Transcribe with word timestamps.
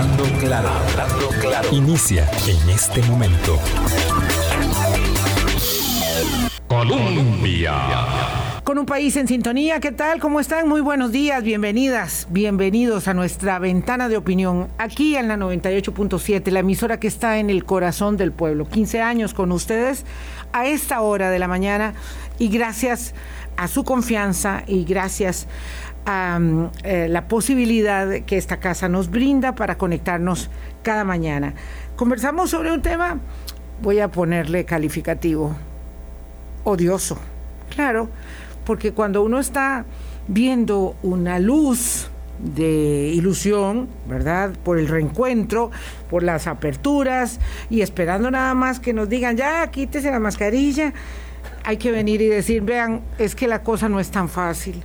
Hablando 0.00 0.24
claro, 0.38 0.68
hablando 0.70 1.28
claro. 1.42 1.68
Inicia 1.72 2.26
en 2.48 2.70
este 2.70 3.02
momento. 3.02 3.58
Colombia. 6.66 7.74
Con 8.64 8.78
un 8.78 8.86
país 8.86 9.14
en 9.16 9.28
sintonía, 9.28 9.78
¿qué 9.78 9.92
tal? 9.92 10.18
¿Cómo 10.18 10.40
están? 10.40 10.66
Muy 10.70 10.80
buenos 10.80 11.12
días, 11.12 11.42
bienvenidas, 11.42 12.28
bienvenidos 12.30 13.08
a 13.08 13.14
nuestra 13.14 13.58
ventana 13.58 14.08
de 14.08 14.16
opinión, 14.16 14.68
aquí 14.78 15.16
en 15.16 15.28
la 15.28 15.36
98.7, 15.36 16.50
la 16.50 16.60
emisora 16.60 16.98
que 16.98 17.08
está 17.08 17.36
en 17.36 17.50
el 17.50 17.66
corazón 17.66 18.16
del 18.16 18.32
pueblo. 18.32 18.66
15 18.66 19.02
años 19.02 19.34
con 19.34 19.52
ustedes 19.52 20.06
a 20.54 20.64
esta 20.66 21.02
hora 21.02 21.28
de 21.28 21.38
la 21.38 21.46
mañana 21.46 21.92
y 22.38 22.48
gracias 22.48 23.12
a 23.58 23.68
su 23.68 23.84
confianza 23.84 24.62
y 24.66 24.84
gracias 24.84 25.46
a 26.06 26.40
eh, 26.82 27.08
la 27.08 27.28
posibilidad 27.28 28.08
que 28.24 28.36
esta 28.36 28.58
casa 28.58 28.88
nos 28.88 29.10
brinda 29.10 29.54
para 29.54 29.76
conectarnos 29.76 30.50
cada 30.82 31.04
mañana. 31.04 31.54
Conversamos 31.96 32.50
sobre 32.50 32.72
un 32.72 32.82
tema, 32.82 33.18
voy 33.82 34.00
a 34.00 34.08
ponerle 34.08 34.64
calificativo, 34.64 35.54
odioso. 36.64 37.18
Claro, 37.74 38.08
porque 38.64 38.92
cuando 38.92 39.22
uno 39.22 39.38
está 39.38 39.84
viendo 40.28 40.96
una 41.02 41.38
luz 41.38 42.08
de 42.38 43.10
ilusión, 43.14 43.88
¿verdad? 44.08 44.52
Por 44.64 44.78
el 44.78 44.88
reencuentro, 44.88 45.70
por 46.08 46.22
las 46.22 46.46
aperturas 46.46 47.38
y 47.68 47.82
esperando 47.82 48.30
nada 48.30 48.54
más 48.54 48.80
que 48.80 48.94
nos 48.94 49.08
digan, 49.08 49.36
ya, 49.36 49.70
quítese 49.70 50.10
la 50.10 50.18
mascarilla, 50.18 50.94
hay 51.64 51.76
que 51.76 51.90
venir 51.90 52.22
y 52.22 52.28
decir, 52.28 52.62
vean, 52.62 53.02
es 53.18 53.34
que 53.34 53.46
la 53.46 53.62
cosa 53.62 53.88
no 53.88 54.00
es 54.00 54.10
tan 54.10 54.28
fácil 54.28 54.82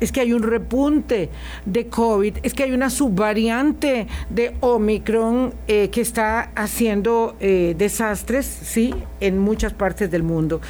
es 0.00 0.12
que 0.12 0.20
hay 0.20 0.32
un 0.32 0.42
repunte 0.42 1.30
de 1.64 1.88
COVID, 1.88 2.38
es 2.42 2.54
que 2.54 2.64
hay 2.64 2.72
una 2.72 2.90
subvariante 2.90 4.06
de 4.30 4.54
Omicron 4.60 5.54
eh, 5.66 5.90
que 5.90 6.00
está 6.00 6.50
haciendo 6.54 7.36
eh, 7.40 7.74
desastres, 7.76 8.46
sí, 8.46 8.94
en 9.20 9.38
muchas 9.38 9.72
partes 9.72 10.10
del 10.10 10.22
mundo. 10.22 10.60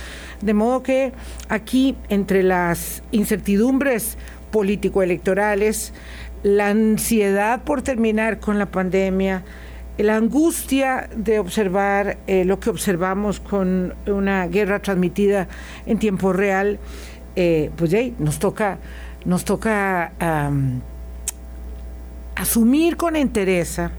De 0.40 0.54
modo 0.54 0.82
que 0.82 1.12
aquí, 1.48 1.96
entre 2.08 2.42
las 2.42 3.02
incertidumbres 3.10 4.16
político-electorales, 4.50 5.92
la 6.42 6.68
ansiedad 6.68 7.62
por 7.64 7.82
terminar 7.82 8.38
con 8.38 8.58
la 8.58 8.66
pandemia, 8.66 9.42
la 9.98 10.14
angustia 10.14 11.10
de 11.14 11.40
observar 11.40 12.18
eh, 12.28 12.44
lo 12.44 12.60
que 12.60 12.70
observamos 12.70 13.40
con 13.40 13.94
una 14.06 14.46
guerra 14.46 14.80
transmitida 14.80 15.48
en 15.86 15.98
tiempo 15.98 16.32
real, 16.32 16.78
pues 17.76 17.90
ya 17.92 18.00
nos 18.18 18.40
toca 18.40 18.78
nos 19.24 19.44
toca 19.44 20.12
asumir 22.34 22.96
con 22.96 23.16
entereza, 23.16 23.90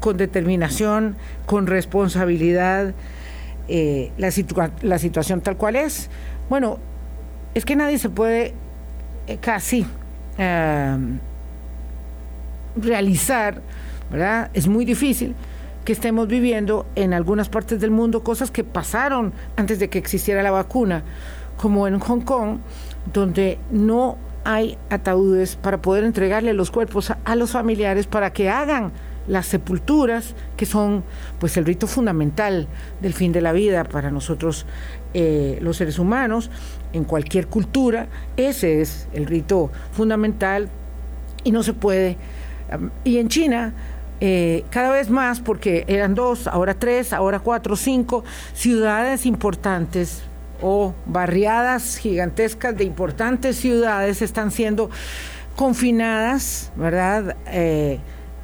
con 0.00 0.16
determinación, 0.16 1.16
con 1.46 1.66
responsabilidad 1.66 2.94
eh, 3.68 4.10
la, 4.16 4.30
la, 4.82 4.98
situación 4.98 5.40
tal 5.40 5.56
cual 5.56 5.76
es. 5.76 6.10
Bueno, 6.48 6.78
es 7.54 7.64
que 7.64 7.76
nadie 7.76 7.98
se 7.98 8.08
puede 8.08 8.54
eh, 9.26 9.38
casi 9.40 9.86
realizar, 12.76 13.60
¿verdad? 14.10 14.50
Es 14.54 14.66
muy 14.68 14.84
difícil 14.84 15.34
que 15.84 15.92
estemos 15.92 16.28
viviendo 16.28 16.86
en 16.94 17.12
algunas 17.12 17.48
partes 17.48 17.80
del 17.80 17.90
mundo 17.90 18.22
cosas 18.22 18.50
que 18.50 18.64
pasaron 18.64 19.32
antes 19.56 19.78
de 19.78 19.88
que 19.90 19.98
existiera 19.98 20.42
la 20.42 20.50
vacuna, 20.50 21.02
como 21.56 21.86
en 21.86 21.98
Hong 21.98 22.20
Kong, 22.20 22.58
donde 23.12 23.58
no 23.70 24.16
hay 24.44 24.78
ataúdes 24.88 25.56
para 25.56 25.82
poder 25.82 26.04
entregarle 26.04 26.52
los 26.52 26.70
cuerpos 26.70 27.12
a, 27.24 27.36
los 27.36 27.52
familiares 27.52 28.06
para 28.06 28.32
que 28.32 28.48
hagan 28.48 28.92
las 29.26 29.46
sepulturas, 29.46 30.34
que 30.56 30.66
son 30.66 31.04
pues 31.38 31.56
el 31.56 31.64
rito 31.64 31.86
fundamental 31.86 32.66
del 33.00 33.14
fin 33.14 33.32
de 33.32 33.40
la 33.40 33.52
vida 33.52 33.84
para 33.84 34.10
nosotros 34.10 34.66
eh, 35.14 35.58
los 35.60 35.76
seres 35.76 35.98
humanos, 35.98 36.50
en 36.92 37.04
cualquier 37.04 37.46
cultura, 37.46 38.08
ese 38.36 38.80
es 38.80 39.08
el 39.12 39.26
rito 39.26 39.70
fundamental 39.92 40.68
y 41.44 41.52
no 41.52 41.62
se 41.62 41.74
puede. 41.74 42.16
y 43.04 43.18
en 43.18 43.28
China, 43.28 43.74
eh, 44.20 44.64
cada 44.70 44.90
vez 44.90 45.10
más, 45.10 45.40
porque 45.40 45.84
eran 45.86 46.14
dos, 46.14 46.46
ahora 46.46 46.74
tres, 46.74 47.12
ahora 47.12 47.40
cuatro, 47.40 47.76
cinco 47.76 48.24
ciudades 48.52 49.26
importantes 49.26 50.22
o 50.62 50.94
barriadas 51.06 51.96
gigantescas 51.96 52.76
de 52.76 52.84
importantes 52.84 53.56
ciudades 53.56 54.22
están 54.22 54.50
siendo 54.50 54.90
confinadas, 55.56 56.72
¿verdad? 56.76 57.36
Eh, 57.46 57.98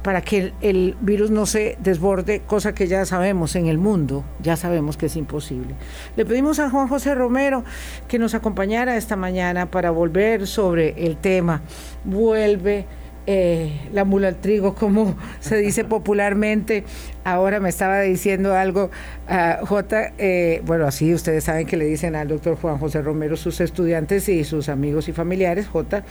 para 0.07 0.21
que 0.21 0.53
el, 0.61 0.95
virus 1.01 1.31
no 1.31 1.45
se 1.45 1.77
desborde, 1.79 2.41
cosa 2.41 2.73
que 2.73 2.87
ya 2.87 3.05
sabemos 3.05 3.57
en 3.57 3.65
el 3.65 3.77
mundo, 3.77 4.23
ya 4.41 4.55
sabemos 4.55 4.95
que 4.95 5.07
es 5.07 5.17
imposible. 5.17 5.75
Le 6.15 6.25
pedimos 6.25 6.59
a 6.59 6.69
Juan 6.69 6.87
José 6.87 7.13
Romero 7.13 7.65
que 8.07 8.17
nos 8.17 8.33
acompañara 8.33 8.95
esta 8.95 9.17
mañana 9.17 9.65
para 9.65 9.91
volver 9.91 10.47
sobre 10.47 11.05
el 11.05 11.17
tema. 11.17 11.61
Vuelve 12.05 12.85
eh, 13.29 13.73
la 13.91 14.05
mula 14.05 14.29
al 14.29 14.37
trigo, 14.37 14.73
como 14.73 15.17
se 15.41 15.57
dice 15.57 15.83
popularmente. 15.85 16.85
Ahora 17.25 17.59
me 17.59 17.67
estaba 17.67 17.99
diciendo 17.99 18.55
algo, 18.55 18.89
a 19.27 19.59
J, 19.65 20.13
eh, 20.17 20.61
bueno, 20.65 20.87
así 20.87 21.13
ustedes 21.13 21.43
saben 21.43 21.67
que 21.67 21.75
le 21.75 21.83
dicen 21.83 22.15
al 22.15 22.29
doctor 22.29 22.55
Juan 22.55 22.77
José 22.77 23.01
Romero 23.01 23.35
sus 23.35 23.59
estudiantes 23.59 24.29
y 24.29 24.45
sus 24.45 24.69
amigos 24.69 25.09
y 25.09 25.11
familiares, 25.11 25.67
J, 25.67 26.05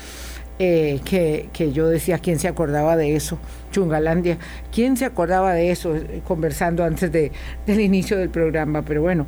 eh, 0.59 1.01
que, 1.07 1.49
que, 1.55 1.73
yo 1.73 1.89
decía, 1.89 2.19
¿quién 2.19 2.39
se 2.39 2.49
acordaba 2.49 2.99
de 2.99 3.17
eso? 3.17 3.39
Chungalandia, 3.73 4.37
¿quién 4.71 4.99
se 4.99 5.07
acordaba 5.07 5.55
de 5.55 5.71
eso? 5.71 5.95
Conversando 6.25 6.85
antes 6.85 7.11
de, 7.11 7.33
del 7.67 7.81
inicio 7.81 8.19
del 8.19 8.29
programa, 8.29 8.83
pero 8.83 9.01
bueno, 9.01 9.27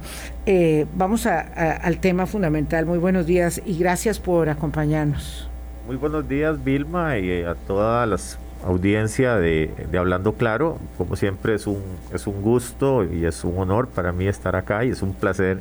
vamos 0.95 1.25
al 1.25 2.01
tema 2.01 2.27
fundamental. 2.27 2.85
Muy 2.85 2.99
buenos 2.99 3.25
días 3.25 3.63
y 3.65 3.79
gracias 3.79 4.21
por 4.21 4.51
acompañarnos. 4.51 5.48
Muy 5.89 5.97
buenos 5.97 6.29
días 6.29 6.63
Vilma 6.63 7.17
y 7.17 7.31
eh, 7.31 7.47
a 7.47 7.55
toda 7.55 8.05
la 8.05 8.19
audiencia 8.63 9.37
de, 9.37 9.71
Hablando 9.99 10.35
Claro. 10.35 10.79
Como 10.99 11.17
siempre 11.17 11.55
es 11.55 11.67
un, 11.67 11.83
es 12.13 12.27
un 12.27 12.43
gusto 12.43 13.05
y 13.05 13.25
es 13.25 13.43
un 13.43 13.59
honor 13.59 13.89
para 13.89 14.13
mí 14.13 14.29
estar 14.29 14.55
acá 14.55 14.85
y 14.85 14.91
es 14.91 15.01
un 15.01 15.15
placer 15.15 15.61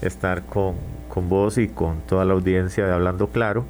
estar 0.00 0.44
con, 0.44 0.76
vos 1.28 1.58
y 1.58 1.68
con 1.68 2.00
toda 2.08 2.24
la 2.24 2.32
audiencia 2.32 2.86
de 2.86 2.94
Hablando 2.94 3.26
Claro. 3.26 3.66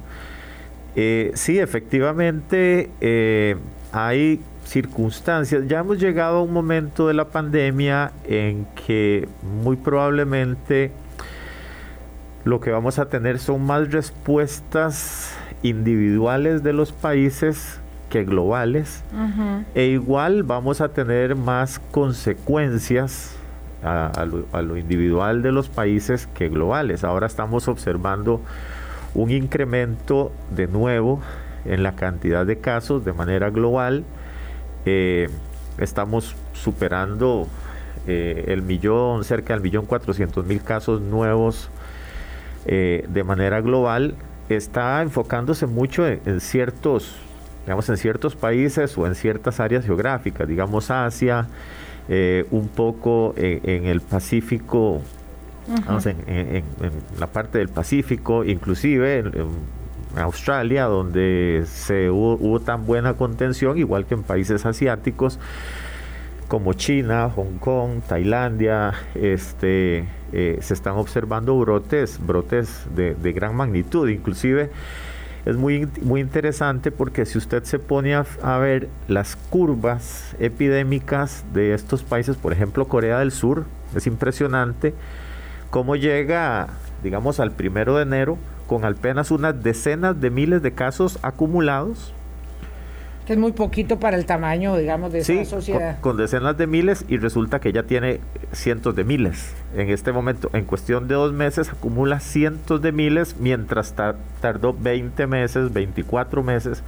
Eh, 0.95 1.31
sí, 1.33 1.59
efectivamente 1.59 2.89
eh, 3.01 3.57
hay 3.91 4.39
circunstancias. 4.63 5.67
Ya 5.67 5.79
hemos 5.79 5.99
llegado 5.99 6.37
a 6.37 6.41
un 6.41 6.53
momento 6.53 7.09
de 7.09 7.15
la 7.15 7.25
pandemia 7.25 8.13
en 8.23 8.65
que 8.87 9.27
muy 9.61 9.75
probablemente 9.75 10.91
lo 12.45 12.61
que 12.61 12.71
vamos 12.71 12.97
a 12.97 13.09
tener 13.09 13.39
son 13.39 13.65
más 13.65 13.91
respuestas 13.91 15.35
individuales 15.63 16.63
de 16.63 16.73
los 16.73 16.91
países 16.91 17.79
que 18.09 18.23
globales 18.23 19.03
e 19.73 19.85
igual 19.85 20.43
vamos 20.43 20.79
a 20.79 20.89
tener 20.89 21.35
más 21.35 21.79
consecuencias 21.79 23.35
a, 23.83 24.25
lo, 24.25 24.77
individual 24.77 25.41
de 25.41 25.51
los 25.51 25.69
países 25.69 26.27
que 26.27 26.49
globales. 26.49 27.03
Ahora 27.03 27.27
estamos 27.27 27.67
observando 27.67 28.41
un 29.13 29.31
incremento 29.31 30.31
de 30.55 30.67
nuevo 30.67 31.21
en 31.65 31.83
la 31.83 31.95
cantidad 31.95 32.45
de 32.45 32.57
casos 32.57 33.05
de 33.05 33.13
manera 33.13 33.49
global. 33.49 34.03
Eh, 34.85 35.29
estamos 35.77 36.35
superando 36.53 37.47
eh, 38.07 38.45
el 38.47 38.61
millón, 38.61 39.23
cerca 39.23 39.53
del 39.53 39.61
millón 39.61 39.85
cuatrocientos 39.85 40.45
mil 40.45 40.61
casos 40.61 41.01
nuevos 41.01 41.69
eh, 42.65 43.05
de 43.09 43.23
manera 43.23 43.61
global 43.61 44.15
está 44.49 45.01
enfocándose 45.01 45.65
mucho 45.65 46.07
en, 46.07 46.39
ciertos, 46.39 47.15
digamos, 47.65 47.89
en 47.89 47.97
ciertos 47.97 48.35
países 48.35 48.97
o 48.97 49.07
en 49.07 49.15
ciertas 49.15 49.59
áreas 49.59 49.85
geográficas, 49.85 50.47
digamos 50.47 50.91
Asia, 50.91 51.47
eh, 52.07 52.45
un 52.51 52.67
poco 52.67 53.33
en, 53.37 53.85
el 53.85 54.01
Pacífico, 54.01 55.01
en, 56.05 56.63
la 57.19 57.27
parte 57.27 57.57
del 57.57 57.69
Pacífico, 57.69 58.43
inclusive 58.43 59.19
en, 59.19 59.75
Australia, 60.17 60.85
donde 60.85 61.65
se 61.67 62.09
hubo, 62.09 62.59
tan 62.61 62.85
buena 62.85 63.15
contención, 63.15 63.77
igual 63.77 64.05
que 64.05 64.13
en 64.13 64.23
países 64.23 64.65
asiáticos 64.65 65.39
como 66.47 66.73
China, 66.73 67.29
Hong 67.35 67.57
Kong, 67.59 68.01
Tailandia, 68.07 68.93
este, 69.15 70.05
eh, 70.31 70.57
se 70.61 70.73
están 70.73 70.95
observando 70.95 71.57
brotes, 71.57 72.19
brotes 72.25 72.85
de, 72.95 73.33
gran 73.33 73.55
magnitud. 73.55 74.09
Inclusive 74.09 74.69
es 75.45 75.55
muy, 75.55 75.87
muy 76.01 76.21
interesante 76.21 76.91
porque 76.91 77.25
si 77.25 77.37
usted 77.37 77.63
se 77.63 77.79
pone 77.79 78.15
a, 78.15 78.57
ver 78.57 78.89
las 79.07 79.35
curvas 79.35 80.35
epidémicas 80.39 81.43
de 81.53 81.73
estos 81.73 82.03
países, 82.03 82.37
por 82.37 82.53
ejemplo 82.53 82.87
Corea 82.87 83.19
del 83.19 83.31
Sur, 83.31 83.65
es 83.95 84.07
impresionante 84.07 84.93
cómo 85.69 85.95
llega, 85.95 86.69
digamos, 87.03 87.39
al 87.39 87.51
primero 87.51 87.97
de 87.97 88.03
enero 88.03 88.37
con 88.67 88.85
apenas 88.85 89.29
unas 89.29 89.61
decenas 89.61 90.19
de 90.19 90.31
miles 90.31 90.61
de 90.63 90.73
casos 90.73 91.19
acumulados 91.21 92.14
Que 93.25 93.33
es 93.33 93.39
muy 93.39 93.53
poquito 93.53 93.99
para 93.99 94.17
el 94.17 94.25
tamaño, 94.25 94.77
digamos, 94.77 95.11
de 95.11 95.19
esa 95.19 95.45
sociedad. 95.45 95.99
Con, 95.99 96.11
con, 96.11 96.17
decenas 96.17 96.57
de 96.57 96.67
miles 96.67 97.05
y 97.07 97.17
resulta 97.17 97.59
que 97.59 97.73
ya 97.73 97.83
tiene 97.83 98.19
cientos 98.51 98.95
de 98.95 99.03
miles. 99.03 99.53
En 99.75 99.89
este 99.89 100.11
momento, 100.11 100.49
en 100.53 100.65
cuestión 100.65 101.07
de 101.07 101.15
dos 101.15 101.33
meses, 101.33 101.69
acumula 101.71 102.19
cientos 102.19 102.81
de 102.81 102.91
miles, 102.91 103.35
mientras 103.39 103.95
tardó 104.41 104.73
20 104.73 105.27
meses, 105.27 105.73
24 105.73 106.43
meses 106.43 106.83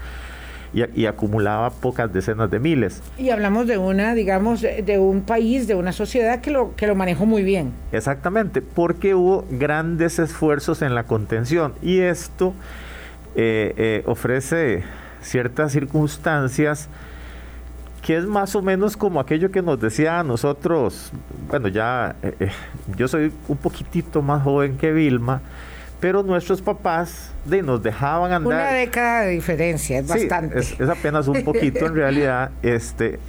y, 0.74 1.06
acumulaba 1.06 1.70
pocas 1.70 2.12
decenas 2.12 2.52
de 2.52 2.60
miles. 2.60 3.02
Y 3.18 3.30
hablamos 3.30 3.68
de 3.68 3.78
una, 3.78 4.14
digamos, 4.14 4.62
de 4.62 5.00
un 5.00 5.22
país, 5.22 5.68
de 5.68 5.76
una 5.76 5.92
sociedad 5.92 6.42
que 6.42 6.52
lo, 6.52 6.76
que 6.76 6.88
lo 6.88 6.96
manejó 6.96 7.26
muy 7.26 7.44
bien. 7.44 7.74
Exactamente, 7.92 8.62
porque 8.62 9.16
hubo 9.16 9.46
grandes 9.50 10.20
esfuerzos 10.20 10.82
en 10.82 10.96
la 10.96 11.04
contención 11.04 11.74
y 11.82 12.00
esto 12.00 12.54
eh, 13.36 13.74
eh, 13.78 14.04
ofrece 14.06 14.84
ciertas 15.22 15.72
circunstancias 15.72 16.90
que 18.02 18.16
es 18.16 18.26
más 18.26 18.56
o 18.56 18.62
menos 18.62 18.96
como 18.96 19.20
aquello 19.20 19.52
que 19.52 19.62
nos 19.62 19.80
decía 19.82 20.20
a 20.20 20.24
nosotros, 20.24 21.12
bueno, 21.50 21.68
ya 21.68 22.16
eh, 22.24 22.50
yo 22.96 23.08
soy 23.10 23.34
un 23.50 23.58
poquitito 23.58 24.22
más 24.22 24.44
joven 24.44 24.78
que 24.78 24.94
Vilma, 24.94 25.42
pero 26.00 26.24
nuestros 26.24 26.62
papás 26.62 27.32
de, 27.44 27.62
nos 27.62 27.84
dejaban 27.84 28.32
andar. 28.32 28.54
Una 28.54 28.72
década 28.72 29.22
de 29.22 29.32
diferencia, 29.32 30.00
es 30.00 30.08
bastante. 30.08 30.60
Es, 30.60 30.80
apenas 30.82 31.28
un 31.28 31.44
poquito 31.44 31.86
en 31.86 31.96
realidad. 31.96 32.52
este 32.62 33.20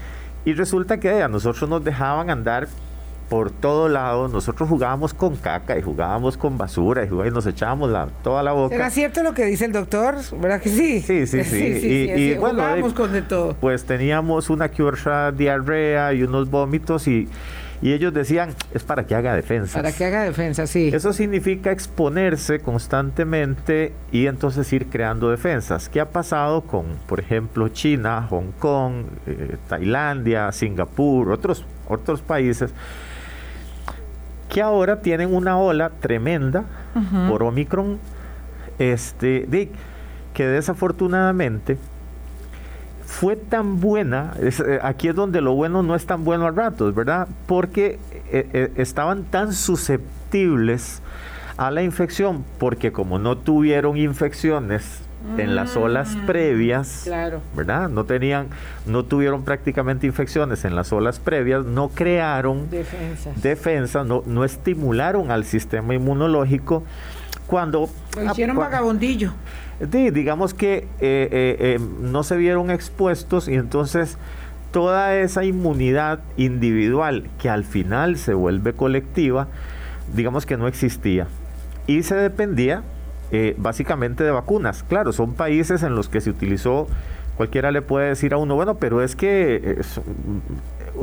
Y 0.45 0.53
resulta 0.53 0.99
que 1.01 1.23
a 1.23 1.29
nosotros 1.29 1.69
nos 1.69 1.83
dejaban 1.83 2.31
andar 2.31 2.69
por 3.29 3.51
todo 3.51 3.89
lado. 3.89 4.29
Nosotros 4.29 4.69
jugábamos 4.69 5.15
con 5.15 5.37
caca 5.37 5.79
y 5.79 5.83
jugábamos 5.83 6.37
con 6.37 6.59
basura 6.59 7.05
y, 7.05 7.09
nos 7.31 7.47
echábamos 7.47 7.91
la, 7.91 8.09
toda 8.23 8.43
la 8.43 8.53
boca. 8.53 8.75
¿Era 8.75 8.91
cierto 8.91 9.23
lo 9.23 9.35
que 9.35 9.45
dice 9.45 9.65
el 9.65 9.73
doctor? 9.73 10.17
¿Verdad 10.41 10.61
que 10.61 10.71
sí? 10.71 11.01
Sí, 11.01 11.27
sí, 11.27 11.45
sí. 11.45 11.57
y, 12.17 12.35
bueno, 12.35 12.63
jugábamos 12.63 12.93
con 12.95 13.13
de 13.13 13.23
todo. 13.23 13.55
Pues 13.61 13.85
teníamos 13.85 14.51
una 14.51 14.71
que 14.71 14.83
diarrea 15.37 16.13
y 16.15 16.23
unos 16.23 16.51
vómitos 16.51 17.09
y 17.09 17.29
y 17.81 17.93
ellos 17.93 18.13
decían, 18.13 18.55
es 18.75 18.83
para 18.83 19.07
que 19.07 19.15
haga 19.15 19.35
defensa. 19.35 19.79
Para 19.79 19.93
que 19.93 20.05
haga 20.05 20.25
defensa, 20.25 20.67
sí. 20.67 20.91
Eso 20.93 21.13
significa 21.13 21.71
exponerse 21.71 22.59
constantemente 22.59 23.93
y 24.11 24.27
entonces 24.27 24.73
ir 24.73 24.87
creando 24.87 25.31
defensas. 25.31 25.89
¿Qué 25.89 26.01
ha 26.01 26.11
pasado 26.11 26.63
con, 26.63 26.87
por 27.07 27.21
ejemplo, 27.21 27.69
China, 27.69 28.27
Hong 28.31 28.51
Kong, 28.59 29.05
eh, 29.27 29.57
Tailandia, 29.69 30.51
Singapur, 30.51 31.31
otros, 31.31 31.65
otros 31.89 32.21
países? 32.21 32.73
Que 34.49 34.63
ahora 34.63 35.01
tienen 35.01 35.35
una 35.35 35.59
ola 35.59 35.91
tremenda 35.91 36.65
por 37.29 37.43
Omicron, 37.43 37.99
este, 38.79 39.47
de, 39.49 39.71
que 40.35 40.47
desafortunadamente 40.47 41.79
fue 43.05 43.37
tan 43.37 43.81
buena, 43.81 44.35
eh, 44.39 44.79
aquí 44.83 45.09
es 45.09 45.15
donde 45.15 45.41
lo 45.41 45.55
bueno 45.55 45.83
no 45.83 45.95
es 45.95 46.05
tan 46.07 46.25
bueno 46.25 46.47
a 46.47 46.51
ratos, 46.51 46.95
¿verdad? 46.95 47.27
Porque 47.47 47.99
eh, 48.31 48.49
eh, 48.53 48.73
estaban 48.77 49.25
tan 49.25 49.53
susceptibles 49.53 51.01
a 51.57 51.71
la 51.71 51.83
infección, 51.83 52.45
porque 52.59 52.93
como 52.93 53.19
no 53.19 53.39
tuvieron 53.39 53.97
infecciones 53.97 55.01
en 55.37 55.55
las 55.55 55.77
olas 55.77 56.17
mm, 56.17 56.27
previas, 56.27 57.11
¿verdad? 57.55 57.89
No 57.89 58.05
tenían, 58.05 58.49
no 58.87 59.05
tuvieron 59.05 59.45
prácticamente 59.45 60.07
infecciones 60.07 60.65
en 60.65 60.75
las 60.75 60.93
olas 60.93 61.19
previas, 61.19 61.65
no 61.65 61.89
crearon 61.89 62.71
defensas, 62.71 63.43
defensas 63.43 64.07
no, 64.07 64.23
no 64.27 64.45
estimularon 64.45 65.31
al 65.31 65.45
sistema 65.45 65.95
inmunológico 65.95 66.85
cuando... 67.47 67.89
Lo 68.17 68.25
hicieron 68.33 68.57
vagabundillo 68.57 69.33
digamos 69.81 70.55
que 70.55 70.79
eh, 70.79 70.87
eh, 71.01 71.57
eh, 71.61 71.79
no 72.01 72.23
se 72.23 72.37
vieron 72.37 72.71
expuestos 72.71 73.49
y 73.49 73.55
entonces 73.55 74.19
toda 74.73 75.17
esa 75.17 75.45
inmunidad 75.45 76.21
individual 76.37 77.31
que 77.41 77.49
al 77.49 77.65
final 77.65 78.17
se 78.19 78.35
vuelve 78.35 78.73
colectiva, 78.73 79.49
digamos 80.15 80.47
que 80.47 80.57
no 80.57 80.69
existía. 80.69 81.27
Y 81.87 82.03
se 82.03 82.17
dependía 82.17 82.83
básicamente 83.57 84.25
de 84.25 84.31
vacunas. 84.31 84.83
Claro, 84.83 85.13
son 85.13 85.35
países 85.35 85.83
en 85.83 85.95
los 85.95 86.09
que 86.09 86.21
se 86.21 86.31
utilizó, 86.31 86.89
cualquiera 87.37 87.71
le 87.71 87.83
puede 87.83 88.09
decir 88.09 88.33
a 88.35 88.37
uno, 88.37 88.55
bueno, 88.55 88.77
pero 88.77 89.03
es 89.03 89.15
que 89.15 89.79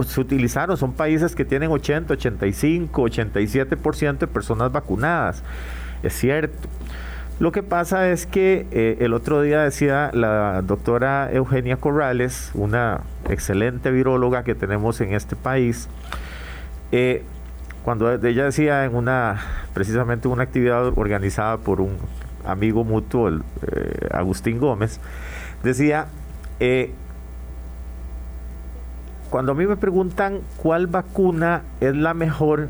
se 0.04 0.19
utilizaron, 0.19 0.75
son 0.77 0.94
países 0.94 1.36
que 1.36 1.45
tienen 1.45 1.72
80, 1.72 2.13
85, 2.13 3.01
87% 3.04 4.18
de 4.18 4.27
personas 4.27 4.72
vacunadas. 4.72 5.44
Es 6.04 6.13
cierto. 6.13 6.68
Lo 7.38 7.51
que 7.51 7.63
pasa 7.63 8.10
es 8.10 8.25
que 8.25 8.66
eh, 8.72 8.98
el 9.01 9.13
otro 9.13 9.42
día 9.42 9.62
decía 9.62 10.10
la 10.13 10.62
doctora 10.62 11.30
Eugenia 11.33 11.75
Corrales, 11.75 12.51
una 12.54 13.01
excelente 13.30 13.92
viróloga 13.92 14.44
que 14.44 14.56
tenemos 14.56 15.01
en 15.01 15.13
este 15.13 15.36
país, 15.36 15.89
eh, 16.94 17.24
cuando 17.86 18.12
ella 18.12 18.46
decía 18.46 18.84
en 18.84 18.96
una, 18.96 19.40
precisamente 19.76 20.28
una 20.28 20.42
actividad 20.42 20.88
organizada 20.98 21.60
por 21.60 21.82
un 21.82 21.98
amigo 22.44 22.84
mutuo, 22.84 23.28
el, 23.28 23.44
eh, 23.72 24.08
Agustín 24.12 24.60
Gómez, 24.60 25.00
decía, 25.64 26.08
cuando 29.30 29.52
a 29.52 29.56
mí 29.56 29.68
me 29.68 29.78
preguntan 29.78 30.40
cuál 30.58 30.88
vacuna 30.88 31.62
es 31.80 31.96
la 31.96 32.16
mejor, 32.16 32.70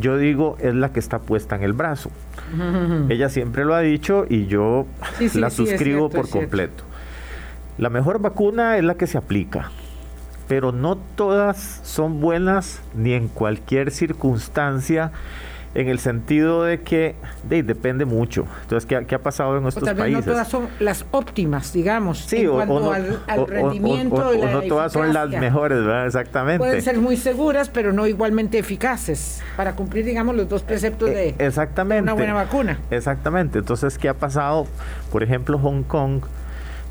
yo 0.00 0.18
digo 0.18 0.56
es 0.58 0.74
la 0.74 0.92
que 0.92 0.98
está 0.98 1.20
puesta 1.20 1.54
en 1.54 1.62
el 1.62 1.72
brazo. 1.72 2.10
Ella 3.08 3.28
siempre 3.28 3.64
lo 3.64 3.74
ha 3.74 3.80
dicho 3.80 4.26
y 4.28 4.46
yo 4.46 4.86
la 5.34 5.50
suscribo 5.50 6.10
por 6.10 6.28
completo. 6.28 6.82
La 7.78 7.90
mejor 7.90 8.18
vacuna 8.18 8.76
es 8.76 8.82
la 8.82 8.96
que 8.96 9.06
se 9.06 9.18
aplica, 9.18 9.70
pero 10.48 10.72
no 10.72 10.96
todas 10.96 11.80
son 11.84 12.20
buenas 12.20 12.80
ni 12.94 13.12
en 13.12 13.28
cualquier 13.28 13.90
circunstancia 13.90 15.12
en 15.74 15.88
el 15.88 15.98
sentido 15.98 16.64
de 16.64 16.80
que 16.80 17.14
depende 17.44 18.04
mucho. 18.04 18.46
Entonces, 18.62 18.86
¿qué, 19.06 19.14
ha 19.14 19.18
pasado 19.18 19.56
en 19.56 19.62
nuestros 19.62 19.88
países? 19.90 20.26
No 20.26 20.32
todas 20.32 20.48
son 20.48 20.68
las 20.80 21.04
óptimas, 21.10 21.72
digamos, 21.72 22.20
sí, 22.20 22.38
en 22.38 22.50
cuanto 22.50 22.80
no, 22.80 22.92
al, 22.92 23.46
rendimiento. 23.46 24.30
O, 24.30 24.46
no 24.46 24.62
todas 24.62 24.92
son 24.92 25.12
las 25.12 25.28
mejores, 25.28 25.78
¿verdad? 25.84 26.06
Exactamente. 26.06 26.58
Pueden 26.58 26.82
ser 26.82 26.98
muy 26.98 27.16
seguras, 27.16 27.68
pero 27.68 27.92
no 27.92 28.06
igualmente 28.06 28.58
eficaces 28.58 29.42
para 29.56 29.76
cumplir, 29.76 30.04
digamos, 30.04 30.34
los 30.34 30.48
dos 30.48 30.62
preceptos 30.62 31.10
de, 31.10 31.34
Exactamente. 31.38 32.02
una 32.02 32.14
buena 32.14 32.34
vacuna. 32.34 32.78
Exactamente. 32.90 33.58
Entonces, 33.58 33.98
¿qué 33.98 34.08
ha 34.08 34.14
pasado? 34.14 34.66
Por 35.12 35.22
ejemplo, 35.22 35.58
Hong 35.58 35.82
Kong 35.82 36.22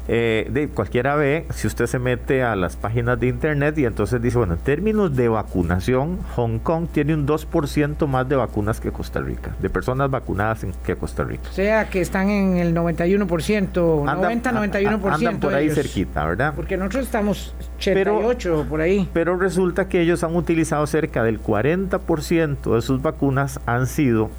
eh, 0.07 0.47
de 0.49 0.69
cualquiera 0.69 1.15
ve, 1.15 1.45
si 1.53 1.67
usted 1.67 1.85
se 1.85 1.99
mete 1.99 2.43
a 2.43 2.55
las 2.55 2.75
páginas 2.75 3.19
de 3.19 3.27
internet 3.27 3.77
y 3.77 3.85
entonces 3.85 4.21
dice, 4.21 4.37
bueno, 4.37 4.53
en 4.53 4.59
términos 4.59 5.15
de 5.15 5.27
vacunación, 5.27 6.19
Hong 6.35 6.59
Kong 6.59 6.87
tiene 6.91 7.13
un 7.13 7.27
2% 7.27 8.07
más 8.07 8.29
de 8.29 8.35
vacunas 8.35 8.79
que 8.79 8.91
Costa 8.91 9.19
Rica, 9.19 9.55
de 9.59 9.69
personas 9.69 10.09
vacunadas 10.09 10.63
en, 10.63 10.73
que 10.85 10.95
Costa 10.95 11.23
Rica. 11.23 11.49
O 11.49 11.53
sea, 11.53 11.89
que 11.89 12.01
están 12.01 12.29
en 12.29 12.57
el 12.57 12.73
91%, 12.73 13.27
90-91%. 13.27 15.13
Andan 15.13 15.39
por 15.39 15.53
ahí 15.53 15.69
cerquita, 15.69 16.25
¿verdad? 16.25 16.53
Porque 16.55 16.77
nosotros 16.77 17.05
estamos 17.05 17.53
88 17.77 18.65
por 18.69 18.81
ahí. 18.81 19.09
Pero 19.13 19.37
resulta 19.37 19.89
que 19.89 20.01
ellos 20.01 20.23
han 20.23 20.35
utilizado 20.35 20.87
cerca 20.87 21.23
del 21.23 21.41
40% 21.41 22.75
de 22.75 22.81
sus 22.81 23.01
vacunas 23.01 23.59
han 23.65 23.87
sido 23.87 24.29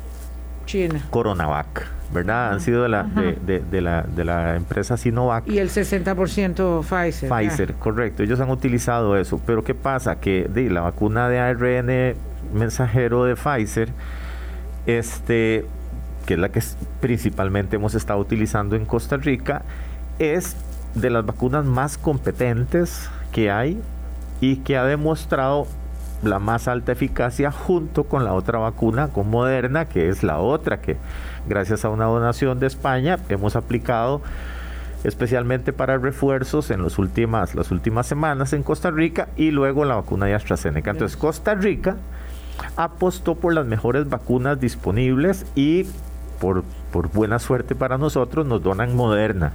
China. 0.66 1.00
Coronavac. 1.10 1.97
¿Verdad? 2.12 2.52
Han 2.52 2.60
sido 2.60 2.82
de 2.82 2.88
la, 2.88 3.02
de, 3.04 3.80
la, 3.80 4.02
de 4.02 4.24
la 4.24 4.56
empresa 4.56 4.96
Sinovac. 4.96 5.46
Y 5.46 5.58
el 5.58 5.68
60% 5.68 6.82
Pfizer. 6.82 7.30
Pfizer, 7.30 7.74
correcto. 7.74 8.22
Ellos 8.22 8.40
han 8.40 8.50
utilizado 8.50 9.16
eso. 9.16 9.40
Pero 9.44 9.62
¿qué 9.62 9.74
pasa? 9.74 10.18
Que 10.20 10.48
de, 10.48 10.70
la 10.70 10.80
vacuna 10.80 11.28
de 11.28 11.38
ARN 11.38 12.16
mensajero 12.52 13.24
de 13.24 13.36
Pfizer, 13.36 13.90
este, 14.86 15.66
que 16.26 16.34
es 16.34 16.40
la 16.40 16.48
que 16.48 16.62
principalmente 17.00 17.76
hemos 17.76 17.94
estado 17.94 18.18
utilizando 18.20 18.76
en 18.76 18.86
Costa 18.86 19.16
Rica, 19.16 19.62
es 20.18 20.56
de 20.94 21.10
las 21.10 21.26
vacunas 21.26 21.64
más 21.64 21.98
competentes 21.98 23.10
que 23.32 23.50
hay 23.50 23.80
y 24.40 24.56
que 24.56 24.76
ha 24.76 24.84
demostrado 24.84 25.66
la 26.22 26.38
más 26.38 26.66
alta 26.68 26.92
eficacia 26.92 27.52
junto 27.52 28.04
con 28.04 28.24
la 28.24 28.32
otra 28.32 28.58
vacuna, 28.58 29.08
con 29.08 29.30
Moderna, 29.30 29.84
que 29.84 30.08
es 30.08 30.22
la 30.22 30.38
otra 30.38 30.80
que 30.80 30.96
gracias 31.48 31.84
a 31.84 31.88
una 31.88 32.04
donación 32.04 32.60
de 32.60 32.66
España 32.66 33.18
hemos 33.28 33.56
aplicado 33.56 34.20
especialmente 35.04 35.72
para 35.72 35.96
refuerzos 35.96 36.70
en 36.70 36.82
las 36.82 36.98
últimas, 36.98 37.54
las 37.54 37.70
últimas 37.70 38.06
semanas 38.06 38.52
en 38.52 38.62
Costa 38.62 38.90
Rica 38.90 39.28
y 39.36 39.50
luego 39.50 39.84
la 39.84 39.94
vacuna 39.94 40.26
de 40.26 40.34
AstraZeneca. 40.34 40.90
Entonces 40.90 41.16
Costa 41.16 41.54
Rica 41.54 41.96
apostó 42.76 43.36
por 43.36 43.54
las 43.54 43.66
mejores 43.66 44.08
vacunas 44.08 44.60
disponibles 44.60 45.46
y 45.54 45.86
por, 46.40 46.64
por, 46.92 47.10
buena 47.10 47.38
suerte 47.38 47.74
para 47.74 47.98
nosotros 47.98 48.46
nos 48.46 48.62
donan 48.62 48.94
Moderna. 48.94 49.52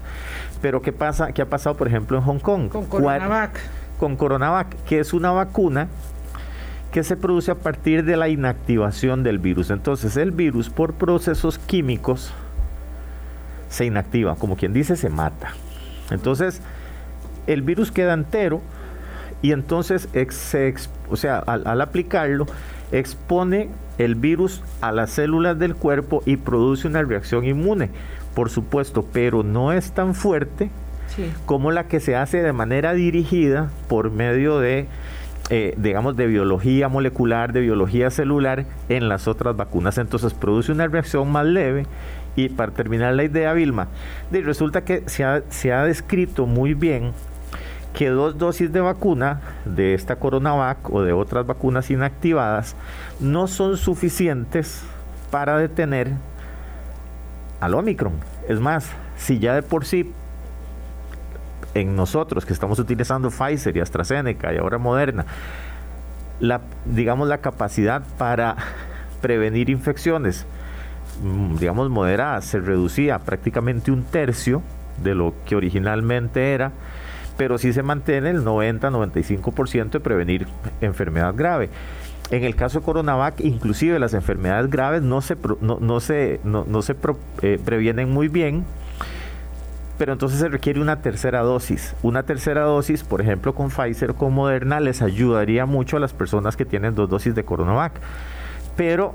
Pero 0.62 0.82
¿qué 0.82 0.92
pasa? 0.92 1.32
¿Qué 1.32 1.42
ha 1.42 1.50
pasado, 1.50 1.76
por 1.76 1.88
ejemplo, 1.88 2.18
en 2.18 2.24
Hong 2.24 2.40
Kong? 2.40 2.70
Con 2.70 2.86
Coronavac. 2.86 3.60
Con 4.00 4.16
Coronavac, 4.16 4.76
que 4.84 5.00
es 5.00 5.14
una 5.14 5.32
vacuna 5.32 5.88
que 6.94 7.04
se 7.04 7.18
produce 7.18 7.50
a 7.50 7.56
partir 7.56 8.06
de 8.06 8.16
la 8.16 8.30
inactivación 8.30 9.24
del 9.24 9.40
virus. 9.40 9.72
Entonces 9.72 10.16
el 10.16 10.32
virus 10.32 10.70
por 10.70 10.94
procesos 10.94 11.58
químicos 11.58 12.32
se 13.68 13.86
inactiva, 13.86 14.36
como 14.36 14.56
quien 14.56 14.74
dice, 14.74 14.96
se 14.96 15.10
mata. 15.10 15.54
Entonces, 16.12 16.62
el 17.48 17.64
virus 17.64 17.92
queda 17.92 18.14
entero 18.14 18.62
y 19.42 19.54
entonces 19.54 20.08
o 21.10 21.16
sea, 21.16 21.40
al, 21.40 21.82
aplicarlo 21.82 22.46
expone 22.92 23.70
el 23.98 24.14
virus 24.14 24.62
a 24.80 24.92
las 24.92 25.10
células 25.10 25.58
del 25.58 25.76
cuerpo 25.76 26.22
y 26.28 26.38
produce 26.38 26.88
una 26.88 27.02
reacción 27.02 27.44
inmune, 27.44 27.90
por 28.36 28.52
supuesto, 28.52 29.04
pero 29.12 29.42
no 29.42 29.74
es 29.74 29.94
tan 29.94 30.14
fuerte 30.14 30.70
como 31.48 31.72
la 31.72 31.88
que 31.88 32.00
se 32.00 32.16
hace 32.16 32.44
de 32.44 32.54
manera 32.54 32.94
dirigida 32.94 33.72
por 33.88 34.12
medio 34.12 34.60
de 34.60 34.88
eh, 35.50 35.74
digamos, 35.78 36.16
de 36.16 36.28
biología 36.28 36.88
molecular, 36.88 37.54
de 37.54 37.62
biología 37.62 38.10
celular 38.10 38.66
en 38.90 39.10
las 39.10 39.28
otras 39.28 39.56
vacunas. 39.56 39.98
Entonces 39.98 40.34
produce 40.34 40.72
una 40.72 40.88
reacción 40.88 41.32
más 41.32 41.46
leve. 41.46 41.86
Y 42.36 42.50
para 42.50 42.72
terminar 42.72 43.14
la 43.14 43.24
idea, 43.24 43.54
Vilma, 43.54 43.90
resulta 44.32 44.84
que 44.84 45.04
se 45.06 45.24
ha, 45.24 45.44
se 45.50 45.72
ha 45.72 45.84
descrito 45.84 46.48
muy 46.48 46.74
bien 46.74 47.12
que 47.94 48.10
dos 48.10 48.38
dosis 48.38 48.74
de 48.74 48.82
vacuna 48.82 49.42
de 49.66 49.94
esta 49.94 50.16
CoronaVac 50.16 50.90
o 50.90 51.04
de 51.04 51.14
otras 51.14 51.46
vacunas 51.46 51.92
inactivadas 51.92 52.76
no 53.20 53.48
son 53.48 53.78
suficientes 53.78 54.84
para 55.30 55.58
detener 55.58 56.12
al 57.60 57.76
Omicron. 57.76 58.14
Es 58.50 58.60
más, 58.60 58.90
si 59.16 59.40
ya 59.40 59.54
de 59.54 59.62
por 59.62 59.86
sí 59.86 60.12
en 61.74 61.96
nosotros 61.96 62.46
que 62.46 62.54
estamos 62.54 62.80
utilizando 62.80 63.30
Pfizer 63.30 63.76
y 63.78 63.80
AstraZeneca 63.80 64.54
y 64.54 64.58
ahora 64.58 64.78
Moderna, 64.78 65.26
la, 66.40 66.62
digamos, 66.86 67.28
la 67.28 67.40
capacidad 67.40 68.04
para 68.18 68.56
prevenir 69.22 69.70
infecciones, 69.70 70.46
mm, 71.24 71.58
digamos, 71.58 71.90
moderadas, 71.90 72.46
se 72.46 72.60
reducía 72.60 73.20
prácticamente 73.20 73.92
un 73.92 74.04
tercio 74.04 74.62
de 75.02 75.16
lo 75.16 75.34
que 75.46 75.56
originalmente 75.56 76.54
era, 76.54 76.72
pero 77.38 77.58
sí 77.58 77.74
se 77.74 77.84
mantiene 77.84 78.30
el 78.30 78.44
90-95% 78.44 79.92
de 79.92 80.00
prevenir 80.00 80.48
enfermedad 80.82 81.34
grave. 81.36 81.70
En 82.32 82.44
el 82.44 82.56
caso 82.56 82.80
de 82.80 82.86
Coronavac, 82.86 83.40
inclusive 83.42 84.00
las 84.00 84.14
enfermedades 84.14 84.70
graves 84.70 85.02
no 85.02 85.22
se, 85.22 85.38
no, 85.62 86.00
se, 86.00 86.40
no, 86.44 86.82
se 86.82 86.96
eh, 87.42 87.60
previenen 87.64 88.12
muy 88.12 88.28
bien, 88.28 88.66
pero 89.98 90.14
entonces 90.14 90.40
se 90.40 90.50
requiere 90.50 90.82
una 90.82 91.02
tercera 91.02 91.42
dosis. 91.42 91.96
Una 92.02 92.24
tercera 92.24 92.64
dosis, 92.64 93.04
por 93.04 93.22
ejemplo, 93.22 93.54
con 93.54 93.70
Pfizer 93.70 94.12
o 94.12 94.16
con 94.16 94.34
Moderna, 94.34 94.80
les 94.80 95.02
ayudaría 95.02 95.66
mucho 95.66 95.98
a 95.98 96.00
las 96.00 96.14
personas 96.14 96.58
que 96.58 96.66
tienen 96.66 96.96
dos 96.96 97.10
dosis 97.10 97.36
de 97.36 97.44
Coronavac. 97.44 97.94
Pero 98.76 99.14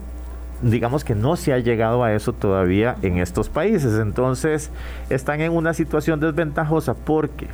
digamos 0.63 1.05
que 1.05 1.15
no 1.15 1.37
se 1.37 1.53
ha 1.53 1.59
llegado 1.59 2.03
a 2.05 2.13
eso 2.13 2.33
todavía 2.33 2.97
en 3.03 3.19
estos 3.19 3.49
países. 3.49 3.99
Entonces 3.99 4.71
están 5.11 5.41
en 5.41 5.53
una 5.53 5.75
situación 5.75 6.21
desventajosa 6.21 6.95
porque 6.95 7.49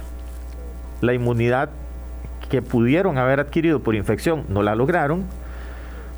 la 1.01 1.15
inmunidad 1.15 1.71
que 2.49 2.63
pudieron 2.63 3.19
haber 3.19 3.41
adquirido 3.41 3.81
por 3.81 3.95
infección 3.95 4.45
no 4.49 4.63
la 4.63 4.75
lograron 4.75 5.25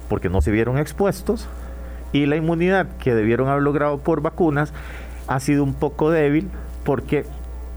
porque 0.09 0.29
no 0.29 0.41
se 0.41 0.51
vieron 0.51 0.79
expuestos 0.79 1.49
y 2.13 2.27
la 2.27 2.37
inmunidad 2.37 2.89
que 2.99 3.15
debieron 3.15 3.49
haber 3.49 3.63
logrado 3.63 3.99
por 3.99 4.21
vacunas 4.21 4.73
ha 5.27 5.41
sido 5.41 5.65
un 5.65 5.75
poco 5.75 6.11
débil 6.11 6.49
porque 6.87 7.27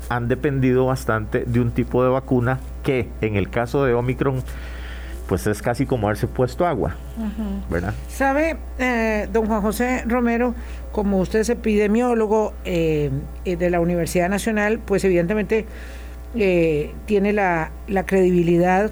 han 0.07 0.29
dependido 0.29 0.85
bastante 0.85 1.43
de 1.45 1.59
un 1.59 1.71
tipo 1.71 2.01
de 2.03 2.09
vacuna 2.09 2.59
que 2.83 3.09
en 3.19 3.35
el 3.35 3.49
caso 3.49 3.83
de 3.83 3.93
Omicron 3.93 4.41
pues 5.27 5.45
es 5.45 5.61
casi 5.61 5.85
como 5.85 6.07
haberse 6.07 6.25
puesto 6.25 6.65
agua, 6.65 6.95
¿verdad? 7.69 7.93
Sabe, 8.07 8.57
eh, 8.79 9.27
don 9.31 9.45
Juan 9.45 9.61
José 9.61 10.03
Romero, 10.07 10.55
como 10.91 11.19
usted 11.19 11.41
es 11.41 11.49
epidemiólogo 11.49 12.53
eh, 12.65 13.11
eh, 13.45 13.55
de 13.55 13.69
la 13.69 13.79
Universidad 13.79 14.27
Nacional, 14.27 14.79
pues 14.79 15.03
evidentemente 15.03 15.67
tiene 17.05 17.33
la, 17.33 17.71
la 17.87 18.05
credibilidad 18.07 18.91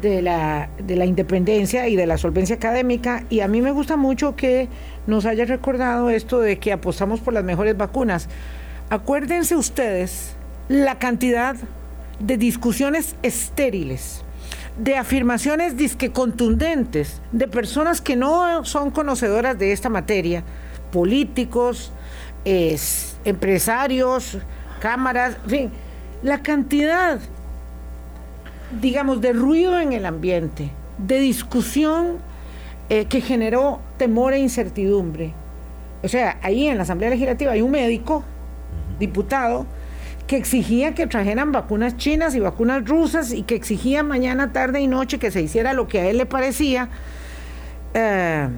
de 0.00 0.22
la, 0.22 0.68
de 0.78 0.96
la 0.96 1.06
independencia 1.06 1.88
y 1.88 1.96
de 1.96 2.06
la 2.06 2.18
solvencia 2.18 2.56
académica 2.56 3.24
y 3.30 3.40
a 3.40 3.48
mí 3.48 3.62
me 3.62 3.72
gusta 3.72 3.96
mucho 3.96 4.36
que 4.36 4.68
nos 5.06 5.26
haya 5.26 5.46
recordado 5.46 6.10
esto 6.10 6.40
de 6.40 6.58
que 6.58 6.72
apostamos 6.72 7.20
por 7.20 7.34
las 7.34 7.44
mejores 7.44 7.76
vacunas. 7.76 8.28
Acuérdense 8.90 9.54
ustedes 9.54 10.34
la 10.70 10.98
cantidad 10.98 11.56
de 12.20 12.38
discusiones 12.38 13.16
estériles, 13.22 14.24
de 14.78 14.96
afirmaciones 14.96 15.76
disque 15.76 16.10
contundentes, 16.10 17.20
de 17.30 17.48
personas 17.48 18.00
que 18.00 18.16
no 18.16 18.64
son 18.64 18.90
conocedoras 18.90 19.58
de 19.58 19.72
esta 19.72 19.90
materia, 19.90 20.42
políticos, 20.90 21.92
empresarios, 23.26 24.38
cámaras, 24.80 25.36
en 25.44 25.50
fin, 25.50 25.70
la 26.22 26.42
cantidad, 26.42 27.20
digamos, 28.80 29.20
de 29.20 29.34
ruido 29.34 29.78
en 29.78 29.92
el 29.92 30.06
ambiente, 30.06 30.70
de 30.96 31.18
discusión 31.18 32.20
eh, 32.88 33.04
que 33.04 33.20
generó 33.20 33.80
temor 33.98 34.32
e 34.32 34.38
incertidumbre. 34.38 35.34
O 36.02 36.08
sea, 36.08 36.38
ahí 36.42 36.68
en 36.68 36.78
la 36.78 36.84
Asamblea 36.84 37.10
Legislativa 37.10 37.52
hay 37.52 37.60
un 37.60 37.72
médico 37.72 38.24
diputado 38.98 39.66
que 40.28 40.36
exigía 40.36 40.94
que 40.94 41.06
trajeran 41.06 41.52
vacunas 41.52 41.96
chinas 41.96 42.34
y 42.34 42.40
vacunas 42.40 42.86
rusas 42.86 43.32
y 43.32 43.42
que 43.42 43.54
exigía 43.54 44.02
mañana, 44.02 44.52
tarde 44.52 44.80
y 44.80 44.86
noche 44.86 45.18
que 45.18 45.30
se 45.30 45.40
hiciera 45.40 45.72
lo 45.72 45.88
que 45.88 46.00
a 46.00 46.06
él 46.10 46.18
le 46.18 46.26
parecía. 46.26 46.90
Eh, 47.94 48.48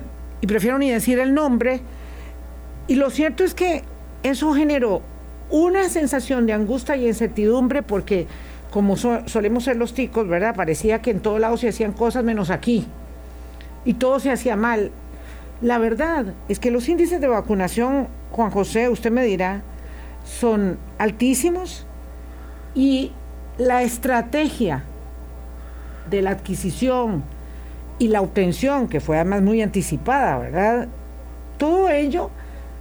y 0.41 0.47
prefiero 0.49 0.79
ni 0.79 0.91
decir 0.91 1.21
el 1.21 1.33
nombre. 1.33 1.81
Y 2.89 2.97
lo 2.97 3.09
cierto 3.11 3.45
es 3.45 3.55
que 3.55 3.85
eso 4.25 4.53
generó 4.53 5.03
una 5.49 5.89
sensación 5.89 6.47
de 6.47 6.55
angustia 6.55 6.97
y 6.97 7.07
incertidumbre 7.07 7.83
porque 7.83 8.27
como 8.73 8.97
solemos 8.97 9.65
ser 9.65 9.77
los 9.77 9.95
ticos, 9.95 10.29
¿verdad? 10.29 10.55
Parecía 10.57 11.03
que 11.03 11.13
en 11.13 11.21
todos 11.21 11.41
lados 11.41 11.61
se 11.61 11.69
hacían 11.69 11.93
cosas 11.93 12.25
menos 12.25 12.51
aquí. 12.51 12.87
Y 13.85 13.95
todo 13.95 14.19
se 14.19 14.33
hacía 14.33 14.57
mal. 14.57 14.91
La 15.61 15.79
verdad 15.79 16.35
es 16.49 16.59
que 16.59 16.71
los 16.71 16.89
índices 16.89 17.21
de 17.21 17.29
vacunación, 17.29 18.09
Juan 18.33 18.51
José, 18.51 18.89
usted 18.89 19.11
me 19.11 19.25
dirá, 19.25 19.63
son 20.39 20.79
altísimos 20.99 21.87
y 22.75 23.13
la 23.59 23.83
estrategia 23.83 24.85
de 26.09 26.23
la 26.23 26.31
adquisición 26.31 27.25
y 27.99 28.09
la 28.09 28.21
obtención, 28.23 28.89
que 28.89 29.01
fue 29.01 29.17
además 29.17 29.43
muy 29.43 29.61
anticipada, 29.61 30.39
¿verdad? 30.39 30.89
Todo 31.59 31.91
ello 31.91 32.31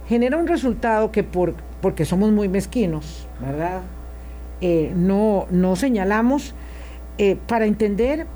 genera 0.08 0.36
un 0.36 0.46
resultado 0.46 1.10
que 1.12 1.22
por, 1.22 1.54
porque 1.82 2.04
somos 2.04 2.30
muy 2.30 2.48
mezquinos, 2.48 3.28
¿verdad? 3.40 3.82
Eh, 4.60 4.92
no, 4.94 5.46
no 5.50 5.76
señalamos 5.76 6.54
eh, 7.18 7.36
para 7.46 7.66
entender 7.66 8.26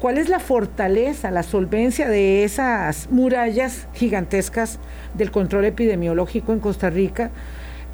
cuál 0.00 0.18
es 0.18 0.28
la 0.28 0.40
fortaleza, 0.40 1.30
la 1.30 1.42
solvencia 1.42 2.08
de 2.08 2.44
esas 2.44 3.10
murallas 3.10 3.86
gigantescas 3.92 4.78
del 5.14 5.30
control 5.30 5.66
epidemiológico 5.66 6.52
en 6.52 6.60
Costa 6.60 6.90
Rica, 6.90 7.30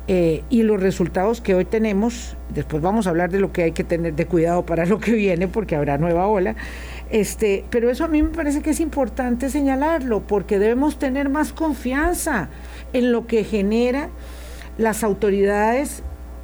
eh, 0.09 0.42
y 0.50 0.62
los 0.62 0.80
resultados 0.80 1.40
que 1.40 1.54
hoy 1.54 1.64
tenemos, 1.64 2.37
después 2.52 2.83
vamos 2.83 3.07
a 3.07 3.11
hablar 3.11 3.30
de 3.30 3.38
lo 3.38 3.52
que 3.52 3.62
hay 3.64 3.73
que 3.73 3.85
tener 3.85 4.14
de 4.14 4.26
cuidado 4.26 4.66
para 4.66 4.87
lo 4.87 4.99
que 4.99 5.12
viene, 5.12 5.47
porque 5.47 5.76
habrá 5.76 5.99
nueva 5.99 6.26
ola, 6.26 6.57
este, 7.11 7.64
pero 7.71 7.90
eso 7.90 8.04
a 8.04 8.09
mí 8.09 8.23
me 8.23 8.30
parece 8.30 8.62
que 8.62 8.71
es 8.71 8.80
importante 8.80 9.50
señalarlo, 9.50 10.21
porque 10.26 10.59
debemos 10.59 10.99
tener 10.99 11.28
más 11.28 11.52
confianza 11.52 12.49
en 12.92 13.12
lo 13.12 13.26
que 13.26 13.45
genera 13.45 14.09
las 14.78 15.04
autoridades 15.04 16.02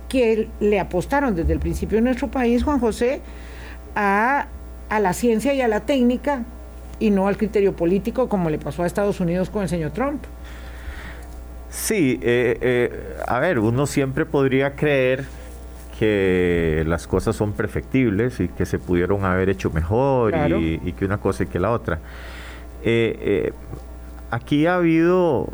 que 0.09 0.49
le 0.61 0.79
apostaron 0.79 1.35
desde 1.35 1.53
el 1.53 1.59
principio 1.59 1.99
en 1.99 2.05
nuestro 2.05 2.31
país, 2.31 2.63
Juan 2.63 2.79
José, 2.79 3.21
a, 3.95 4.49
a 4.89 5.01
la 5.01 5.13
ciencia 5.13 5.55
y 5.55 5.61
a 5.61 5.69
la 5.69 5.81
técnica 5.81 6.45
y 7.01 7.11
no 7.11 7.29
al 7.29 7.37
criterio 7.37 7.75
político 7.75 8.29
como 8.29 8.51
le 8.51 8.59
pasó 8.59 8.83
a 8.83 8.87
Estados 8.87 9.21
Unidos 9.21 9.51
con 9.51 9.63
el 9.63 9.69
señor 9.69 9.91
Trump. 9.91 10.23
Sí, 11.70 12.18
eh, 12.23 12.58
eh, 12.61 13.16
a 13.26 13.40
ver, 13.40 13.58
uno 13.58 13.87
siempre 13.87 14.25
podría 14.25 14.76
creer 14.76 15.25
que 15.99 16.85
las 16.87 17.06
cosas 17.06 17.35
son 17.35 17.52
perfectibles 17.52 18.40
y 18.40 18.49
que 18.49 18.66
se 18.66 18.78
pudieron 18.78 19.25
haber 19.25 19.49
hecho 19.49 19.70
mejor 19.70 20.35
y, 20.61 20.92
que 20.92 21.04
una 21.04 21.18
cosa 21.18 21.44
y 21.44 21.46
que 21.46 21.58
la 21.58 21.70
otra. 21.70 21.99
Eh, 22.82 23.52
aquí 24.30 24.66
ha 24.66 24.76
habido, 24.76 25.49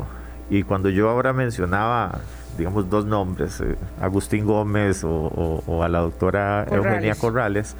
y 0.49 0.63
cuando 0.63 0.89
yo 0.89 1.09
ahora 1.09 1.33
mencionaba, 1.33 2.19
digamos, 2.57 2.89
dos 2.89 3.05
nombres, 3.05 3.63
Agustín 3.99 4.45
Gómez 4.45 5.03
o, 5.03 5.81
a 5.83 5.89
la 5.89 5.99
doctora 5.99 6.65
Eugenia 6.69 7.15
Corrales, 7.15 7.75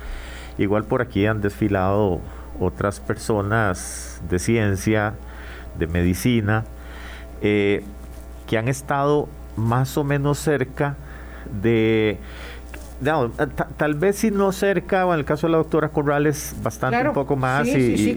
igual 0.58 0.86
por 0.86 1.02
aquí 1.02 1.26
han 1.28 1.42
desfilado 1.42 2.22
otras 2.60 3.00
personas 3.00 4.22
de 4.30 4.40
ciencia, 4.40 5.14
de 5.78 5.88
medicina, 5.88 6.64
que 8.54 8.60
han 8.60 8.68
estado 8.68 9.28
más 9.58 9.98
o 9.98 10.04
menos 10.04 10.38
cerca 10.38 10.96
de, 11.64 12.20
tal 13.78 13.96
vez 13.96 14.18
si 14.18 14.30
no 14.30 14.52
cerca, 14.52 15.08
o 15.08 15.14
en 15.14 15.18
el 15.18 15.26
caso 15.26 15.48
de 15.48 15.54
la 15.54 15.58
doctora 15.58 15.90
Corrales, 15.90 16.56
bastante 16.62 17.08
un 17.08 17.16
poco 17.16 17.36
más, 17.36 17.68
y, 17.68 18.16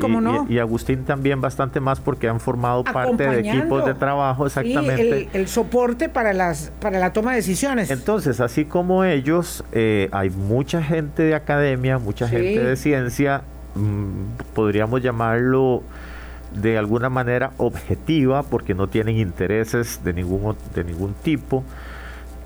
y, 0.50 0.58
Agustín 0.58 1.06
también 1.06 1.40
bastante 1.40 1.80
más, 1.80 2.00
porque 2.00 2.28
han 2.28 2.38
formado 2.38 2.84
parte 2.84 3.26
de 3.26 3.48
equipos 3.48 3.86
de 3.86 3.94
trabajo, 3.94 4.44
exactamente. 4.44 5.30
El, 5.32 5.48
soporte 5.48 6.10
para, 6.10 6.34
las, 6.34 6.70
para 6.82 6.98
la 6.98 7.14
toma 7.14 7.30
de 7.30 7.36
decisiones. 7.38 7.90
Entonces, 7.90 8.38
así 8.40 8.66
como 8.66 9.04
ellos, 9.04 9.64
eh, 9.72 10.10
hay 10.12 10.28
mucha 10.28 10.82
gente 10.82 11.22
de 11.22 11.34
academia, 11.34 11.96
mucha 11.96 12.28
gente 12.28 12.62
de 12.62 12.76
ciencia, 12.76 13.40
mm, 13.74 14.52
podríamos 14.54 15.00
llamarlo 15.00 15.82
de 16.60 16.78
alguna 16.78 17.08
manera 17.08 17.52
objetiva, 17.58 18.42
porque 18.42 18.74
no 18.74 18.88
tienen 18.88 19.16
intereses 19.16 20.02
de 20.04 20.12
ningún, 20.12 20.56
de 20.74 20.84
ningún 20.84 21.14
tipo. 21.14 21.64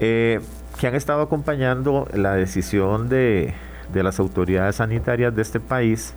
Eh, 0.01 0.41
que 0.81 0.87
han 0.87 0.95
estado 0.95 1.21
acompañando 1.21 2.09
la 2.15 2.35
decisión 2.35 3.11
de, 3.11 3.55
las 3.93 4.19
autoridades 4.19 4.77
sanitarias 4.77 5.37
de 5.37 5.43
este 5.43 5.61
país, 5.61 6.15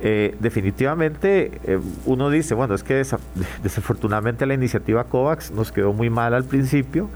eh, 0.00 0.34
definitivamente 0.40 1.60
eh, 1.64 1.78
uno 2.06 2.30
dice, 2.30 2.54
bueno, 2.54 2.74
es 2.74 2.82
que 2.82 3.04
desafortunadamente 3.62 4.46
la 4.46 4.54
iniciativa 4.54 5.04
COVAX 5.04 5.50
nos 5.50 5.70
quedó 5.70 5.92
muy 5.92 6.08
mal 6.08 6.32
al 6.32 6.44
principio, 6.44 7.10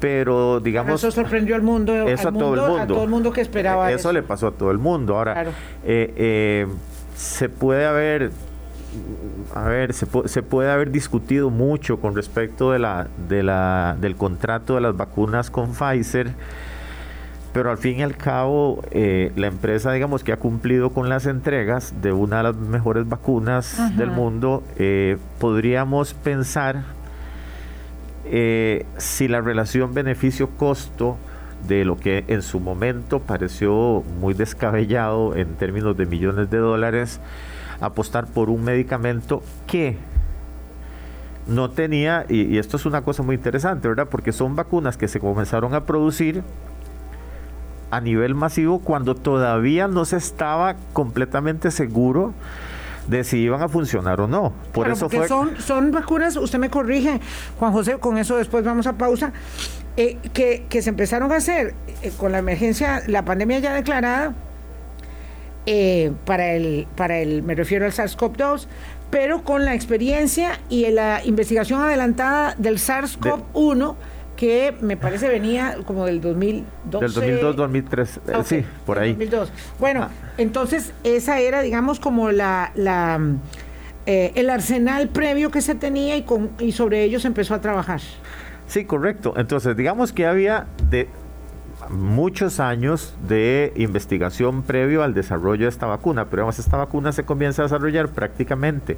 pero 0.00 0.60
digamos... 0.60 1.02
Eso 1.02 1.10
sorprendió 1.10 1.54
al 1.56 1.62
mundo, 1.62 1.94
eso 2.08 2.28
a 2.28 2.32
todo 2.32 2.54
el 2.54 2.60
mundo. 2.60 2.78
A 2.82 2.86
todo 2.86 3.04
el 3.04 3.10
mundo 3.10 3.32
que 3.32 3.40
esperaba 3.40 3.90
eso. 3.90 4.00
Eso 4.00 4.12
le 4.12 4.22
pasó 4.22 4.48
a 4.48 4.52
todo 4.52 4.70
el 4.70 4.78
mundo. 4.78 5.16
Ahora, 5.16 5.46
eh, 5.84 6.66
se 7.16 7.48
puede 7.48 7.86
haber 7.86 8.32
a 9.54 9.62
ver, 9.64 9.92
se, 9.92 10.06
se, 10.26 10.42
puede 10.42 10.70
haber 10.70 10.90
discutido 10.90 11.50
mucho 11.50 12.00
con 12.00 12.14
respecto 12.14 12.72
de 12.72 12.78
la, 12.78 13.08
de 13.28 13.42
la, 13.42 13.96
del 14.00 14.16
contrato 14.16 14.74
de 14.74 14.80
las 14.80 14.96
vacunas 14.96 15.50
con 15.50 15.72
Pfizer, 15.72 16.32
pero 17.52 17.70
al 17.70 17.78
fin 17.78 17.98
y 17.98 18.02
al 18.02 18.16
cabo 18.16 18.82
eh, 18.90 19.30
la 19.36 19.48
empresa, 19.48 19.92
digamos, 19.92 20.24
que 20.24 20.32
ha 20.32 20.38
cumplido 20.38 20.90
con 20.90 21.08
las 21.08 21.26
entregas 21.26 21.94
de 22.00 22.12
una 22.12 22.38
de 22.38 22.42
las 22.44 22.56
mejores 22.56 23.08
vacunas 23.08 23.96
del 23.96 24.10
mundo, 24.10 24.62
eh, 24.78 25.18
podríamos 25.38 26.14
pensar 26.14 26.84
eh, 28.24 28.86
si 28.96 29.28
la 29.28 29.40
relación 29.42 29.92
beneficio-costo 29.92 31.18
de 31.68 31.84
lo 31.84 31.96
que 31.96 32.24
en 32.28 32.42
su 32.42 32.58
momento 32.58 33.20
pareció 33.20 34.02
muy 34.18 34.34
descabellado 34.34 35.36
en 35.36 35.54
términos 35.54 35.96
de 35.96 36.06
millones 36.06 36.50
de 36.50 36.58
dólares, 36.58 37.20
apostar 37.82 38.26
por 38.26 38.48
un 38.48 38.64
medicamento 38.64 39.42
que 39.66 39.98
no 41.46 41.70
tenía, 41.70 42.24
y, 42.28 42.56
esto 42.56 42.76
es 42.76 42.86
una 42.86 43.02
cosa 43.02 43.22
muy 43.22 43.34
interesante, 43.34 43.88
¿verdad? 43.88 44.08
Porque 44.08 44.32
son 44.32 44.54
vacunas 44.54 44.96
que 44.96 45.08
se 45.08 45.18
comenzaron 45.20 45.74
a 45.74 45.84
producir 45.84 46.42
a 47.90 48.00
nivel 48.00 48.34
masivo 48.34 48.78
cuando 48.78 49.14
todavía 49.14 49.88
no 49.88 50.04
se 50.04 50.16
estaba 50.16 50.76
completamente 50.92 51.70
seguro 51.70 52.32
de 53.08 53.24
si 53.24 53.38
iban 53.38 53.60
a 53.60 53.68
funcionar 53.68 54.20
o 54.20 54.28
no. 54.28 54.52
Por 54.72 54.88
eso 54.88 55.10
fue... 55.10 55.26
son, 55.26 55.58
son 55.58 55.90
vacunas, 55.90 56.36
usted 56.36 56.58
me 56.58 56.70
corrige, 56.70 57.20
Juan 57.58 57.72
José, 57.72 57.98
con 57.98 58.16
eso 58.16 58.36
después 58.36 58.64
vamos 58.64 58.86
a 58.86 58.92
pausa, 58.94 59.32
eh, 59.96 60.16
que, 60.32 60.82
se 60.82 60.88
empezaron 60.88 61.32
a 61.32 61.36
hacer 61.36 61.74
eh, 62.02 62.12
con 62.16 62.32
la 62.32 62.38
emergencia, 62.38 63.02
la 63.08 63.24
pandemia 63.24 63.58
ya 63.58 63.74
declarada, 63.74 64.32
eh, 65.66 66.12
para, 66.24 66.52
el, 66.52 66.86
para 66.96 67.18
el, 67.18 67.42
me 67.42 67.54
refiero 67.54 67.84
al 67.84 67.92
SARS-CoV-2, 67.92 68.66
pero 69.10 69.42
con 69.44 69.64
la 69.64 69.74
experiencia 69.74 70.58
y 70.68 70.86
la 70.90 71.24
investigación 71.24 71.80
adelantada 71.80 72.54
del 72.58 72.78
SARS-CoV-1 72.78 73.94
que 74.36 74.74
me 74.80 74.96
parece 74.96 75.28
venía 75.28 75.76
como 75.86 76.06
del 76.06 76.20
2012. 76.20 77.04
Del 77.04 77.12
2002, 77.12 77.56
2003, 77.56 78.20
eh, 78.26 78.32
sí, 78.44 78.64
por 78.84 78.98
ahí. 78.98 79.10
2002. 79.10 79.52
Bueno, 79.78 80.04
ah. 80.04 80.10
entonces 80.38 80.92
esa 81.04 81.38
era, 81.38 81.60
digamos, 81.62 82.00
como 82.00 82.32
la, 82.32 82.72
la 82.74 83.20
eh, 84.04 84.32
el 84.34 84.50
arsenal 84.50 85.08
previo 85.10 85.52
que 85.52 85.60
se 85.60 85.76
tenía 85.76 86.16
y, 86.16 86.22
con, 86.22 86.50
y 86.58 86.72
sobre 86.72 87.04
ello 87.04 87.20
se 87.20 87.28
empezó 87.28 87.54
a 87.54 87.60
trabajar. 87.60 88.00
Sí, 88.66 88.84
correcto. 88.84 89.34
Entonces, 89.36 89.76
digamos 89.76 90.12
que 90.12 90.26
había 90.26 90.66
de 90.90 91.08
muchos 91.90 92.60
años 92.60 93.14
de 93.28 93.72
investigación 93.76 94.62
previo 94.62 95.02
al 95.02 95.14
desarrollo 95.14 95.64
de 95.64 95.70
esta 95.70 95.86
vacuna, 95.86 96.26
pero 96.26 96.42
además 96.42 96.58
esta 96.58 96.76
vacuna 96.76 97.12
se 97.12 97.24
comienza 97.24 97.62
a 97.62 97.64
desarrollar 97.66 98.08
prácticamente 98.08 98.96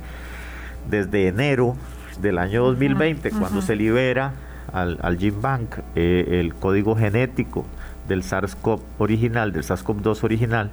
desde 0.88 1.28
enero 1.28 1.76
del 2.20 2.38
año 2.38 2.64
2020, 2.64 3.30
cuando 3.30 3.62
se 3.62 3.76
libera 3.76 4.32
al, 4.72 4.98
al 5.02 5.18
Gene 5.18 5.38
Bank 5.40 5.76
eh, 5.94 6.40
el 6.40 6.54
código 6.54 6.96
genético 6.96 7.64
del 8.08 8.22
SARS-CoV 8.22 8.80
original, 8.98 9.52
del 9.52 9.62
SARS-CoV-2 9.62 10.24
original, 10.24 10.70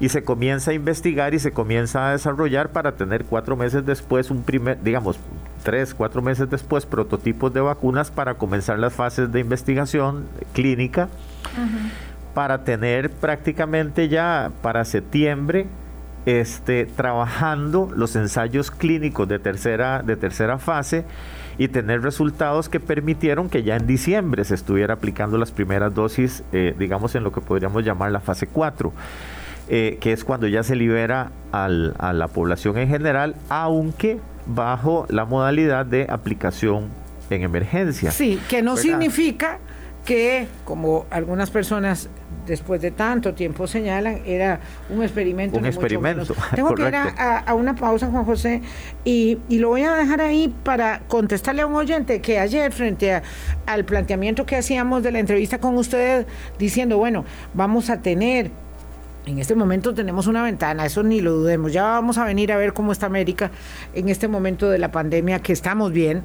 y 0.00 0.08
se 0.08 0.24
comienza 0.24 0.72
a 0.72 0.74
investigar 0.74 1.34
y 1.34 1.38
se 1.38 1.52
comienza 1.52 2.08
a 2.08 2.12
desarrollar 2.12 2.70
para 2.70 2.92
tener 2.92 3.24
cuatro 3.24 3.56
meses 3.56 3.86
después 3.86 4.30
un 4.30 4.42
primer, 4.42 4.82
digamos, 4.82 5.18
tres, 5.64 5.94
cuatro 5.94 6.22
meses 6.22 6.48
después 6.48 6.86
prototipos 6.86 7.52
de 7.52 7.60
vacunas 7.60 8.12
para 8.12 8.34
comenzar 8.34 8.78
las 8.78 8.92
fases 8.92 9.32
de 9.32 9.40
investigación 9.40 10.26
clínica 10.52 11.08
para 12.34 12.64
tener 12.64 13.10
prácticamente 13.10 14.08
ya 14.08 14.52
para 14.62 14.84
septiembre 14.84 15.66
este, 16.26 16.86
trabajando 16.86 17.90
los 17.94 18.16
ensayos 18.16 18.70
clínicos 18.70 19.28
de 19.28 19.38
tercera, 19.38 20.02
de 20.02 20.16
tercera 20.16 20.58
fase 20.58 21.04
y 21.58 21.68
tener 21.68 22.02
resultados 22.02 22.68
que 22.68 22.80
permitieron 22.80 23.48
que 23.48 23.62
ya 23.62 23.76
en 23.76 23.86
diciembre 23.86 24.44
se 24.44 24.54
estuviera 24.54 24.94
aplicando 24.94 25.38
las 25.38 25.52
primeras 25.52 25.94
dosis, 25.94 26.42
eh, 26.52 26.74
digamos 26.78 27.14
en 27.14 27.24
lo 27.24 27.32
que 27.32 27.40
podríamos 27.40 27.84
llamar 27.84 28.10
la 28.10 28.20
fase 28.20 28.46
4. 28.46 28.92
Eh, 29.66 29.96
que 29.98 30.12
es 30.12 30.24
cuando 30.24 30.46
ya 30.46 30.62
se 30.62 30.76
libera 30.76 31.30
a 31.50 31.68
la 31.68 32.28
población 32.28 32.76
en 32.76 32.86
general, 32.86 33.34
aunque 33.48 34.20
bajo 34.46 35.06
la 35.08 35.24
modalidad 35.24 35.86
de 35.86 36.06
aplicación 36.08 36.88
en 37.30 37.42
emergencia. 37.42 38.10
Sí, 38.10 38.40
que 38.48 38.62
no 38.62 38.76
significa 38.76 39.58
que, 40.04 40.46
como 40.64 41.06
algunas 41.10 41.50
personas 41.50 42.08
después 42.46 42.82
de 42.82 42.90
tanto 42.90 43.32
tiempo 43.32 43.66
señalan, 43.66 44.20
era 44.26 44.60
un 44.90 45.02
experimento. 45.02 45.58
Un 45.58 45.64
experimento. 45.64 46.34
Tengo 46.54 46.74
que 46.74 46.86
ir 46.86 46.94
a, 46.94 47.54
una 47.54 47.74
pausa, 47.74 48.08
Juan 48.08 48.24
José, 48.24 48.60
y, 49.04 49.38
lo 49.48 49.68
voy 49.68 49.82
a 49.82 49.94
dejar 49.94 50.20
ahí 50.20 50.54
para 50.62 51.00
contestarle 51.08 51.62
a 51.62 51.66
un 51.66 51.74
oyente 51.74 52.20
que 52.20 52.38
ayer, 52.38 52.70
frente 52.72 53.22
al 53.66 53.84
planteamiento 53.84 54.44
que 54.44 54.56
hacíamos 54.56 55.02
de 55.02 55.12
la 55.12 55.20
entrevista 55.20 55.58
con 55.58 55.76
usted, 55.76 56.26
diciendo, 56.58 56.98
bueno, 56.98 57.24
vamos 57.54 57.88
a 57.88 58.02
tener 58.02 58.50
en 59.26 59.38
este 59.38 59.54
momento 59.54 59.94
tenemos 59.94 60.26
una 60.26 60.42
ventana, 60.42 60.84
eso 60.84 61.02
ni 61.02 61.20
lo 61.20 61.32
dudemos. 61.32 61.72
Ya 61.72 61.84
vamos 61.84 62.18
a 62.18 62.24
venir 62.24 62.52
a 62.52 62.56
ver 62.56 62.72
cómo 62.72 62.92
está 62.92 63.06
América 63.06 63.50
en 63.94 64.08
este 64.08 64.28
momento 64.28 64.68
de 64.68 64.78
la 64.78 64.90
pandemia, 64.90 65.40
que 65.40 65.52
estamos 65.52 65.92
bien. 65.92 66.24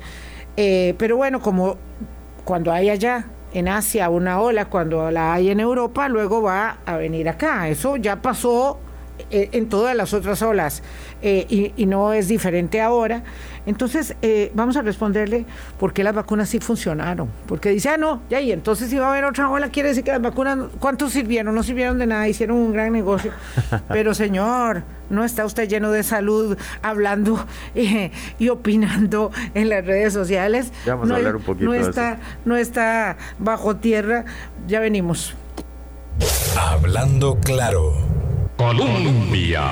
Eh, 0.57 0.95
pero 0.97 1.15
bueno, 1.17 1.39
como 1.41 1.77
cuando 2.43 2.71
hay 2.71 2.89
allá 2.89 3.27
en 3.53 3.67
Asia 3.67 4.09
una 4.09 4.39
ola, 4.41 4.65
cuando 4.65 5.09
la 5.11 5.33
hay 5.33 5.49
en 5.49 5.59
Europa, 5.59 6.09
luego 6.09 6.41
va 6.41 6.79
a 6.85 6.97
venir 6.97 7.29
acá. 7.29 7.69
Eso 7.69 7.95
ya 7.95 8.21
pasó 8.21 8.79
en 9.29 9.69
todas 9.69 9.95
las 9.95 10.13
otras 10.13 10.41
olas 10.41 10.81
eh, 11.21 11.73
y, 11.75 11.85
no 11.85 12.13
es 12.13 12.27
diferente 12.27 12.79
ahora. 12.81 13.23
Entonces, 13.65 14.15
eh, 14.21 14.51
vamos 14.53 14.77
a 14.77 14.81
responderle 14.81 15.45
por 15.77 15.91
qué 15.91 16.03
las 16.03 16.15
vacunas 16.15 16.49
sí 16.49 16.59
funcionaron. 16.59 17.29
Porque 17.45 17.69
dice, 17.69 17.89
ah, 17.89 17.97
no, 17.97 18.21
ya, 18.29 18.39
y 18.39 18.51
entonces 18.51 18.89
si 18.89 18.97
va 18.97 19.07
a 19.07 19.11
haber 19.11 19.25
otra 19.25 19.49
ola, 19.49 19.69
quiere 19.69 19.89
decir 19.89 20.03
que 20.03 20.11
las 20.11 20.21
vacunas, 20.21 20.57
¿cuántos 20.79 21.11
sirvieron? 21.11 21.53
No 21.53 21.63
sirvieron 21.63 21.97
de 21.97 22.07
nada, 22.07 22.27
hicieron 22.27 22.57
un 22.57 22.71
gran 22.71 22.93
negocio. 22.93 23.31
Pero, 23.89 24.13
señor, 24.13 24.83
no 25.09 25.25
está 25.25 25.45
usted 25.45 25.67
lleno 25.67 25.91
de 25.91 26.03
salud 26.03 26.57
hablando 26.81 27.45
y 28.39 28.49
opinando 28.49 29.31
en 29.53 29.69
las 29.69 29.85
redes 29.85 30.13
sociales. 30.13 30.71
vamos 30.85 31.09
no, 31.09 31.15
a 31.15 31.17
hablar 31.17 31.35
un 31.35 31.41
poquito 31.41 31.65
no 31.65 31.73
está, 31.73 32.19
No 32.45 32.55
está 32.55 33.17
bajo 33.39 33.75
tierra, 33.75 34.25
ya 34.67 34.79
venimos. 34.79 35.35
Hablando 36.57 37.39
claro. 37.39 37.93
Colombia. 38.59 39.63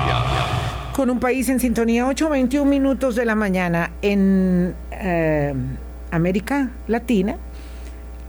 Con 0.94 1.10
un 1.10 1.20
país 1.20 1.50
en 1.50 1.60
sintonía, 1.60 2.06
8.21 2.06 2.64
minutos 2.64 3.16
de 3.16 3.26
la 3.26 3.34
mañana 3.34 3.90
en 4.00 4.74
eh, 4.92 5.52
América 6.10 6.70
Latina. 6.86 7.36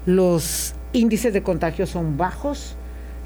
Los 0.06 0.76
índices 0.92 1.32
de 1.32 1.44
contagio 1.44 1.88
son 1.88 2.18
bajos, 2.18 2.76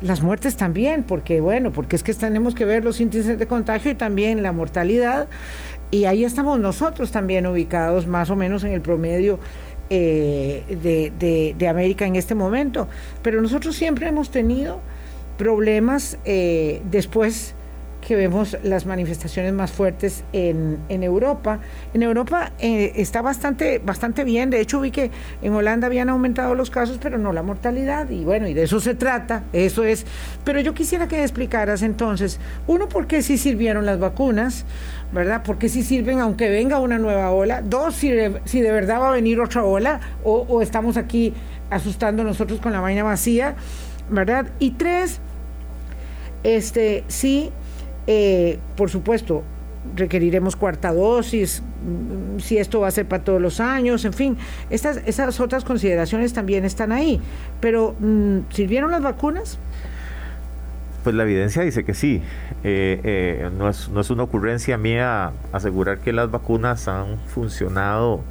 las 0.04 0.22
muertes 0.22 0.58
también, 0.58 1.02
porque 1.02 1.42
bueno, 1.42 1.72
porque 1.72 1.96
es 1.96 2.04
que 2.04 2.14
tenemos 2.14 2.54
que 2.54 2.66
ver 2.66 2.84
los 2.84 3.02
índices 3.02 3.40
de 3.40 3.48
contagio 3.48 3.90
y 3.90 3.96
también 3.96 4.44
la 4.44 4.52
mortalidad. 4.52 5.28
Y 5.90 6.06
ahí 6.06 6.26
estamos 6.26 6.60
nosotros 6.60 7.10
también 7.10 7.48
ubicados 7.48 8.06
más 8.06 8.30
o 8.30 8.36
menos 8.36 8.64
en 8.64 8.74
el 8.74 8.82
promedio 8.82 9.40
eh, 9.90 10.64
de, 11.20 11.56
de, 11.58 11.68
América 11.68 12.06
en 12.06 12.16
este 12.16 12.36
momento. 12.36 12.88
Pero 13.24 13.42
nosotros 13.42 13.76
siempre 13.76 14.08
hemos 14.08 14.30
tenido 14.30 14.82
problemas 15.38 16.18
eh, 16.26 16.82
después 16.90 17.56
que 18.06 18.16
vemos 18.16 18.58
las 18.64 18.86
manifestaciones 18.86 19.54
más 19.54 19.72
fuertes 19.72 20.24
en, 20.34 20.78
Europa. 20.90 21.60
En 21.94 22.04
Europa 22.04 22.52
eh, 22.60 22.92
está 22.96 23.22
bastante, 23.22 23.80
bastante 23.80 24.24
bien, 24.24 24.50
de 24.50 24.60
hecho 24.60 24.82
vi 24.82 24.92
que 24.92 25.10
en 25.42 25.54
Holanda 25.54 25.88
habían 25.88 26.10
aumentado 26.10 26.54
los 26.56 26.70
casos, 26.70 27.00
pero 27.02 27.18
no 27.18 27.34
la 27.34 27.44
mortalidad, 27.44 28.10
y 28.10 28.24
bueno, 28.24 28.48
y 28.48 28.54
de 28.54 28.64
eso 28.64 28.80
se 28.80 28.96
trata, 28.96 29.44
eso 29.54 29.84
es. 29.84 30.06
Pero 30.44 30.60
yo 30.60 30.74
quisiera 30.74 31.08
que 31.08 31.22
explicaras 31.22 31.82
entonces, 31.82 32.40
uno, 32.68 32.90
¿por 32.90 33.08
qué 33.08 33.22
sí 33.22 33.38
sirvieron 33.38 33.86
las 33.86 34.00
vacunas? 34.00 34.66
¿Verdad? 35.14 35.44
¿Por 35.44 35.58
qué 35.58 35.70
sí 35.70 35.84
sirven 35.84 36.20
aunque 36.20 36.50
venga 36.50 36.80
una 36.80 36.98
nueva 36.98 37.32
ola? 37.32 37.62
Dos, 37.62 37.96
si 37.96 38.10
de, 38.10 38.42
si 38.46 38.62
de 38.62 38.72
verdad 38.72 39.00
va 39.00 39.10
a 39.10 39.12
venir 39.12 39.40
otra 39.40 39.64
ola 39.64 40.00
o 40.24 40.62
estamos 40.62 40.98
aquí 40.98 41.34
asustando 41.70 42.24
nosotros 42.24 42.60
con 42.60 42.72
la 42.72 42.80
vaina 42.80 43.04
vacía, 43.04 43.56
¿verdad? 44.10 44.48
Y 44.60 44.72
tres, 44.72 45.20
este, 46.44 47.04
sí, 47.08 47.52
eh, 48.08 48.60
por 48.76 48.90
supuesto, 48.90 49.44
requeriremos 49.96 50.56
cuarta 50.56 50.94
dosis, 50.94 51.62
mm, 51.62 52.40
si 52.40 52.58
esto 52.58 52.82
va 52.82 52.88
a 52.88 52.92
ser 52.92 53.08
para 53.08 53.24
todos 53.24 53.42
los 53.42 53.60
años, 53.60 54.06
en 54.06 54.14
fin, 54.14 54.38
estas, 54.70 54.98
esas 55.06 55.40
otras 55.40 55.64
consideraciones 55.64 56.34
también 56.34 56.66
están 56.66 56.92
ahí. 56.92 57.22
Pero, 57.60 57.96
mm, 58.00 58.40
¿sirvieron 58.50 58.92
las 58.92 59.02
vacunas? 59.02 59.58
Pues 61.04 61.16
la 61.16 61.24
evidencia 61.24 61.64
dice 61.64 61.84
que 61.84 61.94
sí. 61.94 62.22
Eh, 62.64 63.02
eh, 63.04 63.50
no, 63.58 63.68
es, 63.68 63.90
no 63.90 64.00
es 64.00 64.10
una 64.10 64.24
ocurrencia 64.24 64.78
mía 64.78 65.34
asegurar 65.52 66.00
que 66.00 66.14
las 66.14 66.32
vacunas 66.32 66.88
han 66.88 67.18
funcionado 67.28 68.22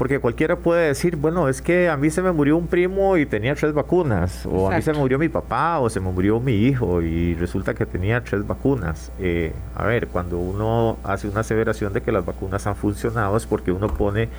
porque 0.00 0.18
cualquiera 0.18 0.56
puede 0.56 0.86
decir, 0.86 1.16
bueno, 1.16 1.50
es 1.50 1.60
que 1.60 1.90
a 1.90 1.96
mí 1.98 2.08
se 2.08 2.22
me 2.22 2.32
murió 2.32 2.56
un 2.56 2.68
primo 2.68 3.18
y 3.18 3.26
tenía 3.26 3.54
tres 3.54 3.74
vacunas, 3.74 4.46
o 4.46 4.70
a 4.70 4.76
mí 4.76 4.80
se 4.80 4.94
me 4.94 4.98
murió 4.98 5.18
mi 5.18 5.28
papá 5.28 5.78
o 5.78 5.90
se 5.90 6.00
me 6.00 6.10
murió 6.10 6.40
mi 6.40 6.54
hijo 6.54 7.02
y 7.02 7.34
resulta 7.34 7.74
que 7.74 7.84
tenía 7.84 8.24
tres 8.24 8.46
vacunas. 8.46 9.12
Eh, 9.18 9.52
a 9.74 9.84
ver, 9.84 10.06
cuando 10.06 10.38
uno 10.38 10.96
hace 11.04 11.28
una 11.28 11.40
aseveración 11.40 11.92
de 11.92 12.00
que 12.00 12.12
las 12.12 12.24
vacunas 12.24 12.66
han 12.66 12.76
funcionado 12.76 13.36
es 13.36 13.44
porque 13.44 13.72
uno 13.72 13.88
pone 13.88 14.30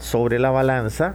sobre 0.00 0.40
la 0.40 0.50
balanza 0.50 1.14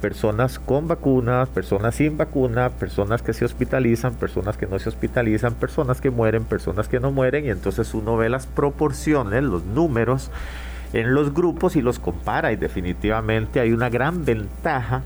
personas 0.00 0.58
con 0.58 0.88
vacunas, 0.88 1.50
personas 1.50 1.94
sin 1.94 2.16
vacuna, 2.16 2.70
personas 2.70 3.20
que 3.20 3.34
se 3.34 3.44
hospitalizan, 3.44 4.14
personas 4.14 4.56
que 4.56 4.66
no 4.66 4.78
se 4.78 4.88
hospitalizan, 4.88 5.52
personas 5.56 6.00
que 6.00 6.08
mueren, 6.08 6.44
personas 6.44 6.88
que 6.88 7.00
no 7.00 7.10
mueren, 7.10 7.44
y 7.44 7.50
entonces 7.50 7.92
uno 7.92 8.16
ve 8.16 8.30
las 8.30 8.46
proporciones, 8.46 9.42
los 9.42 9.64
números 9.66 10.30
en 10.92 11.14
los 11.14 11.34
grupos 11.34 11.76
y 11.76 11.82
los 11.82 11.98
compara 11.98 12.52
y 12.52 12.56
definitivamente 12.56 13.60
hay 13.60 13.72
una 13.72 13.88
gran 13.88 14.24
ventaja 14.24 15.02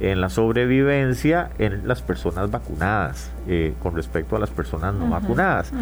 en 0.00 0.20
la 0.20 0.28
sobrevivencia 0.28 1.50
en 1.58 1.88
las 1.88 2.02
personas 2.02 2.50
vacunadas 2.50 3.30
eh, 3.48 3.74
con 3.82 3.96
respecto 3.96 4.36
a 4.36 4.38
las 4.38 4.50
personas 4.50 4.94
no 4.94 5.08
vacunadas. 5.08 5.72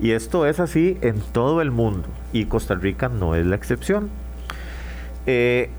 Y 0.00 0.12
esto 0.12 0.46
es 0.46 0.60
así 0.60 0.96
en 1.02 1.20
todo 1.20 1.60
el 1.60 1.70
mundo 1.70 2.08
y 2.32 2.46
Costa 2.46 2.74
Rica 2.74 3.08
no 3.08 3.34
es 3.34 3.44
la 3.44 3.56
excepción. 3.56 4.08
Eh, 5.26 5.70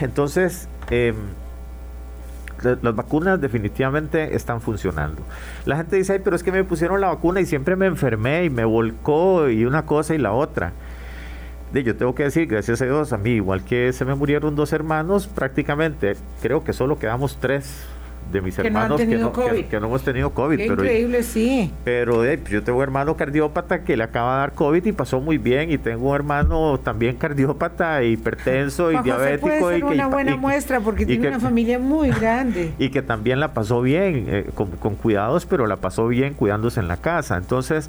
entonces, 0.00 0.68
em, 0.90 1.16
las 2.62 2.94
vacunas 2.94 3.38
definitivamente 3.40 4.34
están 4.34 4.62
funcionando. 4.62 5.22
La 5.66 5.76
gente 5.76 5.96
dice, 5.96 6.14
Ay, 6.14 6.20
pero 6.24 6.34
es 6.34 6.42
que 6.42 6.50
me 6.50 6.64
pusieron 6.64 6.98
la 7.00 7.08
vacuna 7.08 7.42
y 7.42 7.46
siempre 7.46 7.76
me 7.76 7.86
enfermé 7.86 8.44
y 8.44 8.50
me 8.50 8.64
volcó 8.64 9.50
y 9.50 9.66
una 9.66 9.84
cosa 9.84 10.14
y 10.14 10.18
la 10.18 10.32
otra 10.32 10.72
yo 11.82 11.96
tengo 11.96 12.14
que 12.14 12.24
decir, 12.24 12.46
gracias 12.46 12.80
a 12.82 12.84
Dios, 12.84 13.12
a 13.12 13.18
mí, 13.18 13.30
igual 13.30 13.64
que 13.64 13.92
se 13.92 14.04
me 14.04 14.14
murieron 14.14 14.54
dos 14.54 14.72
hermanos, 14.72 15.26
prácticamente 15.26 16.14
creo 16.40 16.62
que 16.62 16.72
solo 16.72 16.98
quedamos 16.98 17.38
tres 17.40 17.84
de 18.32 18.40
mis 18.40 18.58
hermanos 18.58 19.00
que, 19.00 19.06
no, 19.06 19.32
que, 19.32 19.80
no, 19.80 19.86
hemos 19.86 20.02
tenido 20.02 20.30
COVID. 20.30 20.56
pero, 20.56 20.72
increíble, 20.74 21.22
sí. 21.22 21.70
Pero 21.84 22.24
yo 22.24 22.62
tengo 22.62 22.78
un 22.78 22.84
hermano 22.84 23.16
cardiópata 23.16 23.84
que 23.84 23.96
le 23.96 24.04
acaba 24.04 24.34
de 24.34 24.38
dar 24.40 24.52
COVID 24.52 24.84
y 24.84 24.92
pasó 24.92 25.20
muy 25.20 25.38
bien. 25.38 25.70
Y 25.70 25.78
tengo 25.78 26.10
un 26.10 26.14
hermano 26.14 26.80
también 26.80 27.16
cardiópata, 27.16 28.02
hipertenso 28.02 28.92
y 28.92 28.98
diabético. 28.98 29.48
Puede 29.48 29.60
ser 29.60 29.78
y 29.78 29.82
una 29.82 30.06
buena 30.08 30.36
muestra 30.36 30.80
porque 30.80 31.06
tiene 31.06 31.28
una 31.28 31.40
familia 31.40 31.78
muy 31.78 32.10
grande. 32.10 32.72
Y 32.84 32.90
que 32.90 33.02
también 33.02 33.40
la 33.40 33.54
pasó 33.54 33.80
bien, 33.82 34.26
eh, 34.28 34.46
con, 34.54 34.70
con 34.72 34.96
cuidados, 34.96 35.46
pero 35.46 35.66
la 35.66 35.76
pasó 35.76 36.06
bien 36.08 36.34
cuidándose 36.34 36.80
en 36.80 36.88
la 36.88 36.96
casa. 36.96 37.36
Entonces 37.36 37.88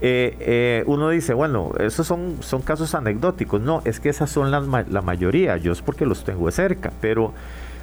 eh, 0.00 0.36
eh, 0.40 0.84
uno 0.86 1.10
dice, 1.10 1.34
bueno, 1.34 1.72
esos 1.78 2.06
son, 2.06 2.36
son 2.40 2.62
casos 2.62 2.94
anecdóticos. 2.94 3.60
No, 3.60 3.82
es 3.84 4.00
que 4.00 4.08
esas 4.08 4.30
son 4.30 4.50
la 4.50 5.02
mayoría. 5.02 5.56
Yo 5.56 5.72
es 5.72 5.82
porque 5.82 6.06
los 6.06 6.24
tengo 6.24 6.46
de 6.46 6.52
cerca. 6.52 6.92
Pero 7.00 7.32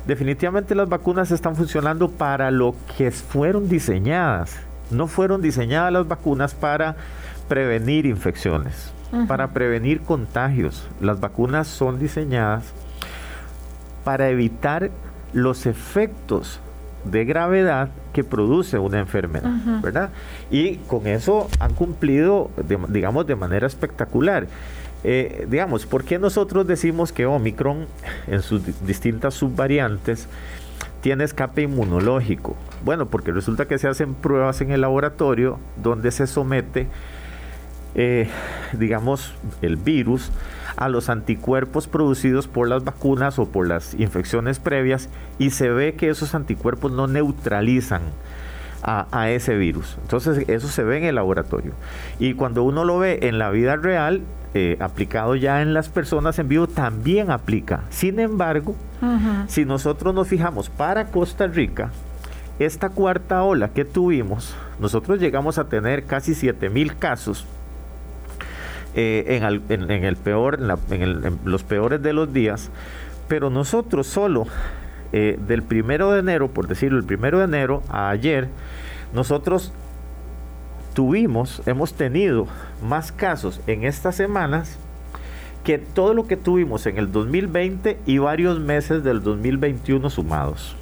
definitivamente 0.08 0.75
las 0.75 0.89
vacunas 0.89 1.32
están 1.32 1.56
funcionando 1.56 2.10
para 2.10 2.51
lo 2.51 2.75
que 2.97 3.12
fueron 3.12 3.67
diseñadas. 3.67 4.56
No 4.91 5.08
fueron 5.08 5.41
diseñadas 5.41 5.91
las 5.91 6.08
vacunas 6.08 6.54
para 6.54 6.95
prevenir 7.47 8.06
infecciones, 8.06 8.91
para 9.28 9.49
prevenir 9.49 10.01
contagios. 10.01 10.88
Las 11.01 11.19
vacunas 11.19 11.67
son 11.67 11.99
diseñadas 11.99 12.65
para 14.04 14.30
evitar 14.30 14.91
los 15.34 15.65
efectos 15.65 16.60
de 17.06 17.26
gravedad 17.26 17.89
que 18.13 18.24
produce 18.24 18.78
una 18.78 19.00
enfermedad, 19.00 19.52
¿verdad? 19.82 20.10
Y 20.50 20.78
con 20.78 21.08
eso 21.08 21.50
han 21.60 21.74
cumplido, 21.74 22.50
digamos, 22.89 23.28
de 23.28 23.36
manera 23.36 23.68
espectacular. 23.68 24.48
Eh, 25.04 25.46
digamos, 25.50 25.86
¿por 25.86 26.04
qué 26.04 26.18
nosotros 26.18 26.65
decimos 26.65 27.12
que 27.12 27.26
Omicron 27.26 27.86
en 28.28 28.41
sus 28.41 28.63
distintas 28.86 29.36
subvariantes 29.36 30.28
tiene 31.02 31.24
escape 31.24 31.62
inmunológico? 31.62 32.56
Bueno, 32.84 33.06
porque 33.06 33.32
resulta 33.32 33.68
que 33.68 33.78
se 33.78 33.88
hacen 33.88 34.15
pruebas 34.15 34.62
en 34.62 34.72
el 34.72 34.82
laboratorio 34.82 35.60
donde 35.82 36.10
se 36.10 36.26
somete, 36.26 36.88
eh, 37.94 38.28
digamos, 38.74 39.34
el 39.62 39.76
virus 39.76 40.32
a 40.77 40.89
los 40.89 41.09
anticuerpos 41.09 41.88
producidos 41.88 42.47
por 42.47 42.67
las 42.67 42.83
vacunas 42.83 43.39
o 43.39 43.47
por 43.47 43.67
las 43.67 43.93
infecciones 43.95 44.59
previas 44.59 45.09
y 45.39 45.51
se 45.51 45.69
ve 45.69 45.95
que 45.95 46.09
esos 46.09 46.35
anticuerpos 46.35 46.91
no 46.91 47.07
neutralizan 47.07 48.01
a, 48.88 49.29
ese 49.31 49.55
virus. 49.55 49.97
Entonces 50.03 50.47
eso 50.47 50.67
se 50.67 50.83
ve 50.83 50.99
en 50.99 51.05
el 51.05 51.15
laboratorio. 51.15 51.71
Y 52.19 52.35
cuando 52.35 52.63
uno 52.63 52.83
lo 52.83 52.99
ve 52.99 53.19
en 53.23 53.39
la 53.39 53.49
vida 53.49 53.77
real, 53.77 54.21
eh, 54.53 54.77
aplicado 54.79 55.35
ya 55.35 55.63
en 55.63 55.73
las 55.73 55.89
personas 55.89 56.38
en 56.38 56.47
vivo, 56.47 56.67
también 56.67 57.31
aplica. 57.31 57.81
Sin 57.89 58.19
embargo, 58.19 58.75
si 59.47 59.65
nosotros 59.65 60.13
nos 60.13 60.27
fijamos 60.27 60.69
para 60.69 61.07
Costa 61.07 61.47
Rica, 61.47 61.89
esta 62.59 62.89
cuarta 62.89 63.43
ola 63.43 63.69
que 63.69 63.85
tuvimos, 63.85 64.55
nosotros 64.79 65.19
llegamos 65.19 65.57
a 65.57 65.67
tener 65.67 66.05
casi 66.05 66.35
7 66.35 66.69
mil 66.69 66.95
casos 66.95 67.45
eh, 68.95 69.39
en, 69.69 69.91
el 69.91 70.15
peor, 70.15 70.60
en, 70.89 71.39
los 71.43 71.63
peores 71.63 72.01
de 72.01 72.13
los 72.13 72.31
días, 72.31 72.71
pero 73.27 73.49
nosotros 73.49 74.08
solo 74.08 74.47
eh, 75.12 75.38
del 75.47 75.63
primero 75.63 76.12
de 76.12 76.19
enero, 76.19 76.49
por 76.49 76.67
decirlo, 76.67 76.97
el 76.97 77.03
primero 77.03 77.39
de 77.39 77.45
enero 77.45 77.84
a 77.89 78.10
ayer, 78.10 78.47
nosotros 79.13 79.73
tuvimos, 80.93 81.62
hemos 81.65 81.93
tenido 81.93 82.47
más 82.81 83.12
casos 83.12 83.62
en 83.67 83.84
estas 83.84 84.15
semanas 84.15 84.77
que 85.65 85.77
todo 85.77 86.13
lo 86.13 86.27
que 86.27 86.38
tuvimos 86.38 86.86
en 86.86 86.97
el 86.97 87.12
2020 87.12 87.99
y 88.05 88.17
varios 88.19 88.60
meses 88.60 89.03
del 89.03 89.21
2021 89.21 90.10
sumados. 90.10 90.77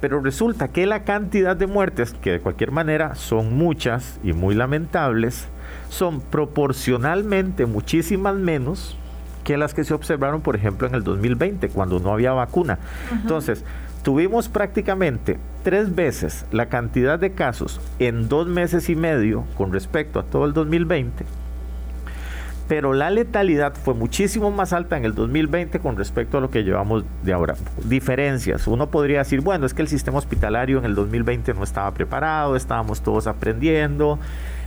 Pero 0.00 0.20
resulta 0.20 0.68
que 0.68 0.84
la 0.84 1.04
cantidad 1.04 1.56
de 1.56 1.66
muertes, 1.66 2.12
que 2.12 2.32
de 2.32 2.40
cualquier 2.40 2.70
manera 2.70 3.14
son 3.14 3.56
muchas 3.56 4.20
y 4.22 4.32
muy 4.32 4.54
lamentables, 4.54 5.48
son 5.94 6.20
proporcionalmente 6.20 7.66
muchísimas 7.66 8.34
menos 8.34 8.96
que 9.44 9.56
las 9.56 9.74
que 9.74 9.84
se 9.84 9.94
observaron, 9.94 10.40
por 10.40 10.56
ejemplo, 10.56 10.88
en 10.88 10.94
el 10.94 11.04
2020, 11.04 11.68
cuando 11.68 12.00
no 12.00 12.12
había 12.12 12.32
vacuna. 12.32 12.78
Entonces, 13.12 13.64
tuvimos 14.02 14.48
prácticamente 14.48 15.38
tres 15.62 15.94
veces 15.94 16.46
la 16.50 16.66
cantidad 16.66 17.18
de 17.18 17.32
casos 17.32 17.80
en 17.98 18.28
dos 18.28 18.48
meses 18.48 18.88
y 18.88 18.96
medio 18.96 19.44
con 19.56 19.72
respecto 19.72 20.18
a 20.18 20.24
todo 20.24 20.46
el 20.46 20.52
2020, 20.52 21.24
pero 22.66 22.92
la 22.92 23.10
letalidad 23.10 23.74
fue 23.74 23.94
muchísimo 23.94 24.50
más 24.50 24.72
alta 24.72 24.96
en 24.96 25.04
el 25.04 25.14
2020 25.14 25.78
con 25.78 25.96
respecto 25.96 26.38
a 26.38 26.40
lo 26.40 26.50
que 26.50 26.64
llevamos 26.64 27.04
de 27.22 27.32
ahora. 27.32 27.54
Diferencias. 27.84 28.66
Uno 28.66 28.90
podría 28.90 29.18
decir, 29.18 29.42
bueno, 29.42 29.66
es 29.66 29.74
que 29.74 29.82
el 29.82 29.88
sistema 29.88 30.18
hospitalario 30.18 30.78
en 30.78 30.86
el 30.86 30.94
2020 30.94 31.54
no 31.54 31.62
estaba 31.62 31.92
preparado, 31.92 32.56
estábamos 32.56 33.02
todos 33.02 33.26
aprendiendo, 33.26 34.18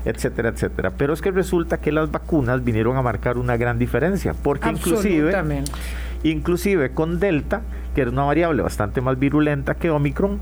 etcétera, 0.09 0.49
etcétera. 0.49 0.91
Pero 0.97 1.13
es 1.13 1.21
que 1.21 1.31
resulta 1.31 1.77
que 1.77 1.91
las 1.91 2.11
vacunas 2.11 2.63
vinieron 2.63 2.97
a 2.97 3.01
marcar 3.01 3.37
una 3.37 3.57
gran 3.57 3.77
diferencia, 3.77 4.33
porque 4.33 4.69
inclusive, 4.69 5.33
inclusive 6.23 6.91
con 6.91 7.19
Delta, 7.19 7.61
que 7.93 8.01
era 8.01 8.11
una 8.11 8.23
variable 8.23 8.63
bastante 8.63 9.01
más 9.01 9.19
virulenta 9.19 9.75
que 9.75 9.89
Omicron, 9.89 10.39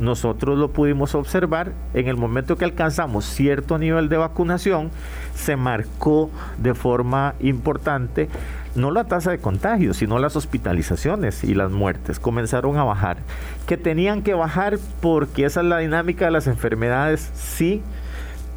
nosotros 0.00 0.58
lo 0.58 0.72
pudimos 0.72 1.14
observar 1.14 1.72
en 1.94 2.08
el 2.08 2.16
momento 2.16 2.56
que 2.56 2.64
alcanzamos 2.64 3.24
cierto 3.24 3.78
nivel 3.78 4.08
de 4.08 4.16
vacunación, 4.16 4.90
se 5.34 5.56
marcó 5.56 6.30
de 6.58 6.74
forma 6.74 7.34
importante 7.40 8.28
no 8.74 8.90
la 8.90 9.04
tasa 9.04 9.30
de 9.30 9.38
contagio, 9.38 9.92
sino 9.94 10.18
las 10.18 10.34
hospitalizaciones 10.34 11.44
y 11.44 11.54
las 11.54 11.70
muertes 11.70 12.18
comenzaron 12.18 12.78
a 12.78 12.84
bajar. 12.84 13.18
Que 13.66 13.76
tenían 13.76 14.22
que 14.22 14.34
bajar 14.34 14.78
porque 15.00 15.44
esa 15.44 15.60
es 15.60 15.66
la 15.66 15.78
dinámica 15.78 16.24
de 16.24 16.30
las 16.30 16.46
enfermedades, 16.46 17.30
sí, 17.34 17.82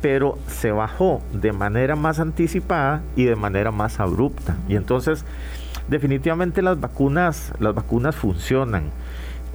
pero 0.06 0.38
se 0.48 0.72
bajó 0.72 1.24
de 1.34 1.52
manera 1.52 1.96
más 1.96 2.20
anticipada 2.20 3.02
y 3.16 3.24
de 3.24 3.36
manera 3.36 3.72
más 3.72 4.00
abrupta. 4.00 4.56
Y 4.70 4.76
entonces, 4.76 5.26
definitivamente 5.88 6.62
las 6.62 6.80
vacunas, 6.80 7.52
las 7.58 7.74
vacunas 7.74 8.16
funcionan. 8.16 8.92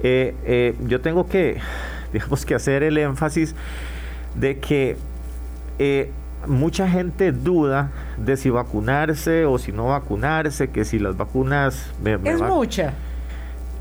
Eh, 0.03 0.35
eh, 0.43 0.75
yo 0.87 0.99
tengo 0.99 1.29
que, 1.29 1.61
digamos 2.11 2.45
que 2.45 2.53
hacer 2.53 2.83
el 2.83 2.97
énfasis 2.97 3.55
de 4.35 4.59
que 4.59 4.97
eh, 5.79 6.11
mucha 6.45 6.89
gente 6.89 7.31
duda 7.31 7.89
de 8.17 8.35
si 8.35 8.49
vacunarse 8.49 9.45
o 9.45 9.57
si 9.57 9.71
no 9.71 9.85
vacunarse, 9.85 10.69
que 10.69 10.83
si 10.83 10.99
las 10.99 11.15
vacunas... 11.15 11.93
es 12.25 12.41
mucha. 12.41 12.93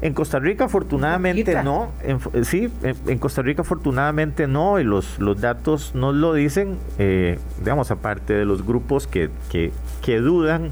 En 0.03 0.15
Costa 0.15 0.39
Rica 0.39 0.65
afortunadamente 0.65 1.63
no, 1.63 1.91
en, 2.03 2.45
sí, 2.45 2.71
en, 2.83 3.19
Costa 3.19 3.43
Rica 3.43 3.63
afortunadamente 3.63 4.47
no, 4.47 4.81
y 4.81 4.85
los, 4.85 5.19
los 5.19 5.41
datos 5.41 5.95
nos 5.95 6.15
lo 6.15 6.33
dicen, 6.33 6.79
eh, 6.99 7.39
digamos, 7.59 7.91
aparte 7.91 8.33
de 8.33 8.47
los 8.47 8.65
grupos 8.65 9.07
que, 9.07 9.29
que, 9.51 9.73
que 10.03 10.19
dudan, 10.21 10.71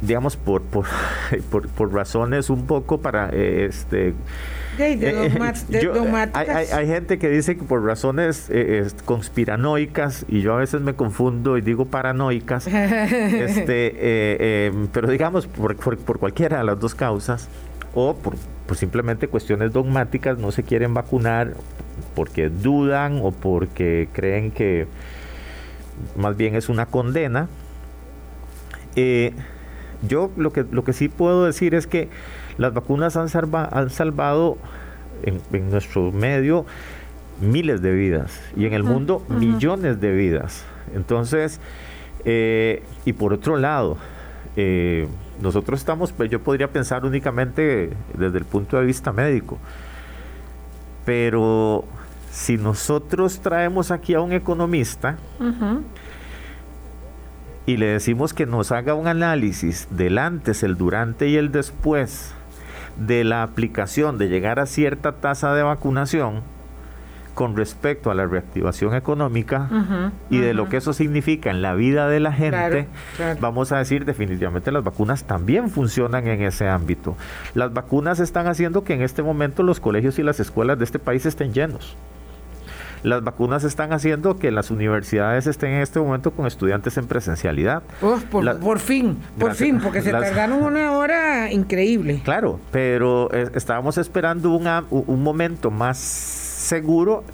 digamos, 0.00 0.36
por, 0.36 0.62
por, 0.62 0.86
por, 1.76 1.94
razones 1.94 2.50
un 2.50 2.66
poco 2.66 3.00
para 3.00 3.30
eh, 3.32 3.66
este 3.68 4.14
hay, 4.82 6.86
gente 6.86 7.18
que 7.18 7.28
dice 7.28 7.56
que 7.56 7.64
por 7.64 7.84
razones 7.84 8.46
eh, 8.50 8.86
conspiranoicas, 9.04 10.24
y 10.28 10.40
yo 10.40 10.54
a 10.54 10.58
veces 10.58 10.80
me 10.80 10.94
confundo 10.94 11.58
y 11.58 11.60
digo 11.60 11.86
paranoicas, 11.86 12.66
este, 12.66 14.66
em, 14.66 14.88
pero 14.88 15.10
digamos 15.10 15.46
por, 15.46 15.76
por, 15.76 16.18
cualquiera 16.18 16.58
de 16.58 16.64
las 16.64 16.78
dos 16.78 16.94
causas, 16.94 17.48
o 17.94 18.14
por, 18.14 18.36
por 18.66 18.76
simplemente 18.76 19.28
cuestiones 19.28 19.72
dogmáticas, 19.72 20.38
no 20.38 20.52
se 20.52 20.62
quieren 20.62 20.94
vacunar 20.94 21.54
porque 22.14 22.48
dudan 22.48 23.20
o 23.22 23.32
porque 23.32 24.08
creen 24.12 24.50
que 24.50 24.86
más 26.16 26.36
bien 26.36 26.56
es 26.56 26.68
una 26.68 26.86
condena. 26.86 27.48
Eh, 28.96 29.32
yo 30.06 30.30
lo 30.36 30.52
que, 30.52 30.64
lo 30.70 30.84
que 30.84 30.92
sí 30.92 31.08
puedo 31.08 31.44
decir 31.44 31.74
es 31.74 31.86
que 31.86 32.08
las 32.60 32.74
vacunas 32.74 33.16
han, 33.16 33.28
han 33.54 33.90
salvado 33.90 34.58
en, 35.22 35.70
nuestro 35.70 36.12
medio 36.12 36.66
miles 37.40 37.80
de 37.80 37.90
vidas 37.90 38.38
y 38.54 38.66
en 38.66 38.74
el 38.74 38.84
mundo 38.84 39.24
millones 39.30 39.98
de 39.98 40.12
vidas. 40.12 40.62
Entonces, 40.94 41.58
eh, 42.26 42.82
y 43.06 43.14
por 43.14 43.32
otro 43.32 43.56
lado, 43.56 43.96
eh, 44.56 45.08
nosotros 45.40 45.80
estamos, 45.80 46.12
pues, 46.12 46.30
yo 46.30 46.42
podría 46.42 46.68
pensar 46.68 47.06
únicamente 47.06 47.94
desde 48.12 48.36
el 48.36 48.44
punto 48.44 48.76
de 48.76 48.84
vista 48.84 49.10
médico, 49.10 49.56
pero 51.06 51.84
si 52.30 52.58
nosotros 52.58 53.40
traemos 53.40 53.90
aquí 53.90 54.12
a 54.12 54.20
un 54.20 54.32
economista, 54.32 55.16
y 57.64 57.78
le 57.78 57.86
decimos 57.86 58.34
que 58.34 58.44
nos 58.44 58.70
haga 58.70 58.92
un 58.92 59.06
análisis 59.06 59.88
del 59.90 60.18
antes, 60.18 60.62
el 60.62 60.76
durante 60.76 61.28
y 61.28 61.36
el 61.36 61.52
después 61.52 62.34
de 63.00 63.24
la 63.24 63.42
aplicación 63.42 64.18
de 64.18 64.28
llegar 64.28 64.60
a 64.60 64.66
cierta 64.66 65.12
tasa 65.12 65.54
de 65.54 65.62
vacunación 65.62 66.42
con 67.34 67.56
respecto 67.56 68.10
a 68.10 68.14
la 68.14 68.26
reactivación 68.26 68.94
económica 68.94 69.70
y 70.28 70.38
de 70.40 70.52
lo 70.52 70.68
que 70.68 70.76
eso 70.76 70.92
significa 70.92 71.50
en 71.50 71.62
la 71.62 71.74
vida 71.74 72.08
de 72.08 72.20
la 72.20 72.32
gente, 72.32 72.86
vamos 73.40 73.72
a 73.72 73.78
decir 73.78 74.04
definitivamente 74.04 74.70
las 74.70 74.84
vacunas 74.84 75.24
también 75.24 75.70
funcionan 75.70 76.26
en 76.26 76.42
ese 76.42 76.68
ámbito. 76.68 77.16
Las 77.54 77.72
vacunas 77.72 78.20
están 78.20 78.46
haciendo 78.46 78.84
que 78.84 78.92
en 78.92 79.02
este 79.02 79.22
momento 79.22 79.62
los 79.62 79.80
colegios 79.80 80.18
y 80.18 80.22
las 80.22 80.38
escuelas 80.38 80.78
de 80.78 80.84
este 80.84 80.98
país 80.98 81.24
estén 81.24 81.54
llenos. 81.54 81.96
Las 83.02 83.24
vacunas 83.24 83.64
están 83.64 83.92
haciendo 83.92 84.38
que 84.38 84.50
las 84.50 84.70
universidades 84.70 85.46
estén 85.46 85.72
en 85.72 85.82
este 85.82 86.00
momento 86.00 86.32
con 86.32 86.46
estudiantes 86.46 86.96
en 86.96 87.06
presencialidad. 87.06 87.82
por, 88.00 88.78
fin, 88.78 89.18
por 89.38 89.54
fin, 89.54 89.80
porque 89.80 90.02
se 90.02 90.10
tardaron 90.10 90.62
una 90.62 90.92
hora 90.92 91.50
increíble. 91.50 92.20
Claro, 92.24 92.60
pero 92.70 93.32
eh, 93.32 93.50
estábamos 93.54 93.98
esperando 93.98 94.50
un 94.50 95.22
momento 95.22 95.70
más 95.70 95.98
seguro 95.98 97.24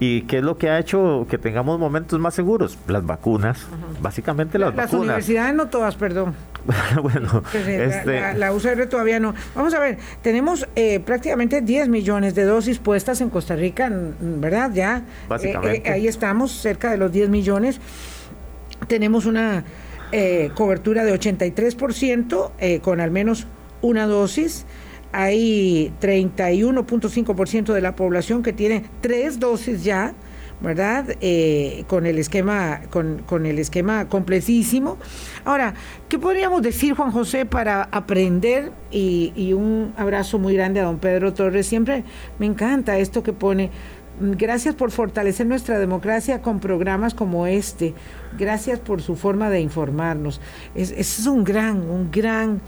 ¿Y 0.00 0.22
qué 0.22 0.38
es 0.38 0.42
lo 0.42 0.58
que 0.58 0.70
ha 0.70 0.78
hecho 0.78 1.26
que 1.30 1.38
tengamos 1.38 1.78
momentos 1.78 2.18
más 2.18 2.34
seguros? 2.34 2.76
Las 2.88 3.06
vacunas, 3.06 3.64
básicamente 4.00 4.58
las, 4.58 4.70
vacunas. 4.70 4.92
Las 4.92 5.00
universidades 5.00 5.54
no 5.54 5.68
todas, 5.68 5.94
perdón. 5.94 6.34
bueno, 7.02 7.42
pues, 7.50 7.66
eh, 7.68 7.84
este... 7.84 8.34
la, 8.38 8.52
UCR 8.52 8.86
todavía 8.86 9.20
no. 9.20 9.34
Vamos 9.54 9.74
a 9.74 9.78
ver, 9.78 9.98
tenemos 10.22 10.66
eh, 10.76 11.00
prácticamente 11.00 11.60
10 11.60 11.88
millones 11.88 12.34
de 12.34 12.44
dosis 12.44 12.78
puestas 12.78 13.20
en 13.20 13.30
Costa 13.30 13.56
Rica, 13.56 13.90
¿verdad? 14.20 14.70
Ya. 14.72 15.02
Básicamente. 15.28 15.88
Eh, 15.88 15.92
ahí 15.92 16.06
estamos, 16.06 16.52
cerca 16.52 16.90
de 16.90 16.96
los 16.96 17.12
10 17.12 17.28
millones. 17.28 17.80
Tenemos 18.88 19.26
una 19.26 19.64
cobertura 20.54 21.04
de 21.04 21.12
83% 21.12 22.80
con 22.82 23.00
al 23.00 23.10
menos 23.10 23.48
una 23.82 24.06
dosis 24.06 24.64
hay 25.14 25.92
31.5% 26.00 27.72
de 27.72 27.80
la 27.80 27.94
población 27.94 28.42
que 28.42 28.52
tiene 28.52 28.84
tres 29.00 29.38
dosis 29.38 29.84
ya, 29.84 30.12
¿verdad? 30.64 31.16
Eh, 31.20 31.84
con 31.86 32.06
el 32.06 32.18
esquema, 32.18 32.80
con, 32.90 33.18
con, 33.26 33.46
el 33.46 33.58
esquema 33.58 34.08
completísimo. 34.08 34.98
Ahora, 35.44 35.74
¿qué 36.08 36.18
podríamos 36.18 36.62
decir, 36.62 36.94
Juan 36.94 37.12
José, 37.12 37.46
para 37.46 37.82
aprender? 37.84 38.72
Y, 38.90 39.32
y 39.36 39.52
un 39.52 39.92
abrazo 39.96 40.38
muy 40.38 40.54
grande 40.54 40.80
a 40.80 40.84
don 40.84 40.98
Pedro 40.98 41.34
Torres. 41.34 41.66
Siempre 41.66 42.04
me 42.38 42.46
encanta 42.46 42.98
esto 42.98 43.22
que 43.22 43.32
pone. 43.32 43.70
Gracias 44.20 44.76
por 44.76 44.92
fortalecer 44.92 45.44
nuestra 45.46 45.78
democracia 45.78 46.40
con 46.40 46.60
programas 46.60 47.14
como 47.14 47.46
este. 47.46 47.94
Gracias 48.38 48.78
por 48.78 49.02
su 49.02 49.16
forma 49.16 49.50
de 49.50 49.60
informarnos. 49.60 50.40
Es, 50.74 50.92
es 50.92 51.26
un 51.26 51.42
gran, 51.42 51.82
un 51.82 52.10
gran 52.12 52.60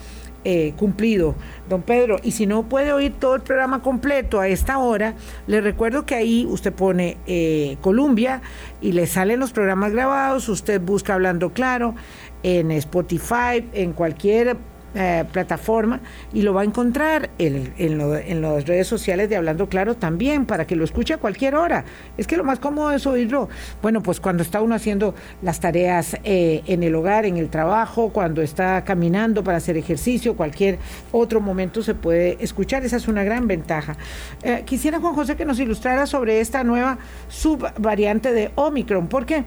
eh, 0.49 0.75
cumplido, 0.77 1.35
don 1.69 1.83
Pedro. 1.83 2.21
Y 2.23 2.31
si 2.31 2.47
no 2.47 2.69
puede 2.69 2.93
oír 2.93 3.15
todo 3.19 3.35
el 3.35 3.43
programa 3.43 3.83
completo 3.83 4.39
a 4.39 4.47
esta 4.47 4.79
hora, 4.79 5.17
le 5.49 5.61
recuerdo 5.61 6.07
que 6.07 6.15
ahí 6.15 6.47
usted 6.49 6.73
pone 6.73 7.17
eh, 7.27 7.79
Columbia 7.81 8.43
y 8.81 8.93
le 8.93 9.09
salen 9.09 9.41
los 9.41 9.51
programas 9.51 9.91
grabados, 9.93 10.49
usted 10.49 10.81
busca 10.81 11.15
Hablando 11.15 11.53
Claro 11.53 11.97
en 12.45 12.71
Spotify, 12.71 13.69
en 13.73 13.93
cualquier 13.93 14.57
eh, 14.95 15.25
plataforma 15.31 16.01
y 16.33 16.41
lo 16.41 16.55
va 16.55 16.63
a 16.63 16.65
encontrar 16.65 17.29
en, 17.39 17.75
en, 17.77 18.41
las 18.41 18.67
redes 18.67 18.87
sociales 18.87 19.29
de 19.29 19.37
Hablando 19.37 19.69
Claro 19.69 19.95
también 19.95 20.47
para 20.47 20.67
que 20.67 20.75
lo 20.75 20.85
escuche 20.85 21.13
a 21.13 21.19
cualquier 21.19 21.55
hora. 21.55 21.85
Es 22.17 22.27
que 22.27 22.37
lo 22.37 22.45
más 22.45 22.59
cómodo 22.61 22.93
es 22.93 23.07
oírlo. 23.07 23.51
Bueno, 23.83 24.03
pues 24.03 24.21
cuando 24.21 24.43
está 24.43 24.63
uno 24.63 24.75
haciendo 24.75 25.15
las 25.43 25.61
tareas 25.61 26.17
eh, 26.25 26.63
en 26.67 26.83
el 26.83 26.95
hogar, 26.95 27.27
en 27.27 27.37
el 27.37 27.51
trabajo, 27.51 28.11
cuando 28.11 28.41
está 28.41 28.85
caminando 28.85 29.45
para 29.45 29.59
hacer 29.59 29.77
ejercicio, 29.77 30.35
cualquier 30.35 30.79
otro 31.13 31.41
momento 31.41 31.83
se 31.83 31.95
puede 31.95 32.43
escuchar. 32.43 32.85
Esa 32.85 32.97
es 32.97 33.07
una 33.07 33.23
gran 33.23 33.47
ventaja. 33.47 33.97
Eh, 34.43 34.63
quisiera, 34.65 34.99
Juan 34.99 35.15
José, 35.15 35.37
que 35.37 35.45
nos 35.45 35.61
ilustrara 35.61 36.07
sobre 36.07 36.41
esta 36.41 36.65
nueva 36.65 36.99
subvariante 37.29 38.33
de 38.33 38.51
Omicron, 38.55 39.09
porque, 39.09 39.45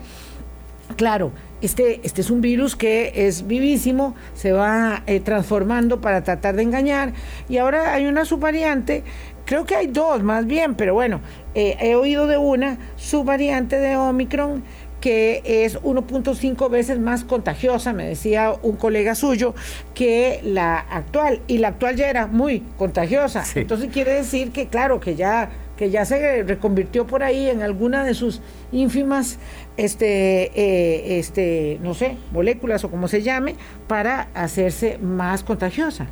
claro, 0.95 1.31
este, 1.61 1.99
este 2.03 2.21
es 2.21 2.29
un 2.29 2.41
virus 2.41 2.75
que 2.75 3.11
es 3.15 3.47
vivísimo, 3.47 4.15
se 4.33 4.51
va 4.51 5.03
eh, 5.07 5.19
transformando 5.19 6.01
para 6.01 6.23
tratar 6.23 6.55
de 6.55 6.63
engañar 6.63 7.13
y 7.47 7.57
ahora 7.57 7.93
hay 7.93 8.05
una 8.05 8.25
subvariante, 8.25 9.03
creo 9.45 9.65
que 9.65 9.75
hay 9.75 9.87
dos 9.87 10.23
más 10.23 10.45
bien, 10.45 10.75
pero 10.75 10.93
bueno, 10.93 11.21
eh, 11.55 11.77
he 11.79 11.95
oído 11.95 12.27
de 12.27 12.37
una 12.37 12.77
subvariante 12.95 13.77
de 13.77 13.95
Omicron 13.97 14.63
que 15.01 15.41
es 15.45 15.79
1.5 15.81 16.69
veces 16.69 16.99
más 16.99 17.23
contagiosa, 17.23 17.93
me 17.93 18.05
decía 18.05 18.53
un 18.61 18.75
colega 18.75 19.15
suyo, 19.15 19.55
que 19.93 20.41
la 20.43 20.77
actual. 20.77 21.41
Y 21.47 21.59
la 21.59 21.69
actual 21.69 21.95
ya 21.95 22.09
era 22.09 22.27
muy 22.27 22.61
contagiosa. 22.77 23.45
Entonces 23.55 23.89
quiere 23.93 24.13
decir 24.13 24.51
que, 24.51 24.67
claro, 24.67 24.99
que 24.99 25.15
ya 25.15 25.51
que 25.79 25.89
ya 25.89 26.03
se 26.03 26.43
reconvirtió 26.43 27.07
por 27.07 27.23
ahí 27.23 27.49
en 27.49 27.61
alguna 27.61 28.03
de 28.03 28.13
sus 28.13 28.41
ínfimas, 28.73 29.39
este, 29.79 30.51
eh, 30.55 31.19
este, 31.19 31.79
no 31.81 31.93
sé, 31.93 32.17
moléculas 32.31 32.83
o 32.83 32.91
como 32.91 33.07
se 33.07 33.21
llame, 33.21 33.55
para 33.87 34.27
hacerse 34.33 34.97
más 34.97 35.43
contagiosa. 35.43 36.07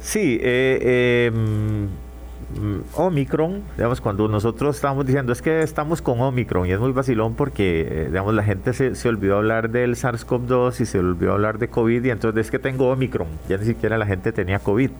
Sí, 0.00 0.38
eh, 0.42 1.26
em, 1.26 1.88
Omicron, 2.94 3.62
digamos, 3.76 4.00
cuando 4.00 4.26
nosotros 4.28 4.76
estamos 4.76 5.06
diciendo 5.06 5.32
es 5.32 5.42
que 5.42 5.62
estamos 5.62 6.02
con 6.02 6.20
Omicron 6.20 6.66
y 6.66 6.72
es 6.72 6.80
muy 6.80 6.92
vacilón 6.92 7.34
porque, 7.34 7.86
eh, 7.88 8.04
digamos, 8.06 8.34
la 8.34 8.42
gente 8.42 8.72
se, 8.72 8.94
se 8.94 9.08
olvidó 9.08 9.36
hablar 9.36 9.70
del 9.70 9.94
SARS-CoV-2 9.94 10.80
y 10.80 10.86
se 10.86 10.98
olvidó 10.98 11.32
hablar 11.32 11.58
de 11.58 11.68
COVID 11.68 12.04
y 12.04 12.10
entonces 12.10 12.46
es 12.46 12.50
que 12.50 12.58
tengo 12.58 12.88
Omicron, 12.88 13.28
ya 13.48 13.58
ni 13.58 13.66
siquiera 13.66 13.98
la 13.98 14.06
gente 14.06 14.32
tenía 14.32 14.58
COVID. 14.58 14.90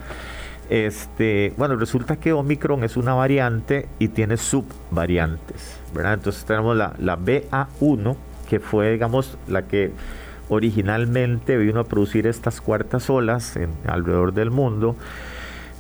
Este, 0.73 1.53
bueno, 1.59 1.77
resulta 1.77 2.17
que 2.17 2.33
Omicron 2.33 2.83
es 2.83 2.97
una 2.97 3.13
variante 3.13 3.89
y 3.99 4.09
tiene 4.09 4.39
subvariantes, 4.39 5.79
¿verdad? 5.95 6.15
Entonces 6.15 6.47
tenemos 6.47 6.75
la, 6.75 6.95
la 6.99 7.19
BA1, 7.19 8.17
que 8.49 8.59
fue, 8.59 8.93
digamos, 8.93 9.37
la 9.49 9.67
que 9.67 9.91
originalmente 10.49 11.59
vino 11.59 11.81
a 11.81 11.85
producir 11.85 12.27
estas 12.27 12.63
cuartas 12.63 13.11
olas 13.11 13.59
alrededor 13.87 14.33
del 14.33 14.51
mundo. 14.51 14.97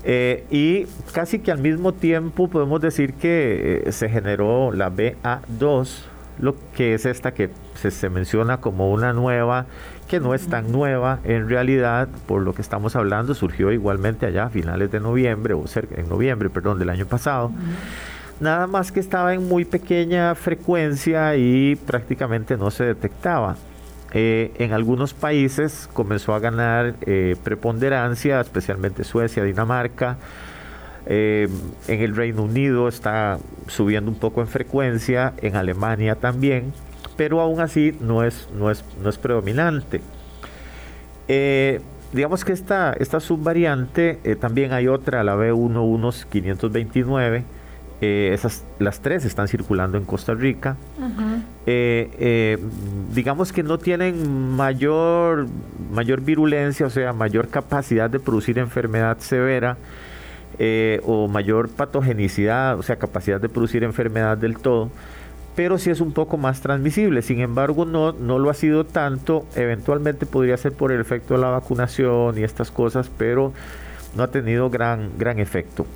Eh, 0.04 0.44
y 0.50 0.84
casi 1.14 1.38
que 1.38 1.52
al 1.52 1.58
mismo 1.58 1.94
tiempo 1.94 2.48
podemos 2.48 2.82
decir 2.82 3.14
que 3.14 3.84
eh, 3.86 3.92
se 3.92 4.10
generó 4.10 4.72
la 4.72 4.90
BA2, 4.90 6.02
lo 6.38 6.54
que 6.76 6.92
es 6.92 7.06
esta 7.06 7.32
que 7.32 7.48
se, 7.74 8.10
menciona 8.10 8.58
como 8.58 8.92
una 8.92 9.14
nueva, 9.14 9.64
que 10.08 10.20
no 10.20 10.34
es 10.34 10.46
tan 10.48 10.70
nueva 10.70 11.20
en 11.24 11.48
realidad, 11.48 12.08
por 12.26 12.42
lo 12.42 12.54
que 12.54 12.62
estamos 12.62 12.96
hablando, 12.96 13.34
surgió 13.34 13.72
igualmente 13.72 14.26
allá 14.26 14.44
a 14.44 14.50
finales 14.50 14.90
de 14.90 15.00
noviembre, 15.00 15.54
o 15.54 15.66
cerca, 15.66 16.00
en 16.00 16.08
noviembre, 16.08 16.50
perdón, 16.50 16.78
del 16.78 16.90
año 16.90 17.06
pasado. 17.06 17.50
Nada 18.40 18.66
más 18.66 18.92
que 18.92 19.00
estaba 19.00 19.34
en 19.34 19.48
muy 19.48 19.64
pequeña 19.64 20.34
frecuencia 20.34 21.36
y 21.36 21.76
prácticamente 21.76 22.56
no 22.56 22.70
se 22.70 22.84
detectaba. 22.84 23.56
Eh, 24.14 24.52
en 24.58 24.72
algunos 24.72 25.14
países 25.14 25.88
comenzó 25.92 26.34
a 26.34 26.38
ganar 26.38 26.96
eh, 27.02 27.36
preponderancia, 27.42 28.40
especialmente 28.40 29.04
Suecia, 29.04 29.44
Dinamarca. 29.44 30.18
Eh, 31.06 31.48
en 31.88 32.00
el 32.00 32.14
Reino 32.14 32.42
Unido 32.42 32.88
está 32.88 33.38
subiendo 33.68 34.10
un 34.10 34.18
poco 34.18 34.40
en 34.40 34.48
frecuencia, 34.48 35.32
en 35.38 35.56
Alemania 35.56 36.14
también, 36.16 36.72
pero 37.16 37.40
aún 37.40 37.60
así 37.60 37.96
no 38.00 38.24
es, 38.24 38.48
no 38.56 38.70
es, 38.70 38.84
no 39.02 39.08
es 39.08 39.18
predominante. 39.18 40.00
digamos 42.12 42.44
que 42.44 42.52
esta, 42.52 42.92
esta 42.92 43.20
subvariante, 43.20 44.36
también 44.40 44.72
hay 44.72 44.88
otra, 44.88 45.24
la 45.24 45.36
B11529, 45.36 47.44
eh, 48.04 48.34
esas, 48.34 48.64
las 48.80 49.00
tres 49.00 49.24
están 49.24 49.46
circulando 49.46 49.96
en 49.96 50.04
Costa 50.04 50.34
Rica. 50.34 50.76
Eh, 51.66 52.10
eh, 52.18 52.58
digamos 53.14 53.52
que 53.52 53.62
no 53.62 53.78
tienen 53.78 54.56
mayor, 54.56 55.46
mayor 55.92 56.20
virulencia, 56.20 56.84
o 56.84 56.90
sea, 56.90 57.12
mayor 57.12 57.46
capacidad 57.46 58.10
de 58.10 58.18
producir 58.18 58.58
enfermedad 58.58 59.18
severa 59.20 59.76
o 61.04 61.28
mayor 61.28 61.68
patogenicidad, 61.68 62.76
o 62.76 62.82
sea, 62.82 62.96
capacidad 62.96 63.40
de 63.40 63.48
producir 63.48 63.84
enfermedad 63.84 64.36
del 64.36 64.58
todo 64.58 64.90
pero 65.54 65.78
sí 65.78 65.90
es 65.90 66.00
un 66.00 66.12
poco 66.12 66.36
más 66.36 66.60
transmisible. 66.60 67.22
Sin 67.22 67.40
embargo, 67.40 67.84
no, 67.84 68.12
no 68.12 68.38
lo 68.38 68.50
ha 68.50 68.54
sido 68.54 68.84
tanto. 68.84 69.46
Eventualmente 69.54 70.26
podría 70.26 70.56
ser 70.56 70.72
por 70.72 70.92
el 70.92 71.00
efecto 71.00 71.34
de 71.34 71.40
la 71.40 71.48
vacunación 71.48 72.38
y 72.38 72.42
estas 72.42 72.70
cosas, 72.70 73.10
pero 73.16 73.52
no 74.16 74.22
ha 74.22 74.30
tenido 74.30 74.70
gran, 74.70 75.10
gran 75.18 75.38
efecto 75.38 75.86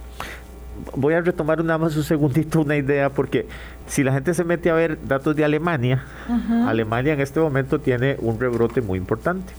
voy 0.94 1.14
a 1.14 1.20
retomar 1.20 1.62
nada 1.64 1.78
más 1.78 1.96
un 1.96 2.04
segundito 2.04 2.60
una 2.60 2.76
idea 2.76 3.10
porque 3.10 3.46
si 3.86 4.04
la 4.04 4.12
gente 4.12 4.34
se 4.34 4.44
mete 4.44 4.70
a 4.70 4.74
ver 4.74 4.98
datos 5.06 5.34
de 5.36 5.44
Alemania, 5.44 6.04
Alemania 6.66 7.14
en 7.14 7.20
este 7.20 7.40
momento 7.40 7.80
tiene 7.80 8.16
un 8.20 8.38
rebrote 8.38 8.80
muy 8.80 8.98
importante. 8.98 9.52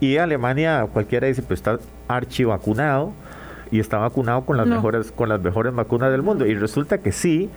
Y 0.00 0.16
Alemania, 0.16 0.86
cualquiera 0.92 1.26
dice, 1.26 1.42
pues 1.42 1.58
está 1.58 1.78
archivacunado 2.06 3.12
y 3.70 3.80
está 3.80 3.98
vacunado 3.98 4.42
con 4.42 4.56
las 4.56 4.66
mejores 4.66 5.12
con 5.12 5.28
las 5.28 5.40
mejores 5.40 5.74
vacunas 5.74 6.10
del 6.10 6.22
mundo. 6.22 6.46
Y 6.46 6.54
resulta 6.54 6.98
que 6.98 7.12
sí, 7.12 7.50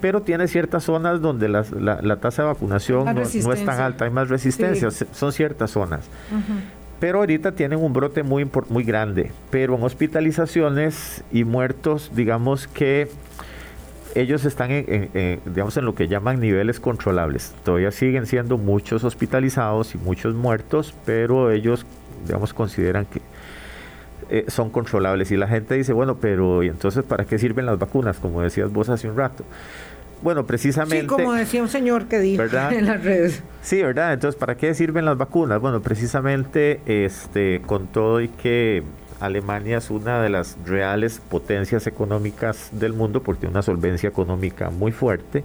pero 0.00 0.22
tiene 0.22 0.48
ciertas 0.48 0.84
zonas 0.84 1.20
donde 1.20 1.48
la, 1.48 2.16
tasa 2.16 2.42
de 2.42 2.48
vacunación 2.48 3.04
no, 3.04 3.22
es 3.22 3.64
tan 3.64 3.80
alta, 3.80 4.04
hay 4.04 4.10
más 4.10 4.28
resistencia, 4.28 4.90
son 4.90 5.32
ciertas 5.32 5.70
zonas. 5.70 6.08
Pero 6.98 7.20
ahorita 7.20 7.52
tienen 7.52 7.78
un 7.78 7.92
brote 7.94 8.22
muy, 8.22 8.48
muy 8.68 8.84
grande. 8.84 9.32
Pero 9.50 9.74
en 9.76 9.82
hospitalizaciones 9.82 11.24
y 11.32 11.44
muertos, 11.44 12.12
digamos 12.14 12.66
que 12.66 13.08
ellos 14.14 14.44
están 14.44 14.70
en, 14.70 15.40
digamos, 15.46 15.76
en 15.76 15.84
lo 15.86 15.94
que 15.94 16.08
llaman 16.08 16.40
niveles 16.40 16.78
controlables. 16.78 17.54
Todavía 17.64 17.90
siguen 17.90 18.26
siendo 18.26 18.58
muchos 18.58 19.04
hospitalizados 19.04 19.94
y 19.94 19.98
muchos 19.98 20.34
muertos, 20.34 20.94
pero 21.06 21.50
ellos, 21.50 21.86
digamos, 22.26 22.52
consideran 22.52 23.06
que 23.06 23.22
eh, 24.30 24.44
son 24.48 24.70
controlables. 24.70 25.30
Y 25.30 25.36
la 25.36 25.48
gente 25.48 25.74
dice, 25.74 25.92
bueno, 25.92 26.18
pero 26.18 26.62
¿y 26.62 26.68
entonces 26.68 27.04
para 27.04 27.24
qué 27.24 27.38
sirven 27.38 27.66
las 27.66 27.78
vacunas? 27.78 28.18
Como 28.18 28.42
decías 28.42 28.72
vos 28.72 28.88
hace 28.88 29.08
un 29.08 29.16
rato. 29.16 29.44
Bueno, 30.22 30.46
precisamente. 30.46 31.00
Sí, 31.00 31.06
como 31.06 31.32
decía 31.32 31.62
un 31.62 31.68
señor 31.68 32.06
que 32.06 32.18
dijo 32.20 32.42
en 32.70 32.86
las 32.86 33.02
redes. 33.02 33.42
Sí, 33.62 33.82
¿verdad? 33.82 34.12
Entonces, 34.12 34.38
¿para 34.38 34.56
qué 34.56 34.74
sirven 34.74 35.04
las 35.04 35.16
vacunas? 35.16 35.60
Bueno, 35.60 35.80
precisamente 35.80 36.80
este, 36.86 37.62
con 37.62 37.86
todo 37.86 38.20
y 38.20 38.28
que 38.28 38.82
Alemania 39.18 39.78
es 39.78 39.90
una 39.90 40.22
de 40.22 40.28
las 40.30 40.56
reales 40.64 41.20
potencias 41.28 41.86
económicas 41.86 42.70
del 42.72 42.92
mundo 42.92 43.22
porque 43.22 43.40
tiene 43.40 43.52
una 43.52 43.62
solvencia 43.62 44.08
económica 44.08 44.70
muy 44.70 44.92
fuerte. 44.92 45.44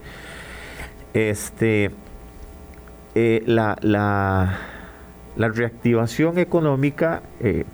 Este, 1.13 1.91
eh, 3.15 3.43
la, 3.45 3.78
la, 3.82 4.60
reactivación 5.50 6.38
económica 6.39 7.21
eh, 7.39 7.65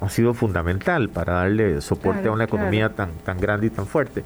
ha 0.00 0.08
sido 0.08 0.34
fundamental 0.34 1.08
para 1.08 1.34
darle 1.34 1.80
soporte 1.80 2.28
a 2.28 2.32
una 2.32 2.44
economía 2.44 2.90
tan, 2.90 3.10
tan 3.24 3.38
grande 3.40 3.68
y 3.68 3.70
tan 3.70 3.86
fuerte. 3.86 4.24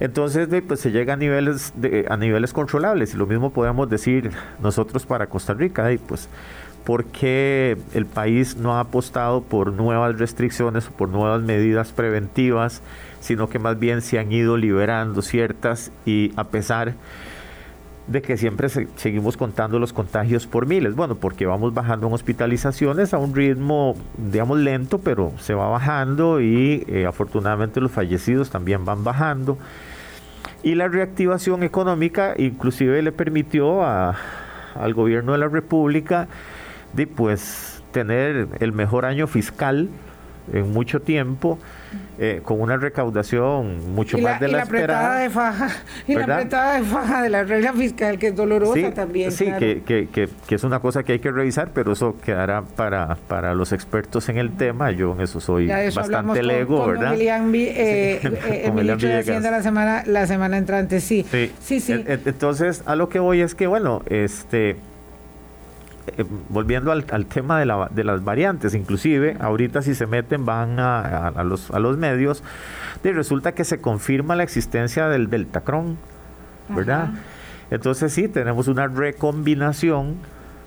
Entonces, 0.00 0.48
pues 0.66 0.80
se 0.80 0.90
llega 0.90 1.14
a 1.14 1.16
niveles, 1.16 1.72
de, 1.76 2.06
a 2.08 2.16
niveles 2.16 2.52
controlables 2.52 3.14
y 3.14 3.16
lo 3.16 3.26
mismo 3.26 3.52
podemos 3.52 3.88
decir 3.88 4.30
nosotros 4.60 5.06
para 5.06 5.26
Costa 5.26 5.54
Rica, 5.54 5.92
y 5.92 5.98
pues 5.98 6.28
¿por 6.84 7.04
qué 7.04 7.76
el 7.94 8.06
país 8.06 8.56
no 8.56 8.74
ha 8.74 8.80
apostado 8.80 9.42
por 9.42 9.72
nuevas 9.72 10.18
restricciones 10.18 10.88
o 10.88 10.90
por 10.90 11.08
nuevas 11.08 11.42
medidas 11.42 11.92
preventivas, 11.92 12.82
sino 13.20 13.48
que 13.48 13.58
más 13.58 13.78
bien 13.78 14.02
se 14.02 14.18
han 14.18 14.32
ido 14.32 14.56
liberando 14.56 15.22
ciertas 15.22 15.92
y 16.04 16.32
a 16.36 16.44
pesar 16.44 16.88
de 16.88 16.94
que 18.22 18.36
siempre 18.36 18.68
seguimos 18.68 19.36
contando 19.36 19.78
los 19.78 19.92
contagios 19.92 20.46
por 20.46 20.66
miles. 20.66 20.94
Bueno, 20.94 21.14
porque 21.14 21.46
vamos 21.46 21.72
bajando 21.72 22.08
en 22.08 22.12
hospitalizaciones 22.12 23.14
a 23.14 23.18
un 23.18 23.34
ritmo, 23.34 23.96
digamos, 24.16 24.58
lento, 24.58 24.98
pero 24.98 25.32
se 25.38 25.54
va 25.54 25.68
bajando 25.68 26.40
y 26.40 26.84
eh, 26.88 27.06
afortunadamente 27.06 27.80
los 27.80 27.92
fallecidos 27.92 28.50
también 28.50 28.84
van 28.84 29.04
bajando. 29.04 29.56
Y 30.62 30.74
la 30.74 30.88
reactivación 30.88 31.62
económica 31.62 32.34
inclusive 32.36 33.02
le 33.02 33.12
permitió 33.12 33.84
al 33.84 34.94
gobierno 34.94 35.32
de 35.32 35.38
la 35.38 35.48
República 35.48 36.28
de 36.92 37.06
pues 37.06 37.82
tener 37.92 38.48
el 38.60 38.72
mejor 38.72 39.04
año 39.04 39.26
fiscal 39.26 39.88
en 40.52 40.72
mucho 40.72 41.00
tiempo, 41.00 41.58
eh, 42.18 42.40
con 42.44 42.60
una 42.60 42.76
recaudación 42.76 43.94
mucho 43.94 44.18
más 44.18 44.40
de 44.40 44.48
la, 44.48 44.52
y 44.52 44.56
la 44.56 44.62
apretada 44.62 45.18
de 45.18 45.30
faja 45.30 45.68
y 46.06 46.14
la 46.14 46.24
apretada 46.24 46.74
de 46.74 46.84
faja 46.84 47.22
de 47.22 47.28
la 47.28 47.44
regla 47.44 47.72
fiscal 47.72 48.18
que 48.18 48.28
es 48.28 48.36
dolorosa 48.36 48.92
también 48.92 49.32
sí 49.32 49.46
que, 49.58 49.82
que, 49.82 50.08
que, 50.46 50.54
es 50.54 50.64
una 50.64 50.80
cosa 50.80 51.02
que 51.02 51.12
hay 51.12 51.18
que 51.18 51.30
revisar 51.30 51.70
pero 51.72 51.92
eso 51.92 52.16
quedará 52.24 52.62
para, 52.62 53.16
para 53.28 53.54
los 53.54 53.72
expertos 53.72 54.28
en 54.28 54.38
el 54.38 54.56
tema. 54.56 54.90
Yo 54.90 55.12
en 55.12 55.20
eso 55.20 55.40
soy 55.40 55.66
bastante 55.66 56.42
lego 56.42 56.86
verdad 56.86 57.14
eh, 57.18 58.20
eh, 58.22 59.18
Hacienda 59.20 59.50
la 59.50 59.62
semana 59.62 60.02
la 60.06 60.26
semana 60.26 60.58
entrante 60.58 61.00
sí. 61.00 61.24
Sí. 61.30 61.80
Sí, 61.80 62.04
entonces 62.06 62.82
a 62.86 62.96
lo 62.96 63.08
que 63.08 63.18
voy 63.18 63.40
es 63.40 63.54
que 63.54 63.66
bueno 63.66 64.02
este 64.06 64.76
eh, 66.06 66.24
volviendo 66.48 66.90
al, 66.90 67.26
tema 67.26 67.58
de, 67.58 67.66
la, 67.66 67.88
de, 67.90 68.04
las 68.04 68.24
variantes, 68.24 68.74
inclusive 68.74 69.36
ahorita 69.40 69.82
si 69.82 69.94
se 69.94 70.06
meten 70.06 70.44
van 70.44 70.80
a, 70.80 71.28
a, 71.28 71.44
los, 71.44 71.70
a 71.70 71.78
los 71.78 71.96
medios, 71.96 72.42
y 73.04 73.10
resulta 73.10 73.52
que 73.52 73.64
se 73.64 73.80
confirma 73.80 74.36
la 74.36 74.42
existencia 74.42 75.08
del 75.08 75.30
deltacron, 75.30 75.96
¿verdad? 76.68 77.10
Entonces 77.70 78.12
sí, 78.12 78.28
tenemos 78.28 78.68
una 78.68 78.86
recombinación 78.86 80.16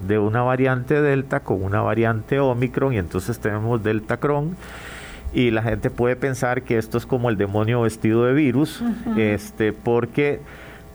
de 0.08 0.20
una 0.20 0.42
variante 0.42 1.02
delta 1.02 1.42
con 1.42 1.64
una 1.64 1.82
variante 1.82 2.40
omicron 2.40 2.94
y 2.94 2.98
entonces 2.98 3.40
tenemos 3.40 3.84
deltacron 3.84 4.56
y 5.34 5.52
la 5.52 5.64
gente 5.64 5.90
puede 5.90 6.16
pensar 6.16 6.64
que 6.64 6.78
esto 6.78 6.98
es 6.98 7.06
como 7.06 7.30
el 7.30 7.38
demonio 7.38 7.82
vestido 7.82 8.26
de 8.26 8.34
virus, 8.34 8.82
este 9.18 9.74
porque 9.74 10.40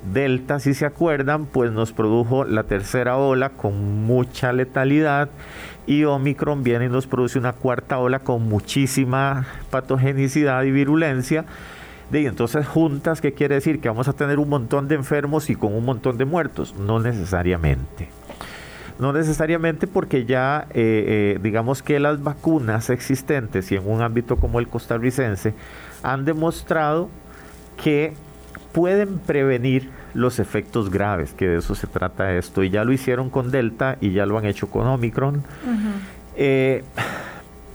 Delta, 0.03 0.61
si 0.61 0.75
se 0.75 0.87
acuerdan, 0.87 1.47
pues 1.47 1.73
nos 1.73 1.93
produjo 1.93 2.45
la 2.45 2.65
tercera 2.65 3.17
ola 3.17 3.51
con 3.51 4.05
mucha 4.05 4.53
letalidad 4.53 5.29
y 5.87 6.05
Omicron 6.05 6.63
viene 6.63 6.87
y 6.87 6.89
nos 6.89 7.07
produce 7.07 7.39
una 7.39 7.53
cuarta 7.53 7.99
ola 7.99 8.21
con 8.21 8.49
muchísima 8.49 9.47
patogenicidad 9.71 10.63
y 10.63 10.71
virulencia. 10.71 11.45
Y 12.13 12.27
entonces 12.27 12.67
juntas, 12.67 13.21
¿qué 13.21 13.35
quiere 13.35 13.57
decir? 13.57 13.81
Que 13.81 13.89
vamos 13.89 14.09
a 14.09 14.13
tener 14.13 14.39
un 14.39 14.49
montón 14.49 14.89
de 14.89 14.97
enfermos 14.97 15.51
y 15.51 15.55
con 15.55 15.75
un 15.75 15.85
montón 15.85 16.17
de 16.17 16.25
muertos. 16.25 16.75
No 16.75 16.99
necesariamente. 16.99 18.09
No 18.99 19.13
necesariamente 19.13 19.87
porque 19.87 20.25
ya 20.25 20.67
eh, 20.71 21.35
eh, 21.37 21.39
digamos 21.43 21.83
que 21.83 22.01
las 22.01 22.23
vacunas 22.23 22.91
existentes 22.91 23.71
y 23.73 23.77
en 23.77 23.89
un 23.89 24.03
ámbito 24.03 24.37
como 24.37 24.61
el 24.61 24.69
costarricense 24.69 25.55
han 26.03 26.25
demostrado 26.25 27.09
que 27.83 28.13
pueden 28.73 29.19
prevenir 29.19 29.91
los 30.15 30.39
efectos 30.39 30.91
graves, 30.91 31.33
que 31.33 31.49
de 31.49 31.59
eso 31.59 31.75
se 31.75 31.87
trata 31.87 32.35
esto. 32.35 32.63
Y 32.63 32.71
ya 32.71 32.85
lo 32.85 32.93
hicieron 32.93 33.31
con 33.31 33.51
Delta 33.51 33.97
y 34.01 34.11
ya 34.13 34.27
lo 34.27 34.39
han 34.39 34.47
hecho 34.47 34.69
con 34.69 34.87
Omicron. 34.87 35.43
Eh, 36.37 36.83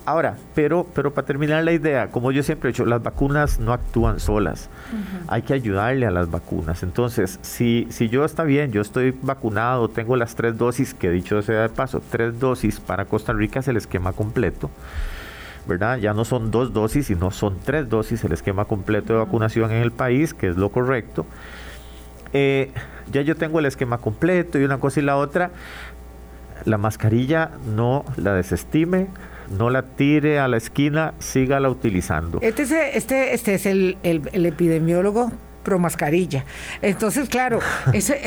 Ahora, 0.06 0.38
pero, 0.54 0.86
pero 0.93 1.16
para 1.16 1.26
terminar 1.26 1.64
la 1.64 1.72
idea, 1.72 2.12
como 2.12 2.32
yo 2.32 2.43
siempre 2.43 2.70
he 2.70 2.74
dicho, 2.74 2.86
las 2.86 3.02
vacunas 3.02 3.60
no 3.60 3.74
actúan 3.74 4.20
solas. 4.20 4.70
Hay 5.28 5.41
que 5.41 5.54
ayudarle 5.54 6.06
a 6.06 6.12
las 6.12 6.30
vacunas. 6.30 6.84
Entonces, 6.84 7.39
si, 7.41 7.88
si 7.89 8.08
yo 8.08 8.24
está 8.24 8.43
bien, 8.43 8.72
yo 8.72 8.82
estoy 8.82 9.18
vacunado, 9.20 9.89
tengo 9.89 10.16
las 10.16 10.36
tres 10.36 10.60
dosis, 10.60 10.93
que 10.93 11.10
dicho 11.10 11.41
sea 11.41 11.64
de 11.64 11.70
paso, 11.70 12.04
tres 12.12 12.39
dosis 12.39 12.80
para 12.80 13.06
Costa 13.06 13.34
Rica 13.34 13.62
es 13.62 13.68
el 13.68 13.78
esquema 13.78 14.14
completo. 14.14 14.70
¿Verdad? 15.68 15.97
Ya 15.97 16.13
no 16.13 16.26
son 16.26 16.51
dos 16.51 16.74
dosis, 16.74 17.07
sino 17.07 17.32
son 17.32 17.57
tres 17.63 17.89
dosis 17.89 18.24
el 18.24 18.32
esquema 18.32 18.66
completo 18.66 19.13
de 19.13 19.20
vacunación 19.20 19.72
en 19.72 19.82
el 19.82 19.91
país, 19.91 20.34
que 20.34 20.47
es 20.47 20.57
lo 20.57 20.70
correcto. 20.70 21.26
Eh, 22.34 22.72
ya 23.11 23.22
yo 23.22 23.36
tengo 23.36 23.59
el 23.59 23.66
esquema 23.66 23.97
completo 23.97 24.59
y 24.59 24.63
una 24.63 24.80
cosa 24.80 24.99
y 24.99 25.03
la 25.03 25.18
otra. 25.18 25.51
La 26.66 26.78
mascarilla 26.78 27.51
no 27.76 28.05
la 28.18 28.34
desestime, 28.34 29.07
no 29.57 29.70
la 29.70 29.84
tire 29.84 30.39
a 30.39 30.47
la 30.47 30.57
esquina, 30.57 31.13
sígala 31.20 31.70
utilizando. 31.70 32.39
Este 32.41 32.63
es, 32.63 32.72
este, 32.72 33.34
este 33.34 33.53
es 33.55 33.66
el, 33.66 33.97
el, 34.03 34.45
epidemiólogo 34.45 35.32
pro 35.66 35.80
mascarilla. 35.80 36.45
Entonces, 36.82 37.28
claro, 37.28 37.59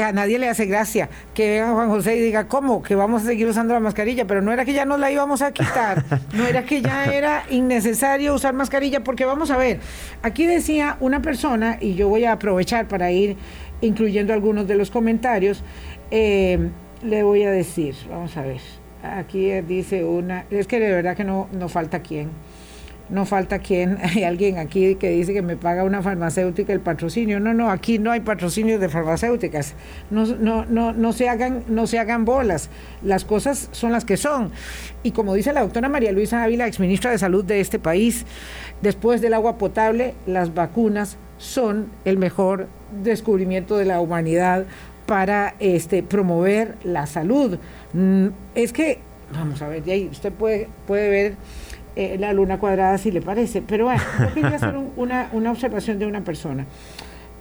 a 0.04 0.12
nadie 0.12 0.38
le 0.38 0.50
hace 0.50 0.66
gracia 0.66 1.08
que 1.32 1.52
venga 1.52 1.72
Juan 1.72 1.88
José 1.88 2.16
y 2.16 2.20
diga, 2.20 2.48
¿cómo? 2.48 2.82
Que 2.82 2.94
vamos 2.94 3.22
a 3.22 3.24
seguir 3.24 3.46
usando 3.46 3.72
la 3.72 3.80
mascarilla, 3.80 4.26
pero 4.26 4.42
no 4.42 4.52
era 4.52 4.66
que 4.66 4.74
ya 4.74 4.84
nos 4.84 5.00
la 5.00 5.10
íbamos 5.10 5.40
a 5.40 5.52
quitar, 5.52 6.04
no 6.34 6.46
era 6.46 6.64
que 6.64 6.82
ya 6.82 7.06
era 7.06 7.44
innecesario 7.48 8.34
usar 8.34 8.52
mascarilla, 8.52 9.02
porque 9.02 9.24
vamos 9.24 9.50
a 9.50 9.56
ver, 9.56 9.80
aquí 10.22 10.44
decía 10.44 10.98
una 11.00 11.22
persona, 11.22 11.78
y 11.80 11.94
yo 11.94 12.08
voy 12.08 12.26
a 12.26 12.32
aprovechar 12.32 12.88
para 12.88 13.10
ir 13.10 13.38
incluyendo 13.80 14.34
algunos 14.34 14.66
de 14.66 14.74
los 14.74 14.90
comentarios, 14.90 15.62
eh, 16.10 16.68
le 17.02 17.22
voy 17.22 17.44
a 17.44 17.50
decir, 17.50 17.94
vamos 18.10 18.36
a 18.36 18.42
ver. 18.42 18.60
Aquí 19.02 19.52
dice 19.62 20.04
una, 20.04 20.44
es 20.50 20.66
que 20.66 20.80
de 20.80 20.90
verdad 20.90 21.16
que 21.16 21.22
no, 21.22 21.48
no 21.52 21.68
falta 21.68 22.00
quién. 22.00 22.30
No 23.10 23.24
falta 23.24 23.58
quién. 23.58 23.98
Hay 24.02 24.24
alguien 24.24 24.58
aquí 24.58 24.96
que 24.96 25.10
dice 25.10 25.32
que 25.32 25.42
me 25.42 25.56
paga 25.56 25.84
una 25.84 26.02
farmacéutica 26.02 26.72
el 26.72 26.80
patrocinio. 26.80 27.40
No, 27.40 27.54
no, 27.54 27.70
aquí 27.70 27.98
no 27.98 28.10
hay 28.10 28.20
patrocinio 28.20 28.78
de 28.78 28.88
farmacéuticas. 28.88 29.74
No, 30.10 30.26
no, 30.26 30.64
no, 30.66 30.92
no, 30.92 31.12
se 31.12 31.28
hagan, 31.28 31.64
no 31.68 31.86
se 31.86 31.98
hagan 31.98 32.24
bolas. 32.24 32.70
Las 33.02 33.24
cosas 33.24 33.68
son 33.72 33.92
las 33.92 34.04
que 34.04 34.16
son. 34.16 34.50
Y 35.02 35.12
como 35.12 35.34
dice 35.34 35.52
la 35.52 35.62
doctora 35.62 35.88
María 35.88 36.12
Luisa 36.12 36.42
Ávila, 36.42 36.66
exministra 36.66 37.10
de 37.10 37.18
Salud 37.18 37.44
de 37.44 37.60
este 37.60 37.78
país, 37.78 38.26
después 38.82 39.20
del 39.20 39.34
agua 39.34 39.58
potable, 39.58 40.14
las 40.26 40.54
vacunas 40.54 41.16
son 41.38 41.86
el 42.04 42.18
mejor 42.18 42.68
descubrimiento 43.02 43.76
de 43.76 43.84
la 43.84 44.00
humanidad 44.00 44.66
para 45.06 45.54
este, 45.58 46.02
promover 46.02 46.74
la 46.84 47.06
salud. 47.06 47.58
Mm, 47.94 48.28
es 48.54 48.72
que, 48.72 48.98
vamos 49.32 49.62
a 49.62 49.68
ver, 49.68 49.82
ahí 49.88 50.08
usted 50.10 50.32
puede, 50.32 50.68
puede 50.86 51.08
ver 51.08 51.36
eh, 51.98 52.16
la 52.16 52.32
luna 52.32 52.60
cuadrada 52.60 52.96
si 52.96 53.10
le 53.10 53.20
parece, 53.20 53.60
pero 53.60 53.86
bueno, 53.86 54.00
yo 54.20 54.32
quería 54.32 54.54
hacer 54.54 54.76
una, 54.96 55.28
una, 55.32 55.50
observación 55.50 55.98
de 55.98 56.06
una 56.06 56.22
persona 56.22 56.64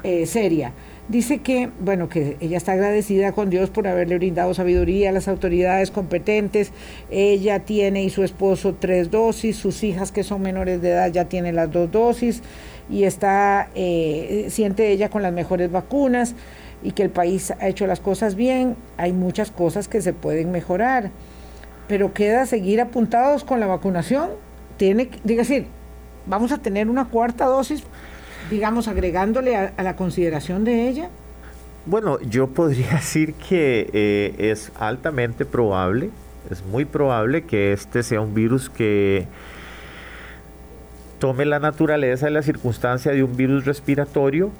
eh, 0.01 0.25
seria. 0.25 0.71
Dice 1.09 1.37
que, 1.39 1.69
bueno, 1.79 2.09
que 2.09 2.37
ella 2.39 2.57
está 2.57 2.71
agradecida 2.71 3.33
con 3.33 3.51
Dios 3.51 3.69
por 3.69 3.87
haberle 3.87 4.17
brindado 4.17 4.55
sabiduría 4.55 5.09
a 5.09 5.11
las 5.11 5.27
autoridades 5.27 5.91
competentes. 5.91 6.71
Ella 7.11 7.59
tiene 7.59 8.03
y 8.03 8.09
su 8.09 8.23
esposo 8.23 8.73
tres 8.73 9.11
dosis, 9.11 9.57
sus 9.57 9.83
hijas 9.83 10.11
que 10.11 10.23
son 10.23 10.41
menores 10.41 10.81
de 10.81 10.89
edad 10.89 11.11
ya 11.11 11.25
tienen 11.25 11.55
las 11.55 11.71
dos 11.71 11.91
dosis 11.91 12.41
y 12.89 13.03
está, 13.03 13.69
eh, 13.75 14.47
siente 14.49 14.91
ella 14.91 15.09
con 15.09 15.21
las 15.21 15.33
mejores 15.33 15.71
vacunas 15.71 16.33
y 16.81 16.93
que 16.93 17.03
el 17.03 17.11
país 17.11 17.51
ha 17.51 17.67
hecho 17.67 17.85
las 17.85 17.99
cosas 17.99 18.33
bien, 18.33 18.75
hay 18.97 19.13
muchas 19.13 19.51
cosas 19.51 19.87
que 19.87 20.01
se 20.01 20.13
pueden 20.13 20.49
mejorar, 20.49 21.11
pero 21.87 22.11
queda 22.11 22.47
seguir 22.47 22.81
apuntados 22.81 23.43
con 23.43 23.59
la 23.59 23.67
vacunación. 23.67 24.46
Tiene, 24.77 25.09
diga 25.23 25.41
decir, 25.41 25.65
vamos 26.25 26.51
a 26.51 26.59
tener 26.59 26.89
una 26.89 27.05
cuarta 27.05 27.45
dosis, 27.45 27.83
digamos, 28.49 28.87
agregándole 28.87 29.55
a, 29.55 29.73
la 29.81 29.95
consideración 29.95 30.63
de 30.63 30.87
ella. 30.87 31.09
Bueno, 31.85 32.19
yo 32.21 32.47
podría 32.47 32.91
decir 32.93 33.33
que 33.33 33.89
eh, 33.93 34.35
es 34.51 34.71
altamente 34.79 35.45
probable, 35.45 36.09
es 36.49 36.63
muy 36.63 36.85
probable 36.85 37.43
que 37.43 37.73
este 37.73 38.03
sea 38.03 38.21
un 38.21 38.33
virus 38.33 38.69
que 38.69 39.27
tome 41.19 41.45
la 41.45 41.59
naturaleza 41.59 42.29
y 42.29 42.33
la 42.33 42.43
circunstancia 42.43 43.11
de 43.11 43.23
un 43.23 43.35
virus 43.35 43.65
respiratorio 43.65 44.51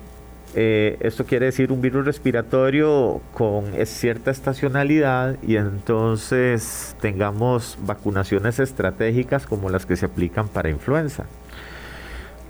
eh, 0.55 0.97
esto 1.01 1.25
quiere 1.25 1.47
decir 1.47 1.71
un 1.71 1.81
virus 1.81 2.05
respiratorio 2.05 3.21
con 3.33 3.65
cierta 3.85 4.31
estacionalidad 4.31 5.37
y 5.43 5.57
entonces 5.57 6.95
tengamos 7.01 7.77
vacunaciones 7.85 8.59
estratégicas 8.59 9.45
como 9.45 9.69
las 9.69 9.85
que 9.85 9.95
se 9.95 10.05
aplican 10.05 10.47
para 10.47 10.69
influenza. 10.69 11.25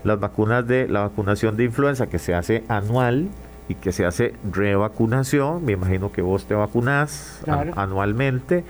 Las 0.03 0.19
vacunas 0.19 0.67
de 0.67 0.87
la 0.87 1.01
vacunación 1.01 1.57
de 1.57 1.65
influenza 1.65 2.07
que 2.07 2.19
se 2.19 2.33
hace 2.33 2.63
anual 2.67 3.29
y 3.67 3.75
que 3.75 3.91
se 3.91 4.05
hace 4.05 4.33
revacunación, 4.49 5.65
me 5.65 5.73
imagino 5.73 6.11
que 6.11 6.21
vos 6.21 6.45
te 6.45 6.53
vacunás 6.53 7.41
anualmente. 7.75 8.63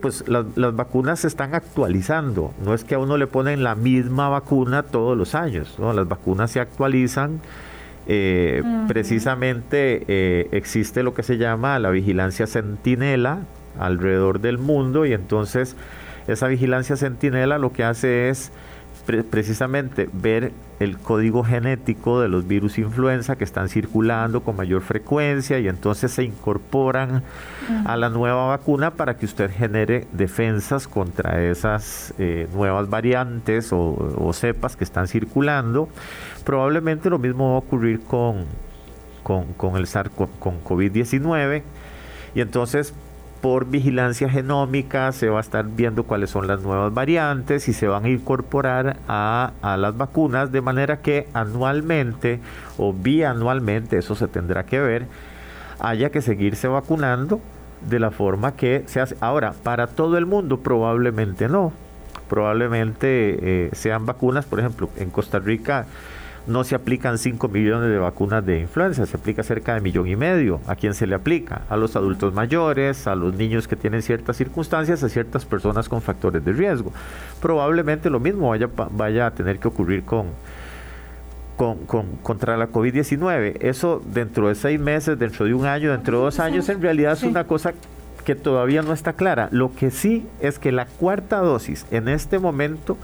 pues 0.00 0.26
las, 0.28 0.46
las, 0.56 0.74
vacunas 0.74 1.20
se 1.20 1.26
están 1.26 1.54
actualizando, 1.54 2.54
no 2.64 2.72
es 2.72 2.84
que 2.84 2.94
a 2.94 2.98
uno 2.98 3.18
le 3.18 3.26
ponen 3.26 3.62
la 3.62 3.74
misma 3.74 4.30
vacuna 4.30 4.84
todos 4.84 5.18
los 5.18 5.34
años, 5.34 5.74
¿no? 5.78 5.92
las 5.92 6.08
vacunas 6.08 6.52
se 6.52 6.60
actualizan 6.60 7.42
eh, 8.06 8.62
precisamente 8.88 10.04
eh, 10.08 10.48
existe 10.52 11.02
lo 11.02 11.14
que 11.14 11.22
se 11.22 11.38
llama 11.38 11.78
la 11.78 11.90
vigilancia 11.90 12.46
centinela 12.46 13.40
alrededor 13.78 14.40
del 14.40 14.58
mundo 14.58 15.06
y 15.06 15.12
entonces 15.12 15.76
esa 16.26 16.48
vigilancia 16.48 16.96
centinela 16.96 17.58
lo 17.58 17.72
que 17.72 17.84
hace 17.84 18.28
es 18.28 18.52
precisamente 19.30 20.08
ver 20.12 20.52
el 20.78 20.98
código 20.98 21.44
genético 21.44 22.20
de 22.20 22.28
los 22.28 22.46
virus 22.46 22.78
influenza 22.78 23.36
que 23.36 23.44
están 23.44 23.68
circulando 23.68 24.42
con 24.42 24.56
mayor 24.56 24.82
frecuencia 24.82 25.58
y 25.58 25.68
entonces 25.68 26.12
se 26.12 26.24
incorporan 26.24 27.22
a 27.84 27.96
la 27.96 28.10
nueva 28.10 28.46
vacuna 28.46 28.92
para 28.92 29.16
que 29.16 29.26
usted 29.26 29.50
genere 29.50 30.06
defensas 30.12 30.88
contra 30.88 31.42
esas 31.42 32.14
eh, 32.18 32.48
nuevas 32.52 32.90
variantes 32.90 33.70
o, 33.72 34.32
cepas 34.32 34.76
que 34.76 34.84
están 34.84 35.08
circulando. 35.08 35.88
Probablemente 36.44 37.10
lo 37.10 37.18
mismo 37.18 37.50
va 37.50 37.54
a 37.56 37.58
ocurrir 37.58 38.00
con, 38.00 38.44
con, 39.22 39.76
el 39.76 39.86
SARS, 39.86 40.10
con 40.10 40.62
COVID-19 40.64 41.62
y 42.34 42.40
entonces 42.40 42.94
por 43.42 43.66
vigilancia 43.66 44.30
genómica 44.30 45.10
se 45.10 45.28
va 45.28 45.38
a 45.38 45.40
estar 45.40 45.66
viendo 45.66 46.04
cuáles 46.04 46.30
son 46.30 46.46
las 46.46 46.62
nuevas 46.62 46.94
variantes 46.94 47.68
y 47.68 47.72
se 47.72 47.88
van 47.88 48.04
a 48.04 48.08
incorporar 48.08 48.98
a, 49.08 49.52
las 49.76 49.96
vacunas 49.96 50.52
de 50.52 50.60
manera 50.60 50.98
que 50.98 51.26
anualmente 51.34 52.40
o 52.78 52.92
bianualmente, 52.92 53.98
eso 53.98 54.14
se 54.14 54.28
tendrá 54.28 54.64
que 54.64 54.78
ver, 54.78 55.06
haya 55.80 56.10
que 56.10 56.22
seguirse 56.22 56.68
vacunando 56.68 57.40
de 57.90 57.98
la 57.98 58.12
forma 58.12 58.54
que 58.54 58.84
se 58.86 59.00
hace. 59.00 59.16
Ahora, 59.20 59.54
para 59.64 59.88
todo 59.88 60.16
el 60.18 60.24
mundo 60.24 60.60
probablemente 60.60 61.48
no. 61.48 61.72
Probablemente 62.28 63.66
eh, 63.66 63.70
sean 63.72 64.06
vacunas, 64.06 64.46
por 64.46 64.60
ejemplo, 64.60 64.88
en 64.96 65.10
Costa 65.10 65.40
Rica 65.40 65.86
no 66.46 66.64
se 66.64 66.74
aplican 66.74 67.18
5 67.18 67.48
millones 67.48 67.90
de 67.90 67.98
vacunas 67.98 68.44
de 68.44 68.60
influenza, 68.60 69.06
se 69.06 69.16
aplica 69.16 69.42
cerca 69.42 69.74
de 69.74 69.80
millón 69.80 70.08
y 70.08 70.16
medio. 70.16 70.60
¿A 70.66 70.74
quién 70.74 70.94
se 70.94 71.06
le 71.06 71.14
aplica? 71.14 71.62
A 71.68 71.76
los 71.76 71.94
adultos 71.94 72.34
mayores, 72.34 73.06
a 73.06 73.14
los 73.14 73.34
niños 73.34 73.68
que 73.68 73.76
tienen 73.76 74.02
ciertas 74.02 74.36
circunstancias, 74.36 75.02
a 75.02 75.08
ciertas 75.08 75.44
personas 75.44 75.88
con 75.88 76.02
factores 76.02 76.44
de 76.44 76.52
riesgo. 76.52 76.92
Probablemente 77.40 78.10
lo 78.10 78.20
mismo 78.20 78.48
vaya, 78.48 78.68
vaya 78.90 79.26
a 79.26 79.30
tener 79.30 79.58
que 79.58 79.68
ocurrir 79.68 80.04
con, 80.04 80.26
con, 81.56 82.16
contra 82.22 82.56
la 82.56 82.68
COVID-19. 82.68 83.58
Eso 83.60 84.02
dentro 84.04 84.48
de 84.48 84.56
seis 84.56 84.80
meses, 84.80 85.18
dentro 85.18 85.46
de 85.46 85.54
un 85.54 85.66
año, 85.66 85.92
dentro 85.92 86.18
de 86.18 86.24
dos 86.24 86.40
años, 86.40 86.68
en 86.68 86.82
realidad 86.82 87.12
es 87.12 87.22
una 87.22 87.44
cosa 87.44 87.72
que 88.24 88.34
todavía 88.34 88.82
no 88.82 88.92
está 88.92 89.12
clara. 89.12 89.48
Lo 89.52 89.74
que 89.74 89.90
sí 89.90 90.26
es 90.40 90.58
que 90.58 90.72
la 90.72 90.86
cuarta 90.86 91.38
dosis 91.38 91.86
en 91.90 92.08
este 92.08 92.38
momento, 92.38 92.96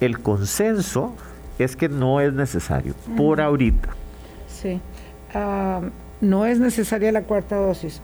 el 0.00 0.20
consenso 0.20 1.16
es 1.64 1.76
que 1.76 1.88
no 1.88 2.20
es 2.20 2.32
necesario, 2.32 2.94
por 3.16 3.40
ahorita. 3.40 3.90
Sí. 4.48 4.80
no 6.20 6.46
es 6.46 6.58
necesaria 6.58 7.12
la 7.12 7.22
cuarta 7.22 7.56
dosis. 7.56 8.00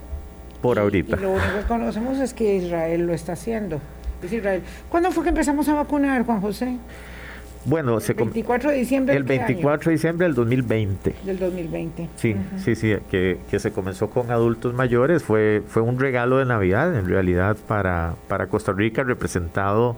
Por 0.62 0.78
ahorita. 0.78 1.16
lo 1.16 1.32
único 1.32 1.46
que 1.60 1.66
conocemos 1.66 2.18
es 2.18 2.32
que 2.34 2.56
Israel 2.56 3.06
lo 3.06 3.12
está 3.12 3.32
haciendo. 3.32 3.80
Es 4.22 4.32
Israel. 4.32 4.62
¿Cuándo 4.88 5.10
fue 5.10 5.22
que 5.22 5.28
empezamos 5.28 5.68
a 5.68 5.74
vacunar, 5.74 6.24
Juan 6.24 6.40
José? 6.40 6.78
Bueno, 7.66 7.98
se 7.98 8.14
24 8.14 8.70
de 8.70 8.76
diciembre. 8.76 9.16
El 9.16 9.24
24 9.24 9.90
de 9.90 9.96
diciembre 9.96 10.26
del 10.26 10.36
2020. 10.36 11.16
Del 11.24 11.38
2020. 11.38 12.08
Sí, 12.14 12.36
sí, 12.58 12.76
sí, 12.76 12.94
que, 13.10 13.38
que, 13.50 13.58
se 13.58 13.72
comenzó 13.72 14.08
con 14.08 14.30
adultos 14.30 14.72
mayores. 14.72 15.24
Fue, 15.24 15.62
fue 15.66 15.82
un 15.82 15.98
regalo 15.98 16.38
de 16.38 16.44
Navidad, 16.44 16.96
en 16.96 17.08
realidad, 17.08 17.56
para, 17.66 18.14
para 18.28 18.46
Costa 18.46 18.72
Rica, 18.72 19.02
representado 19.02 19.96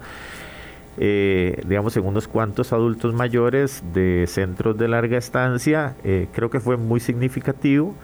eh, 1.01 1.61
digamos, 1.65 1.95
en 1.95 2.05
unos 2.05 2.27
cuantos 2.27 2.73
adultos 2.73 3.13
mayores 3.13 3.81
de 3.93 4.25
centros 4.27 4.77
de 4.77 4.89
larga 4.89 5.17
estancia, 5.17 5.95
eh, 6.03 6.27
creo 6.33 6.49
que 6.49 6.59
fue 6.59 6.75
muy 6.75 6.99
significativo 6.99 7.95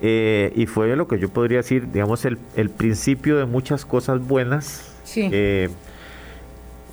eh, 0.00 0.50
y 0.56 0.64
fue 0.64 0.96
lo 0.96 1.06
que 1.08 1.18
yo 1.18 1.28
podría 1.28 1.58
decir, 1.58 1.92
digamos, 1.92 2.24
el, 2.24 2.38
principio 2.70 3.36
de 3.36 3.44
muchas 3.44 3.84
cosas 3.84 4.26
buenas. 4.26 4.94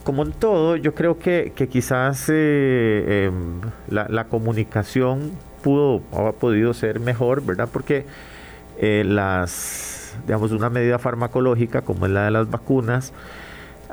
como 0.03 0.23
en 0.23 0.33
todo, 0.33 0.75
yo 0.75 0.93
creo 0.93 1.17
que, 1.17 1.53
quizás 1.71 2.25
em, 2.27 3.61
la, 3.87 4.25
comunicación 4.25 5.31
pudo 5.61 6.01
ha 6.11 6.33
podido 6.33 6.73
ser 6.73 6.99
mejor, 6.99 7.45
¿verdad? 7.45 7.69
Porque 7.71 8.05
las, 8.81 10.17
digamos, 10.27 10.51
una 10.51 10.69
medida 10.69 10.99
farmacológica 10.99 11.81
como 11.81 12.07
es 12.07 12.11
la 12.11 12.25
de 12.25 12.31
las 12.31 12.51
vacunas, 12.51 13.13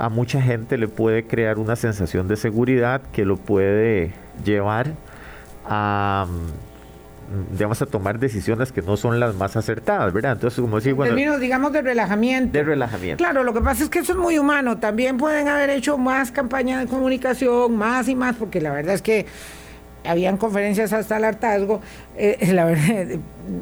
a 0.00 0.08
mucha 0.08 0.40
gente 0.40 0.78
le 0.78 0.88
puede 0.88 1.26
crear 1.26 1.58
una 1.58 1.76
sensación 1.76 2.26
de 2.28 2.36
seguridad 2.36 3.02
que 3.12 3.24
lo 3.24 3.36
puede 3.36 4.12
llevar 4.44 4.94
a 5.64 6.26
digamos, 7.52 7.80
a 7.80 7.86
tomar 7.86 8.18
decisiones 8.18 8.72
que 8.72 8.82
no 8.82 8.96
son 8.96 9.20
las 9.20 9.36
más 9.36 9.56
acertadas, 9.56 10.12
¿verdad? 10.12 10.32
Entonces, 10.32 10.60
como 10.60 10.76
decir, 10.76 10.94
bueno... 10.94 11.14
términos, 11.14 11.38
digamos, 11.38 11.72
de 11.72 11.82
relajamiento. 11.82 12.52
De 12.52 12.64
relajamiento. 12.64 13.22
Claro, 13.22 13.44
lo 13.44 13.54
que 13.54 13.60
pasa 13.60 13.84
es 13.84 13.88
que 13.88 14.00
eso 14.00 14.12
es 14.12 14.18
muy 14.18 14.36
humano. 14.36 14.78
También 14.78 15.16
pueden 15.16 15.46
haber 15.46 15.70
hecho 15.70 15.96
más 15.96 16.32
campañas 16.32 16.80
de 16.80 16.86
comunicación, 16.88 17.76
más 17.76 18.08
y 18.08 18.16
más, 18.16 18.34
porque 18.34 18.60
la 18.60 18.72
verdad 18.72 18.94
es 18.94 19.02
que 19.02 19.26
habían 20.04 20.38
conferencias 20.38 20.92
hasta 20.92 21.18
el 21.18 21.24
hartazgo, 21.24 21.80
eh, 22.16 22.48
la 22.52 22.64
verdad, 22.64 23.06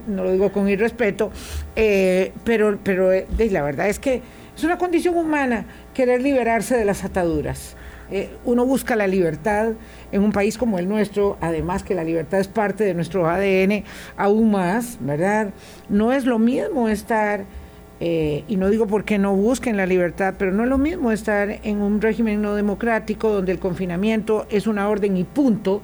no 0.06 0.24
lo 0.24 0.32
digo 0.32 0.50
con 0.50 0.68
irrespeto, 0.68 1.30
eh, 1.76 2.32
pero, 2.44 2.78
pero 2.82 3.12
eh, 3.12 3.26
la 3.50 3.62
verdad 3.62 3.88
es 3.88 3.98
que 3.98 4.22
es 4.56 4.64
una 4.64 4.78
condición 4.78 5.16
humana 5.16 5.66
querer 5.98 6.22
liberarse 6.22 6.76
de 6.76 6.84
las 6.84 7.02
ataduras. 7.02 7.74
Eh, 8.12 8.30
uno 8.44 8.64
busca 8.64 8.94
la 8.94 9.08
libertad 9.08 9.72
en 10.12 10.22
un 10.22 10.30
país 10.30 10.56
como 10.56 10.78
el 10.78 10.88
nuestro, 10.88 11.36
además 11.40 11.82
que 11.82 11.96
la 11.96 12.04
libertad 12.04 12.38
es 12.38 12.46
parte 12.46 12.84
de 12.84 12.94
nuestro 12.94 13.28
ADN, 13.28 13.82
aún 14.16 14.52
más, 14.52 14.98
¿verdad? 15.00 15.50
No 15.88 16.12
es 16.12 16.24
lo 16.24 16.38
mismo 16.38 16.88
estar, 16.88 17.46
eh, 17.98 18.44
y 18.46 18.54
no 18.54 18.70
digo 18.70 18.86
porque 18.86 19.18
no 19.18 19.34
busquen 19.34 19.76
la 19.76 19.86
libertad, 19.86 20.36
pero 20.38 20.52
no 20.52 20.62
es 20.62 20.68
lo 20.68 20.78
mismo 20.78 21.10
estar 21.10 21.58
en 21.64 21.80
un 21.80 22.00
régimen 22.00 22.42
no 22.42 22.54
democrático 22.54 23.30
donde 23.30 23.50
el 23.50 23.58
confinamiento 23.58 24.46
es 24.50 24.68
una 24.68 24.88
orden 24.88 25.16
y 25.16 25.24
punto, 25.24 25.82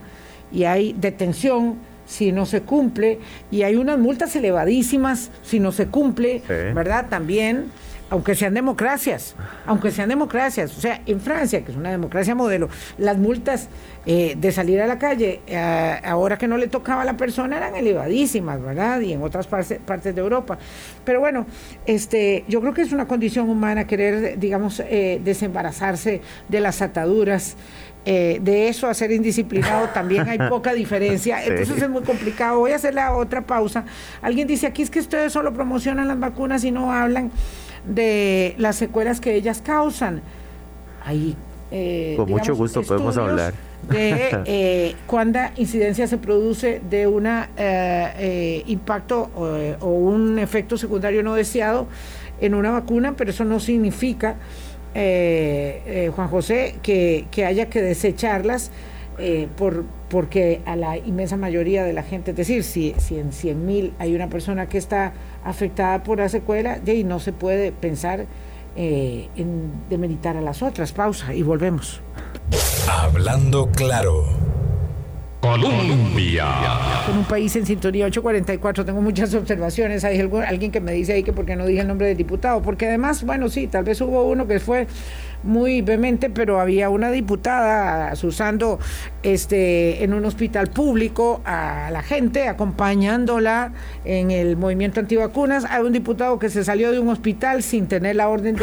y 0.52 0.62
hay 0.62 0.92
detención 0.92 1.74
si 2.06 2.30
no 2.30 2.46
se 2.46 2.60
cumple, 2.60 3.18
y 3.50 3.62
hay 3.62 3.74
unas 3.74 3.98
multas 3.98 4.36
elevadísimas 4.36 5.32
si 5.42 5.58
no 5.58 5.72
se 5.72 5.88
cumple, 5.88 6.40
¿verdad? 6.72 7.06
También 7.10 7.64
aunque 8.14 8.36
sean 8.36 8.54
democracias, 8.54 9.34
aunque 9.66 9.90
sean 9.90 10.08
democracias. 10.08 10.78
O 10.78 10.80
sea, 10.80 11.02
en 11.04 11.20
Francia, 11.20 11.64
que 11.64 11.72
es 11.72 11.76
una 11.76 11.90
democracia 11.90 12.32
modelo, 12.36 12.68
las 12.96 13.18
multas 13.18 13.68
eh, 14.06 14.36
de 14.38 14.52
salir 14.52 14.80
a 14.80 14.86
la 14.86 15.00
calle, 15.00 15.40
eh, 15.48 16.00
ahora 16.04 16.38
que 16.38 16.46
no 16.46 16.56
le 16.56 16.68
tocaba 16.68 17.02
a 17.02 17.04
la 17.04 17.16
persona, 17.16 17.56
eran 17.56 17.74
elevadísimas, 17.74 18.62
¿verdad? 18.62 19.00
Y 19.00 19.14
en 19.14 19.20
otras 19.20 19.48
partes, 19.48 19.80
partes 19.84 20.14
de 20.14 20.20
Europa. 20.20 20.56
Pero 21.04 21.18
bueno, 21.18 21.44
este, 21.86 22.44
yo 22.46 22.60
creo 22.60 22.72
que 22.72 22.82
es 22.82 22.92
una 22.92 23.08
condición 23.08 23.50
humana 23.50 23.84
querer, 23.84 24.38
digamos, 24.38 24.78
eh, 24.78 25.20
desembarazarse 25.24 26.20
de 26.48 26.60
las 26.60 26.82
ataduras. 26.82 27.56
de 28.04 28.68
eso 28.68 28.86
a 28.86 28.92
ser 28.92 29.10
indisciplinado 29.12 29.88
también 29.88 30.28
hay 30.28 30.36
poca 30.50 30.74
diferencia, 30.74 31.42
entonces 31.46 31.82
es 31.82 31.88
muy 31.88 32.02
complicado. 32.02 32.58
Voy 32.58 32.72
a 32.72 32.76
hacer 32.76 32.94
la 32.94 33.16
otra 33.16 33.40
pausa. 33.40 33.86
Alguien 34.20 34.46
dice 34.46 34.66
aquí 34.66 34.82
es 34.82 34.90
que 34.90 35.00
ustedes 35.00 35.32
solo 35.32 35.54
promocionan 35.54 36.06
las 36.06 36.20
vacunas 36.20 36.62
y 36.64 36.70
no 36.70 36.92
hablan 36.92 37.32
de 37.86 38.54
las 38.58 38.76
secuelas 38.76 39.20
que 39.20 39.34
ellas 39.34 39.62
causan. 39.64 40.22
Ahí, 41.04 41.36
eh, 41.70 42.14
Con 42.16 42.30
mucho 42.30 42.54
gusto 42.54 42.82
podemos 42.82 43.16
hablar. 43.16 43.54
De 43.88 44.30
eh, 44.46 44.96
cuánta 45.06 45.52
incidencia 45.56 46.06
se 46.06 46.16
produce 46.16 46.80
de 46.88 47.06
un 47.06 47.28
eh, 47.28 48.62
impacto 48.66 49.30
o, 49.80 49.86
un 49.88 50.38
efecto 50.38 50.78
secundario 50.78 51.22
no 51.22 51.34
deseado 51.34 51.86
en 52.40 52.54
una 52.54 52.70
vacuna, 52.70 53.14
pero 53.16 53.30
eso 53.30 53.44
no 53.44 53.60
significa, 53.60 54.36
Juan 54.94 56.28
José, 56.28 56.76
que, 56.82 57.26
que 57.30 57.44
haya 57.44 57.68
que 57.68 57.82
desecharlas 57.82 58.70
eh, 59.18 59.46
por, 59.56 59.84
porque 60.14 60.60
a 60.64 60.76
la 60.76 60.96
inmensa 60.96 61.36
mayoría 61.36 61.82
de 61.82 61.92
la 61.92 62.04
gente, 62.04 62.30
es 62.30 62.36
decir, 62.36 62.62
si, 62.62 62.94
si 62.98 63.18
en 63.18 63.32
100 63.32 63.66
mil 63.66 63.92
hay 63.98 64.14
una 64.14 64.28
persona 64.28 64.66
que 64.68 64.78
está 64.78 65.12
afectada 65.42 66.04
por 66.04 66.18
la 66.18 66.28
secuela, 66.28 66.78
y 66.86 67.02
no 67.02 67.18
se 67.18 67.32
puede 67.32 67.72
pensar 67.72 68.26
eh, 68.76 69.28
en 69.34 69.72
demeritar 69.90 70.36
a 70.36 70.40
las 70.40 70.62
otras. 70.62 70.92
Pausa 70.92 71.34
y 71.34 71.42
volvemos. 71.42 72.00
Hablando 72.88 73.68
claro. 73.72 74.24
Colombia. 75.40 76.46
Con 77.06 77.18
un 77.18 77.24
país 77.24 77.56
en 77.56 77.66
sintonía 77.66 78.06
844, 78.06 78.84
tengo 78.84 79.02
muchas 79.02 79.34
observaciones. 79.34 80.04
Hay 80.04 80.20
alguien 80.46 80.70
que 80.70 80.80
me 80.80 80.92
dice 80.92 81.14
ahí 81.14 81.24
que 81.24 81.32
por 81.32 81.44
qué 81.44 81.56
no 81.56 81.66
dije 81.66 81.80
el 81.80 81.88
nombre 81.88 82.06
del 82.06 82.16
diputado, 82.16 82.62
porque 82.62 82.86
además, 82.86 83.24
bueno, 83.24 83.48
sí, 83.48 83.66
tal 83.66 83.82
vez 83.82 84.00
hubo 84.00 84.22
uno 84.22 84.46
que 84.46 84.60
fue 84.60 84.86
muy 85.44 85.82
vehemente, 85.82 86.30
pero 86.30 86.60
había 86.60 86.90
una 86.90 87.10
diputada, 87.10 88.14
Susando, 88.16 88.78
este, 89.22 90.02
en 90.02 90.14
un 90.14 90.24
hospital 90.24 90.68
público 90.68 91.40
a 91.44 91.90
la 91.92 92.02
gente, 92.02 92.48
acompañándola 92.48 93.72
en 94.04 94.30
el 94.30 94.56
movimiento 94.56 95.00
antivacunas. 95.00 95.64
Hay 95.66 95.82
un 95.82 95.92
diputado 95.92 96.38
que 96.38 96.48
se 96.48 96.64
salió 96.64 96.90
de 96.92 96.98
un 96.98 97.08
hospital 97.08 97.62
sin 97.62 97.86
tener 97.86 98.16
la 98.16 98.28
orden 98.28 98.56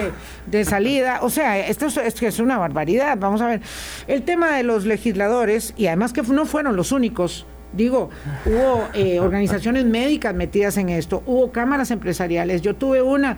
de, 0.47 0.65
salida. 0.65 1.19
O 1.21 1.29
sea, 1.29 1.59
esto 1.59 1.87
es, 1.87 1.97
es, 1.97 2.21
es 2.21 2.39
una 2.39 2.57
barbaridad. 2.57 3.17
Vamos 3.17 3.41
a 3.41 3.47
ver. 3.47 3.61
El 4.07 4.23
tema 4.23 4.55
de 4.55 4.63
los 4.63 4.85
legisladores, 4.85 5.73
y 5.77 5.87
además 5.87 6.13
que 6.13 6.21
no 6.21 6.45
fueron 6.45 6.75
los 6.75 6.91
únicos 6.91 7.45
Digo, 7.73 8.09
hubo 8.45 8.89
eh, 8.93 9.21
organizaciones 9.21 9.85
médicas 9.85 10.35
metidas 10.35 10.75
en 10.75 10.89
esto, 10.89 11.23
hubo 11.25 11.51
cámaras 11.53 11.89
empresariales. 11.91 12.61
Yo 12.61 12.75
tuve 12.75 13.01
una 13.01 13.37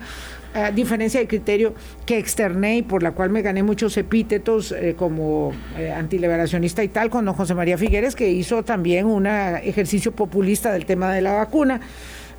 eh, 0.56 0.70
diferencia 0.72 1.18
de 1.18 1.26
criterio 1.26 1.74
que 2.06 2.16
externé 2.16 2.76
y 2.76 2.82
por 2.82 3.02
la 3.02 3.10
cual 3.10 3.28
me 3.30 3.42
gané 3.42 3.64
muchos 3.64 3.96
epítetos 3.96 4.70
eh, 4.70 4.94
como 4.96 5.50
eh, 5.76 5.90
antiliberacionista 5.90 6.84
y 6.84 6.88
tal 6.88 7.10
con 7.10 7.24
don 7.24 7.34
José 7.34 7.56
María 7.56 7.76
Figueres, 7.76 8.14
que 8.14 8.30
hizo 8.30 8.62
también 8.62 9.06
un 9.06 9.26
ejercicio 9.26 10.12
populista 10.12 10.72
del 10.72 10.86
tema 10.86 11.12
de 11.12 11.22
la 11.22 11.32
vacuna. 11.32 11.80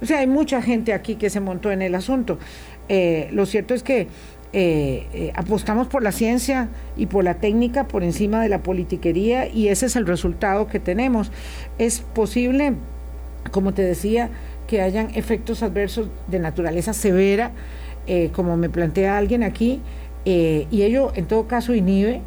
O 0.01 0.05
sea, 0.05 0.19
hay 0.19 0.27
mucha 0.27 0.61
gente 0.61 0.93
aquí 0.93 1.15
que 1.15 1.29
se 1.29 1.41
montó 1.41 1.73
en 1.73 1.81
el 1.81 1.93
asunto. 1.93 2.39
lo 3.31 3.45
cierto 3.45 3.73
es 3.73 3.83
que 3.83 4.07
apostamos 5.33 5.87
por 5.87 6.01
la 6.01 6.13
ciencia 6.13 6.69
y 6.95 7.07
por 7.07 7.25
la 7.25 7.35
técnica 7.35 7.85
por 7.87 8.01
encima 8.03 8.41
de 8.41 8.47
la 8.47 8.63
politiquería 8.63 9.47
y 9.47 9.67
ese 9.67 9.87
es 9.87 9.97
el 9.97 10.07
resultado 10.07 10.67
que 10.67 10.79
tenemos. 10.79 11.31
Es 11.79 11.99
posible, 11.99 12.75
como 13.51 13.73
te 13.73 13.81
decía, 13.81 14.29
que 14.67 14.81
hayan 14.81 15.09
efectos 15.15 15.63
adversos 15.63 16.07
de 16.27 16.39
naturaleza 16.39 16.93
severa 16.93 17.51
eh, 18.07 18.29
como 18.33 18.57
me 18.57 18.69
plantea 18.69 19.17
alguien 19.17 19.43
aquí, 19.43 19.81
eh, 20.25 20.67
y 20.71 20.83
ello 20.83 21.11
en 21.15 21.25
todo 21.25 21.47
caso 21.47 21.73
inhibe 21.73 22.21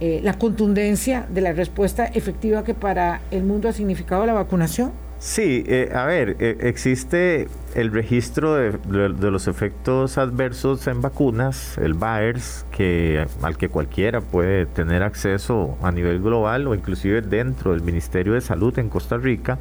eh, 0.00 0.20
la 0.22 0.34
contundencia 0.34 1.26
de 1.32 1.40
la 1.40 1.52
respuesta 1.52 2.06
efectiva 2.06 2.64
que 2.64 2.74
para 2.74 3.20
el 3.30 3.44
mundo 3.44 3.68
ha 3.68 3.72
significado 3.72 4.26
la 4.26 4.32
vacunación? 4.32 4.92
Sí, 5.18 5.64
a 5.94 6.04
ver, 6.04 6.36
existe 6.40 7.46
el 7.76 7.92
registro 7.92 8.54
de, 8.54 9.30
los 9.30 9.46
efectos 9.46 10.18
adversos 10.18 10.88
en 10.88 11.00
vacunas, 11.00 11.78
el 11.78 11.94
VAERS, 11.94 12.66
que, 12.72 13.24
al 13.40 13.56
que 13.56 13.68
cualquiera 13.68 14.20
puede 14.20 14.66
tener 14.66 15.04
acceso 15.04 15.78
a 15.80 15.92
nivel 15.92 16.20
global 16.20 16.66
o 16.66 16.74
inclusive 16.74 17.22
dentro 17.22 17.70
del 17.70 17.82
Ministerio 17.82 18.32
de 18.32 18.40
Salud 18.40 18.76
en 18.80 18.88
Costa 18.88 19.16
Rica. 19.16 19.60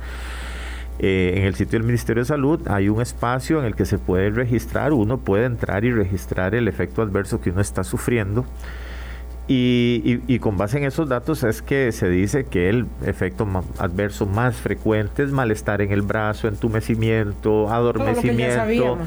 Eh, 0.99 1.33
en 1.37 1.45
el 1.45 1.55
sitio 1.55 1.79
del 1.79 1.85
Ministerio 1.85 2.21
de 2.21 2.27
Salud 2.27 2.67
hay 2.67 2.89
un 2.89 3.01
espacio 3.01 3.59
en 3.59 3.65
el 3.65 3.75
que 3.75 3.85
se 3.85 3.97
puede 3.97 4.29
registrar, 4.29 4.93
uno 4.93 5.17
puede 5.17 5.45
entrar 5.45 5.83
y 5.83 5.91
registrar 5.91 6.53
el 6.53 6.67
efecto 6.67 7.01
adverso 7.01 7.41
que 7.41 7.49
uno 7.49 7.61
está 7.61 7.83
sufriendo. 7.83 8.45
Y, 9.47 10.39
con 10.39 10.55
base 10.55 10.77
en 10.77 10.85
esos 10.85 11.09
datos 11.09 11.43
es 11.43 11.61
que 11.61 11.91
se 11.91 12.07
dice 12.07 12.45
que 12.45 12.69
el 12.69 12.85
efecto 13.05 13.45
adverso 13.79 14.25
más 14.25 14.55
frecuente 14.55 15.23
es 15.23 15.31
malestar 15.31 15.81
en 15.81 15.91
el 15.91 16.03
brazo, 16.03 16.47
entumecimiento, 16.47 17.69
adormecimiento, 17.69 18.97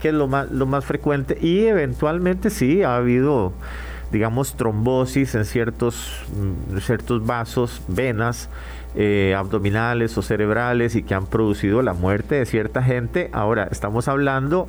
que, 0.00 0.08
es 0.08 0.14
lo 0.14 0.26
más, 0.26 0.50
lo 0.50 0.66
más 0.66 0.84
frecuente. 0.84 1.38
Y 1.40 1.66
eventualmente 1.66 2.50
sí 2.50 2.82
ha 2.82 2.96
habido, 2.96 3.52
digamos, 4.10 4.56
trombosis 4.56 5.36
en 5.36 5.44
ciertos, 5.44 6.24
mm, 6.36 6.78
ciertos 6.78 7.24
vasos, 7.24 7.80
venas 7.86 8.48
eh, 8.94 9.34
abdominales 9.36 10.16
o 10.18 10.22
cerebrales 10.22 10.96
y 10.96 11.02
que 11.02 11.14
han 11.14 11.26
producido 11.26 11.82
la 11.82 11.94
muerte 11.94 12.36
de 12.36 12.46
cierta 12.46 12.82
gente. 12.82 13.30
Ahora, 13.32 13.68
estamos 13.70 14.08
hablando 14.08 14.68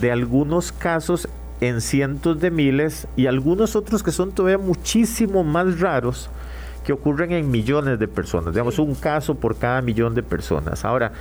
de 0.00 0.12
algunos 0.12 0.72
casos 0.72 1.28
en 1.60 1.80
cientos 1.80 2.40
de 2.40 2.50
miles 2.50 3.08
y 3.16 3.26
algunos 3.26 3.76
otros 3.76 4.02
que 4.02 4.12
son 4.12 4.32
todavía 4.32 4.58
muchísimo 4.58 5.42
más 5.42 5.80
raros 5.80 6.30
que 6.84 6.92
ocurren 6.92 7.32
en 7.32 7.50
millones 7.50 7.98
de 7.98 8.06
personas. 8.08 8.54
Digamos, 8.54 8.78
un 8.78 8.94
caso 8.94 9.34
por 9.34 9.56
cada 9.56 9.82
millón 9.82 10.14
de 10.14 10.22
personas. 10.22 10.84
Ahora, 10.84 11.12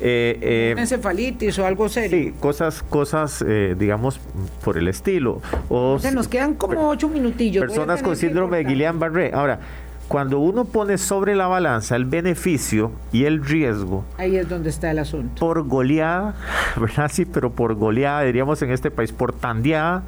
eh, 0.00 0.38
eh, 0.42 0.74
encefalitis 0.76 1.58
o 1.58 1.66
algo 1.66 1.88
serio. 1.88 2.18
Sí, 2.18 2.34
cosas, 2.38 2.82
cosas, 2.82 3.42
eh, 3.46 3.74
digamos, 3.78 4.20
por 4.62 4.76
el 4.76 4.88
estilo. 4.88 5.40
O, 5.70 5.98
Se 5.98 6.12
nos 6.12 6.28
quedan 6.28 6.54
como 6.54 6.90
ocho 6.90 7.08
minutillos. 7.08 7.64
Personas 7.64 8.02
con 8.02 8.14
síndrome 8.16 8.58
de 8.58 8.66
Guillain-Barré. 8.66 9.32
Ahora, 9.32 9.60
cuando 10.08 10.38
uno 10.38 10.64
pone 10.64 10.98
sobre 10.98 11.34
la 11.34 11.46
balanza 11.46 11.96
el 11.96 12.04
beneficio 12.04 12.92
y 13.12 13.24
el 13.24 13.44
riesgo. 13.44 14.04
Ahí 14.18 14.36
es 14.36 14.48
donde 14.48 14.70
está 14.70 14.90
el 14.90 14.98
asunto. 14.98 15.40
Por 15.40 15.66
goleada, 15.66 16.34
¿verdad? 16.76 17.10
Sí, 17.12 17.24
pero 17.24 17.50
por 17.50 17.74
goleada, 17.74 18.22
diríamos 18.22 18.62
en 18.62 18.70
este 18.70 18.90
país, 18.90 19.12
por 19.12 19.32
tandeada. 19.32 20.02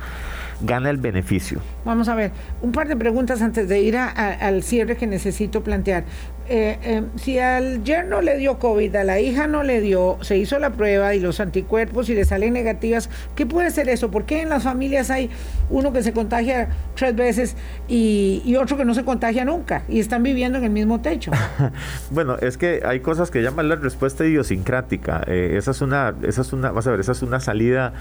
Gana 0.61 0.91
el 0.91 0.99
beneficio. 0.99 1.61
Vamos 1.85 2.09
a 2.09 2.15
ver, 2.15 2.33
un 2.63 2.73
par 2.73 2.89
de 2.89 2.97
preguntas 2.97 3.43
antes 3.43 3.69
de 3.69 3.81
ir 3.81 3.97
al 3.97 4.63
cierre 4.63 4.97
que 4.97 5.07
necesito 5.07 5.63
plantear. 5.63 6.05
Eh, 6.51 6.79
eh, 6.83 7.03
si 7.17 7.39
al 7.39 7.85
yerno 7.85 8.23
le 8.23 8.39
dio 8.39 8.59
COVID, 8.59 8.97
a 8.97 9.05
la 9.05 9.21
hija 9.21 9.47
no 9.47 9.63
le 9.63 9.83
dio, 9.83 10.17
se 10.23 10.39
hizo 10.39 10.59
la 10.59 10.71
prueba 10.71 11.15
y 11.15 11.21
los 11.21 11.41
anticuerpos 11.41 12.09
y 12.09 12.15
le 12.15 12.25
salen 12.25 12.55
negativas, 12.55 13.11
¿qué 13.37 13.45
puede 13.45 13.71
ser 13.71 13.91
eso? 13.91 14.11
¿Por 14.11 14.25
qué 14.25 14.41
en 14.41 14.49
las 14.49 14.63
familias 14.63 15.11
hay 15.11 15.29
uno 15.69 15.93
que 15.93 16.03
se 16.03 16.15
contagia 16.15 16.71
tres 16.95 17.15
veces 17.15 17.57
y, 17.87 18.57
otro 18.59 18.79
que 18.79 18.87
no 18.87 18.95
se 18.95 19.05
contagia 19.05 19.45
nunca 19.45 19.83
y 19.89 20.01
están 20.01 20.23
viviendo 20.23 20.57
en 20.57 20.65
el 20.65 20.71
mismo 20.71 21.03
techo? 21.03 21.33
bueno, 22.11 22.39
es 22.39 22.57
que 22.57 22.81
hay 22.83 23.01
cosas 23.01 23.31
que 23.31 23.43
llaman 23.43 23.69
la 23.69 23.77
respuesta 23.77 24.25
idiosincrática. 24.25 25.23
Eh, 25.27 25.55
esa 25.59 25.73
es 25.73 25.83
una, 25.83 26.15
esa 26.23 26.41
es 26.41 26.53
una, 26.55 26.71
vas 26.71 26.87
a 26.87 26.93
ver, 26.93 27.01
esa 27.01 27.13
es 27.13 27.21
una 27.23 27.41
salida 27.41 27.93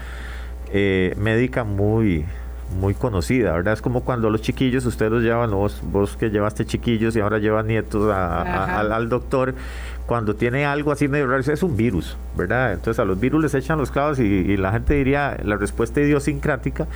médica 0.70 1.64
muy 1.64 2.26
muy 2.80 2.94
conocida, 2.94 3.52
¿verdad? 3.52 3.74
Es 3.74 3.82
como 3.82 4.02
cuando 4.02 4.30
los 4.30 4.42
chiquillos, 4.42 4.84
ustedes 4.86 5.10
los 5.10 5.22
llevan, 5.22 5.50
vos, 5.50 5.80
vos 5.82 6.16
que 6.16 6.30
llevaste 6.30 6.64
chiquillos 6.66 7.16
y 7.16 7.20
ahora 7.20 7.38
llevan 7.38 7.66
nietos 7.66 8.12
al, 8.12 9.08
doctor, 9.08 9.54
cuando 10.06 10.34
tiene 10.34 10.64
algo 10.64 10.92
así 10.92 11.08
medio 11.08 11.26
raro, 11.26 11.40
es 11.40 11.62
un 11.62 11.76
virus, 11.76 12.16
¿verdad? 12.36 12.72
Entonces 12.72 12.98
a 12.98 13.04
los 13.04 13.18
virus 13.18 13.42
les 13.42 13.54
echan 13.54 13.78
los 13.78 13.90
clavos 13.90 14.18
y 14.18 14.56
la 14.56 14.72
gente 14.72 14.94
diría 14.94 15.36
la 15.42 15.56
respuesta 15.56 16.00
idiosincrática 16.00 16.86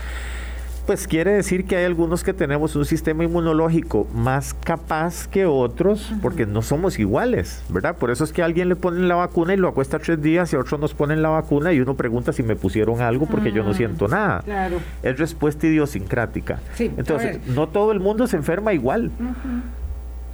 pues 0.87 1.07
quiere 1.07 1.33
decir 1.33 1.65
que 1.65 1.77
hay 1.77 1.85
algunos 1.85 2.25
que 2.25 2.33
tenemos 2.33 2.75
un 2.77 2.85
sistema 2.85 3.25
inmunológico 3.25 4.07
más 4.15 4.55
capaz 4.55 5.29
que 5.29 5.47
otros 5.47 6.13
porque 6.21 6.47
no 6.47 6.63
somos 6.63 6.99
iguales, 6.99 7.63
¿verdad? 7.69 7.97
Por 7.97 8.11
eso 8.11 8.25
es 8.25 8.33
que 8.33 8.43
a 8.43 8.47
alguien 8.47 8.69
le 8.69 8.77
ponen 8.77 9.09
la 9.09 9.15
vacuna 9.15 9.55
y 9.55 9.57
lo 9.57 9.69
acuesta 9.69 9.99
tres 9.99 10.21
días 10.21 10.53
y 10.53 10.57
a 10.57 10.61
otro 10.61 10.79
nos 10.79 10.95
ponen 10.95 11.23
la 11.23 11.29
vacuna 11.29 11.73
y 11.73 11.81
uno 11.81 11.95
pregunta 11.95 12.33
si 12.33 12.43
me 12.43 12.57
pusieron 12.57 13.01
algo 13.01 13.27
porque 13.27 13.53
yo 13.53 13.63
no 13.63 13.75
siento 13.75 14.09
nada. 14.09 14.43
Claro. 14.43 14.79
Es 15.03 15.19
respuesta 15.19 15.67
idiosincrática. 15.67 16.61
Entonces, 16.79 17.47
no 17.47 17.69
todo 17.69 17.93
el 17.93 18.01
mundo 18.01 18.27
se 18.27 18.37
enferma 18.37 18.73
igual. 18.73 19.11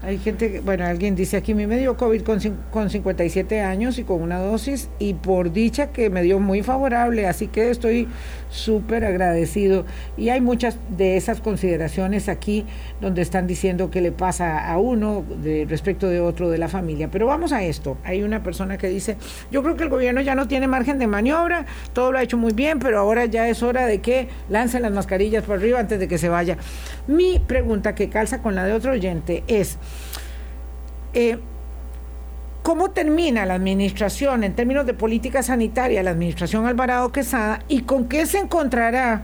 Hay 0.01 0.19
gente, 0.19 0.63
bueno, 0.65 0.85
alguien 0.85 1.17
dice 1.17 1.37
aquí, 1.37 1.55
me 1.55 1.67
dio 1.77 1.97
COVID 1.97 2.23
con, 2.23 2.39
con 2.71 2.89
57 2.89 3.61
años 3.61 3.99
y 3.99 4.05
con 4.05 4.23
una 4.23 4.39
dosis 4.39 4.89
y 5.01 5.15
por 5.15 5.53
dicha 5.53 5.89
que 5.89 6.09
me 6.09 6.23
dio 6.23 6.39
muy 6.39 6.63
favorable, 6.63 7.27
así 7.27 7.49
que 7.49 7.71
estoy 7.71 8.07
súper 8.49 9.05
agradecido. 9.05 9.85
Y 10.17 10.31
hay 10.31 10.41
muchas 10.41 10.79
de 10.97 11.17
esas 11.17 11.41
consideraciones 11.41 12.29
aquí 12.29 12.65
donde 13.01 13.23
están 13.23 13.47
diciendo 13.47 13.91
qué 13.91 14.01
le 14.01 14.13
pasa 14.13 14.71
a 14.71 14.79
uno 14.79 15.25
respecto 15.69 16.09
de 16.09 16.21
otro 16.21 16.51
de 16.51 16.59
la 16.59 16.69
familia. 16.69 17.09
Pero 17.11 17.27
vamos 17.27 17.53
a 17.53 17.63
esto. 17.63 17.97
Hay 18.05 18.23
una 18.23 18.43
persona 18.43 18.79
que 18.79 18.89
dice, 18.89 19.17
yo 19.51 19.63
creo 19.63 19.77
que 19.77 19.85
el 19.85 19.91
gobierno 19.91 20.21
ya 20.21 20.35
no 20.35 20.49
tiene 20.49 20.67
margen 20.67 20.99
de 20.99 21.07
maniobra, 21.07 21.67
todo 21.93 22.13
lo 22.13 22.19
ha 22.19 22.23
hecho 22.23 22.37
muy 22.37 22.53
bien, 22.53 22.79
pero 22.79 22.99
ahora 22.99 23.27
ya 23.27 23.49
es 23.49 23.63
hora 23.63 23.87
de 23.87 24.01
que 24.01 24.29
lancen 24.49 24.83
las 24.83 24.93
mascarillas 24.93 25.45
por 25.45 25.59
arriba 25.59 25.81
antes 25.81 25.99
de 25.99 26.09
que 26.09 26.19
se 26.19 26.29
vaya. 26.29 26.57
Mi 27.07 27.39
pregunta 27.39 27.95
que 27.95 28.09
calza 28.09 28.43
con 28.43 28.55
la 28.55 28.65
de 28.65 28.73
otro 28.73 28.93
oyente 28.93 29.45
es, 29.47 29.79
eh, 31.15 31.39
¿Cómo 32.69 32.91
termina 32.91 33.47
la 33.47 33.55
administración 33.55 34.45
en 34.45 34.55
términos 34.55 34.85
de 34.85 34.93
política 34.93 35.43
sanitaria, 35.43 36.03
la 36.03 36.11
administración 36.11 36.67
Alvarado 36.67 37.11
Quesada, 37.13 37.61
y 37.67 37.81
con 37.81 38.11
qué 38.11 38.27
se 38.27 38.37
encontrará 38.41 39.23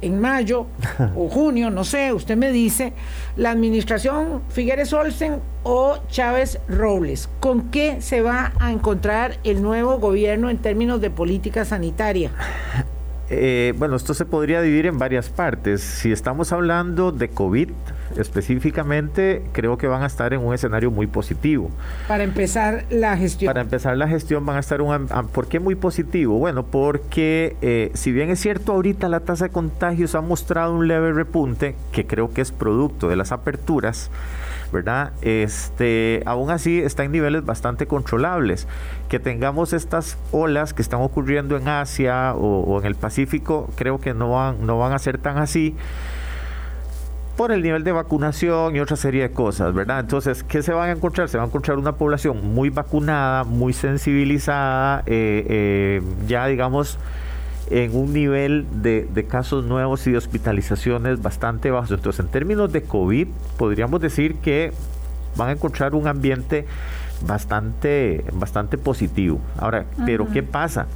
en 0.00 0.18
mayo 0.18 0.66
o 1.14 1.28
junio, 1.28 1.68
no 1.68 1.84
sé, 1.84 2.14
usted 2.14 2.38
me 2.38 2.50
dice, 2.52 2.94
la 3.36 3.50
administración 3.50 4.40
Figueres 4.48 4.94
Olsen 4.94 5.42
o 5.62 5.98
Chávez 6.08 6.58
Robles? 6.68 7.28
¿Con 7.38 7.70
qué 7.70 8.00
se 8.00 8.22
va 8.22 8.54
a 8.58 8.72
encontrar 8.72 9.36
el 9.44 9.60
nuevo 9.60 9.98
gobierno 9.98 10.48
en 10.48 10.56
términos 10.56 11.02
de 11.02 11.10
política 11.10 11.66
sanitaria? 11.66 12.30
Eh, 13.28 13.74
bueno, 13.76 13.96
esto 13.96 14.14
se 14.14 14.24
podría 14.24 14.62
dividir 14.62 14.86
en 14.86 14.98
varias 14.98 15.28
partes. 15.28 15.80
Si 15.80 16.12
estamos 16.12 16.52
hablando 16.52 17.10
de 17.12 17.28
COVID 17.28 17.70
específicamente, 18.16 19.42
creo 19.52 19.76
que 19.78 19.88
van 19.88 20.02
a 20.02 20.06
estar 20.06 20.32
en 20.32 20.40
un 20.40 20.54
escenario 20.54 20.90
muy 20.90 21.06
positivo. 21.06 21.70
Para 22.06 22.22
empezar 22.24 22.84
la 22.90 23.16
gestión. 23.16 23.50
Para 23.50 23.62
empezar 23.62 23.96
la 23.96 24.06
gestión 24.08 24.46
van 24.46 24.56
a 24.56 24.60
estar 24.60 24.80
un... 24.80 25.08
¿Por 25.32 25.48
qué 25.48 25.58
muy 25.58 25.74
positivo? 25.74 26.38
Bueno, 26.38 26.64
porque 26.66 27.56
eh, 27.62 27.90
si 27.94 28.12
bien 28.12 28.30
es 28.30 28.40
cierto 28.40 28.72
ahorita 28.72 29.08
la 29.08 29.20
tasa 29.20 29.46
de 29.46 29.50
contagios 29.50 30.14
ha 30.14 30.20
mostrado 30.20 30.74
un 30.74 30.86
leve 30.86 31.12
repunte, 31.12 31.74
que 31.92 32.06
creo 32.06 32.32
que 32.32 32.42
es 32.42 32.52
producto 32.52 33.08
de 33.08 33.16
las 33.16 33.32
aperturas, 33.32 34.10
¿verdad? 34.76 35.12
Este, 35.22 36.22
aún 36.26 36.50
así 36.50 36.80
está 36.80 37.02
en 37.02 37.12
niveles 37.12 37.46
bastante 37.46 37.86
controlables. 37.86 38.68
Que 39.08 39.18
tengamos 39.18 39.72
estas 39.72 40.18
olas 40.32 40.74
que 40.74 40.82
están 40.82 41.00
ocurriendo 41.00 41.56
en 41.56 41.66
Asia 41.66 42.34
o, 42.34 42.78
en 42.78 42.86
el 42.86 42.94
Pacífico, 42.94 43.70
creo 43.74 43.98
que 43.98 44.12
no 44.12 44.30
van, 44.30 44.92
a 44.92 44.98
ser 44.98 45.16
tan 45.16 45.38
así 45.38 45.74
por 47.38 47.52
el 47.52 47.62
nivel 47.62 47.84
de 47.84 47.92
vacunación 47.92 48.76
y 48.76 48.80
otra 48.80 48.96
serie 48.96 49.22
de 49.22 49.30
cosas, 49.30 49.72
¿verdad? 49.72 50.00
Entonces, 50.00 50.42
¿qué 50.42 50.62
se 50.62 50.72
van 50.72 50.90
a 50.90 50.92
encontrar? 50.92 51.28
Se 51.28 51.38
va 51.38 51.44
a 51.44 51.46
encontrar 51.46 51.78
una 51.78 51.92
población 51.92 52.54
muy 52.54 52.68
vacunada, 52.68 53.44
muy 53.44 53.72
sensibilizada, 53.72 55.02
eh, 55.06 55.46
eh, 55.48 56.02
ya 56.26 56.46
digamos 56.46 56.98
en 57.70 57.96
un 57.96 58.12
nivel 58.12 58.66
de, 58.82 59.26
casos 59.28 59.64
nuevos 59.64 60.06
y 60.06 60.12
de 60.12 60.18
hospitalizaciones 60.18 61.20
bastante 61.22 61.70
bajos. 61.70 61.90
Entonces, 61.90 62.24
en 62.24 62.30
términos 62.30 62.72
de 62.72 62.82
COVID, 62.82 63.28
podríamos 63.56 64.00
decir 64.00 64.36
que 64.36 64.72
van 65.36 65.48
a 65.48 65.52
encontrar 65.52 65.94
un 65.94 66.06
ambiente 66.06 66.66
bastante, 67.26 68.24
bastante 68.32 68.78
positivo. 68.78 69.40
Ahora, 69.58 69.86
¿pero 70.04 70.28
qué 70.30 70.42
pasa? 70.42 70.86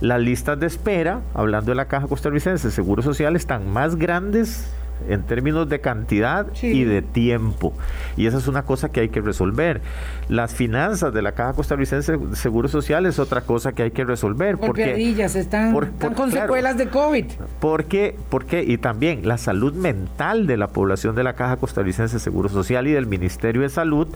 Las 0.00 0.20
listas 0.20 0.58
de 0.58 0.66
espera, 0.66 1.20
hablando 1.34 1.72
de 1.72 1.74
la 1.74 1.86
Caja 1.86 2.06
Costarricense 2.06 2.68
de 2.68 2.72
Seguro 2.72 3.02
Social, 3.02 3.36
están 3.36 3.70
más 3.70 3.96
grandes 3.96 4.72
en 5.08 5.22
términos 5.22 5.68
de 5.68 5.80
cantidad 5.80 6.46
y 6.62 6.84
de 6.84 7.02
tiempo. 7.02 7.72
Y 8.16 8.26
esa 8.26 8.38
es 8.38 8.48
una 8.48 8.62
cosa 8.62 8.90
que 8.90 9.00
hay 9.00 9.08
que 9.08 9.20
resolver. 9.20 9.80
Las 10.28 10.54
finanzas 10.54 11.12
de 11.12 11.22
la 11.22 11.32
Caja 11.32 11.54
Costarricense 11.54 12.16
de 12.16 12.36
Seguro 12.36 12.68
Social 12.68 13.06
es 13.06 13.18
otra 13.18 13.42
cosa 13.42 13.72
que 13.72 13.82
hay 13.82 13.90
que 13.90 14.04
resolver. 14.04 14.58
Porque, 14.58 14.94
ellas 14.94 15.36
están, 15.36 15.72
con 15.72 16.30
secuelas 16.30 16.76
de 16.76 16.88
COVID. 16.88 17.26
Porque, 17.60 18.16
porque, 18.28 18.62
y 18.62 18.78
también 18.78 19.26
la 19.26 19.38
salud 19.38 19.72
mental 19.74 20.46
de 20.46 20.56
la 20.56 20.68
población 20.68 21.14
de 21.14 21.24
la 21.24 21.34
Caja 21.34 21.56
Costarricense 21.56 22.16
de 22.16 22.20
Seguro 22.20 22.48
Social 22.48 22.86
y 22.86 22.92
del 22.92 23.06
Ministerio 23.06 23.62
de 23.62 23.68
Salud 23.68 24.08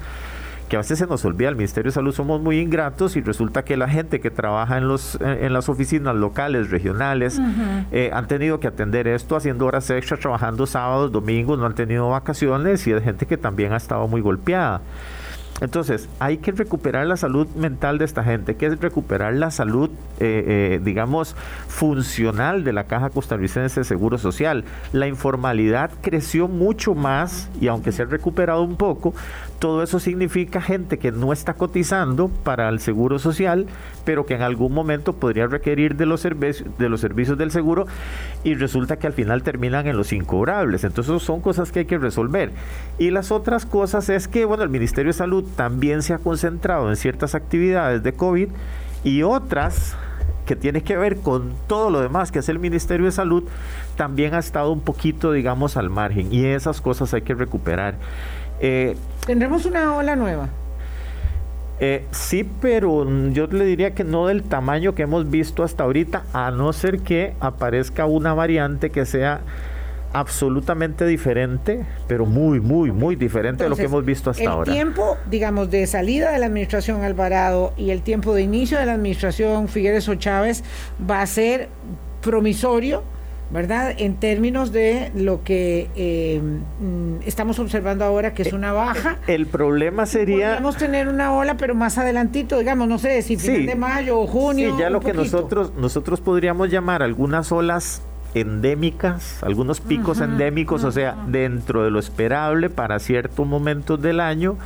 que 0.69 0.77
a 0.77 0.81
veces 0.81 0.99
se 0.99 1.07
nos 1.07 1.25
olvida, 1.25 1.49
el 1.49 1.57
Ministerio 1.57 1.91
de 1.91 1.95
Salud 1.95 2.13
somos 2.13 2.41
muy 2.41 2.59
ingratos 2.59 3.17
y 3.17 3.21
resulta 3.21 3.65
que 3.65 3.77
la 3.77 3.89
gente 3.89 4.21
que 4.21 4.31
trabaja 4.31 4.79
en, 4.79 4.89
los, 4.89 5.19
en 5.21 5.53
las 5.53 5.69
oficinas 5.69 6.15
locales, 6.15 6.71
regionales, 6.71 7.41
eh, 7.93 8.11
han 8.13 8.27
tenido 8.27 8.61
que 8.61 8.69
atender 8.69 9.07
esto 9.09 9.37
haciendo 9.37 9.67
horas 9.67 9.89
extra, 9.91 10.17
trabajando 10.17 10.67
sábados, 10.67 11.13
domingos, 11.13 11.59
no 11.59 11.67
han 11.67 11.75
tenido 11.75 12.09
vacaciones 12.09 12.87
y 12.87 12.93
es 12.93 13.03
gente 13.03 13.27
que 13.27 13.37
también 13.37 13.73
ha 13.73 13.77
estado 13.77 14.09
muy 14.09 14.21
golpeada. 14.21 14.81
Entonces, 15.65 16.11
hay 16.19 16.37
que 16.39 16.53
recuperar 16.53 17.07
la 17.07 17.17
salud 17.17 17.47
mental 17.57 17.97
de 17.97 18.05
esta 18.05 18.23
gente, 18.23 18.55
que 18.57 18.67
es 18.67 18.79
recuperar 18.81 19.33
la 19.35 19.51
salud, 19.51 19.89
eh, 20.21 20.45
eh, 20.47 20.81
digamos, 20.85 21.35
funcional 21.69 22.65
de 22.65 22.75
la 22.75 22.85
Caja 22.85 23.09
Costarricense 23.09 23.81
de 23.81 23.85
Seguro 23.85 24.19
Social. 24.19 24.65
La 24.93 25.09
informalidad 25.09 25.91
creció 26.03 26.49
mucho 26.49 26.95
más 26.95 27.49
y 27.63 27.69
aunque 27.69 27.93
se 27.93 28.03
ha 28.03 28.05
recuperado 28.05 28.63
un 28.63 28.77
poco, 28.77 29.15
todo 29.59 29.83
eso 29.83 29.99
significa 29.99 30.61
gente 30.61 30.99
que 30.99 31.13
no 31.13 31.33
está 31.33 31.55
cotizando 31.55 32.29
para 32.29 32.69
el 32.69 32.81
Seguro 32.81 33.19
Social, 33.19 33.67
pero 34.05 34.27
que 34.27 34.35
en 34.35 34.43
algún 34.43 34.75
momento 34.75 35.15
podría 35.15 35.47
requerir 35.47 35.97
de 35.97 36.05
los, 36.05 36.21
servicios, 36.21 36.69
de 36.77 36.91
los 36.91 37.01
servicios 37.01 37.39
del 37.39 37.51
seguro 37.51 37.87
y 38.43 38.55
resulta 38.55 38.99
que 38.99 39.07
al 39.07 39.15
final 39.15 39.43
terminan 39.43 39.87
en 39.87 39.97
los 39.97 40.13
incobrables. 40.13 40.85
Entonces, 40.85 41.23
son 41.23 41.41
cosas 41.41 41.73
que 41.73 41.81
hay 41.81 41.85
que 41.87 41.97
resolver. 41.97 42.53
Y 42.99 43.11
las 43.11 43.33
otras 43.33 43.65
cosas 43.65 44.11
es 44.11 44.29
que, 44.29 44.45
bueno, 44.45 44.63
el 44.63 44.69
Ministerio 44.69 45.09
de 45.09 45.15
Salud 45.15 45.45
también 45.57 46.03
se 46.03 46.15
ha 46.15 46.19
concentrado 46.19 46.89
en 46.91 46.97
ciertas 46.97 47.35
actividades 47.35 48.03
de 48.03 48.13
COVID 48.13 48.49
y 49.05 49.23
otras 49.23 49.97
que 50.47 50.57
tienen 50.57 50.83
que 50.83 50.97
ver 50.97 51.17
con 51.17 51.55
todo 51.67 51.91
lo 51.91 52.01
demás 52.01 52.31
que 52.31 52.39
hace 52.39 52.53
el 52.53 52.59
Ministerio 52.59 53.07
de 53.07 53.13
Salud, 53.13 53.45
también 53.97 54.35
ha 54.35 54.39
estado 54.39 54.73
un 54.73 54.81
poquito, 54.81 55.33
digamos, 55.33 55.77
al 55.77 55.91
margen. 55.91 56.33
Y 56.33 56.45
esas 56.45 56.81
cosas 56.81 57.15
hay 57.15 57.23
que 57.23 57.35
recuperar. 57.35 57.95
Eh, 58.61 58.97
¿Tendremos 59.27 59.65
una 59.65 59.97
ola 59.97 60.17
nueva? 60.17 60.49
Eh, 61.81 62.05
sí, 62.13 62.49
pero 62.61 63.05
yo 63.31 63.47
le 63.49 63.65
diría 63.65 63.95
que 63.95 64.05
no 64.05 64.27
del 64.27 64.43
tamaño 64.43 64.95
que 64.95 65.03
hemos 65.03 65.29
visto 65.29 65.65
hasta 65.65 65.85
ahorita, 65.85 66.25
a 66.33 66.51
no 66.51 66.73
ser 66.73 67.01
que 67.01 67.35
aparezca 67.41 68.07
una 68.07 68.33
variante 68.33 68.91
que 68.91 69.07
sea 69.07 69.41
absolutamente 70.15 71.05
diferente, 71.07 71.85
pero 72.07 72.25
muy, 72.25 72.61
muy, 72.61 72.93
muy 72.93 73.17
diferente 73.17 73.65
de 73.65 73.71
lo 73.71 73.77
que 73.77 73.83
hemos 73.83 74.05
visto 74.05 74.31
hasta 74.31 74.49
ahora. 74.49 74.71
El 74.71 74.77
tiempo, 74.77 75.19
digamos, 75.29 75.71
de 75.71 75.87
salida 75.87 76.31
de 76.31 76.39
la 76.39 76.47
administración 76.47 77.03
Alvarado 77.03 77.75
y 77.77 77.91
el 77.91 78.03
tiempo 78.03 78.33
de 78.33 78.43
inicio 78.43 78.79
de 78.79 78.87
la 78.87 78.95
administración 78.95 79.69
Figueres 79.69 80.09
o 80.09 80.15
Chávez 80.15 80.63
va 81.11 81.21
a 81.21 81.27
ser 81.27 81.69
promisorio, 82.23 83.03
¿verdad? 83.51 83.93
En 83.99 84.15
términos 84.15 84.71
de 84.71 85.11
lo 85.17 85.43
que 85.43 85.91
eh, 85.97 86.41
estamos 87.27 87.59
observando 87.59 88.05
ahora, 88.05 88.35
que 88.35 88.43
es 88.43 88.53
una 88.53 88.73
baja. 88.73 89.19
El 89.27 89.47
problema 89.47 90.07
sería... 90.07 90.47
Podríamos 90.47 90.77
tener 90.77 91.09
una 91.09 91.33
ola, 91.33 91.57
pero 91.57 91.75
más 91.75 91.99
adelantito, 91.99 92.57
digamos, 92.61 92.87
no 92.87 92.99
sé, 92.99 93.21
si 93.23 93.37
final 93.37 93.67
de 93.67 93.75
mayo 93.75 94.21
o 94.21 94.29
junio. 94.29 94.75
Sí, 94.75 94.81
ya 94.81 94.91
lo 94.91 95.01
que 95.01 95.13
nosotros, 95.13 95.73
nosotros 95.77 96.21
podríamos 96.21 96.71
llamar 96.71 97.03
algunas 97.03 97.51
olas 97.51 98.01
endémicas, 98.35 99.43
algunos 99.43 99.81
picos 99.81 100.21
endémicos, 100.21 100.85
o 100.85 100.93
sea, 100.93 101.17
dentro 101.29 101.85
de 101.85 101.91
lo 101.91 101.99
esperable 101.99 102.71
para 102.71 102.99
ciertos 102.99 103.47
momentos 103.47 104.01
del 104.03 104.21
año. 104.21 104.57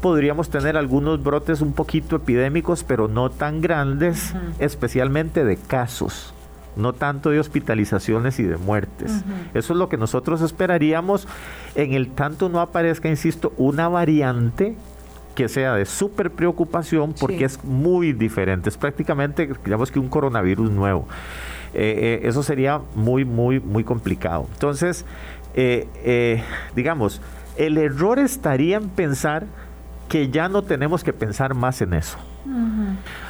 Podríamos 0.00 0.50
tener 0.50 0.76
algunos 0.76 1.22
brotes 1.22 1.60
un 1.60 1.74
poquito 1.74 2.16
epidémicos, 2.16 2.82
pero 2.82 3.06
no 3.06 3.30
tan 3.30 3.60
grandes, 3.60 4.34
especialmente 4.58 5.44
de 5.44 5.56
casos 5.56 6.34
no 6.74 6.94
tanto 6.94 7.28
de 7.28 7.38
hospitalizaciones 7.38 8.38
y 8.38 8.44
de 8.44 8.56
muertes. 8.56 9.24
Eso 9.52 9.72
es 9.74 9.78
lo 9.78 9.90
que 9.90 9.98
nosotros 9.98 10.40
esperaríamos 10.40 11.28
en 11.74 11.92
el 11.92 12.10
tanto 12.10 12.48
no 12.48 12.60
aparezca, 12.60 13.10
insisto, 13.10 13.52
una 13.58 13.88
variante 13.88 14.74
que 15.34 15.48
sea 15.48 15.74
de 15.74 15.86
súper 15.86 16.30
preocupación 16.30 17.14
porque 17.18 17.44
es 17.44 17.62
muy 17.64 18.12
diferente, 18.12 18.68
es 18.68 18.76
prácticamente, 18.76 19.50
digamos 19.64 19.90
que 19.90 19.98
un 19.98 20.08
coronavirus 20.08 20.70
nuevo. 20.70 21.08
Eh, 21.74 22.20
eh, 22.22 22.28
eso 22.28 22.42
sería 22.42 22.80
muy, 22.94 23.24
muy, 23.24 23.60
muy 23.60 23.84
complicado. 23.84 24.46
Entonces, 24.52 25.04
eh, 25.54 26.42
digamos, 26.74 27.20
el 27.56 27.78
error 27.78 28.18
estaría 28.18 28.76
en 28.76 28.88
pensar 28.88 29.46
que 30.08 30.28
ya 30.28 30.48
no 30.48 30.62
tenemos 30.62 31.02
que 31.02 31.12
pensar 31.12 31.54
más 31.54 31.80
en 31.80 31.94
eso. 31.94 32.18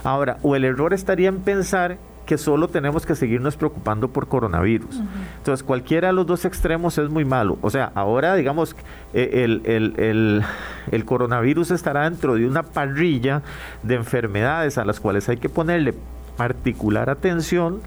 Ahora, 0.03 0.39
o 0.43 0.57
el 0.57 0.65
error 0.65 0.93
estaría 0.93 1.29
en 1.29 1.41
pensar 1.41 1.99
que 2.27 2.39
solo 2.39 2.69
tenemos 2.69 3.05
que 3.05 3.15
seguirnos 3.15 3.57
preocupando 3.57 4.09
por 4.09 4.27
coronavirus. 4.27 5.01
Entonces, 5.39 5.63
cualquiera 5.63 6.09
de 6.09 6.15
los 6.15 6.27
dos 6.27 6.45
extremos 6.45 6.97
es 6.99 7.09
muy 7.11 7.25
malo. 7.25 7.59
O 7.63 7.71
sea, 7.71 7.93
ahora, 7.95 8.35
digamos, 8.35 8.75
el, 9.13 9.63
el, 9.65 10.45
el, 10.91 11.05
coronavirus 11.05 11.71
estará 11.73 12.09
dentro 12.09 12.35
de 12.35 12.47
una 12.47 12.63
parrilla 12.63 13.43
de 13.83 13.97
enfermedades 13.97 14.79
a 14.79 14.85
las 14.85 14.99
cuales 14.99 15.29
hay 15.29 15.37
que 15.37 15.49
ponerle 15.49 15.95
particular 16.37 17.11
atención 17.11 17.81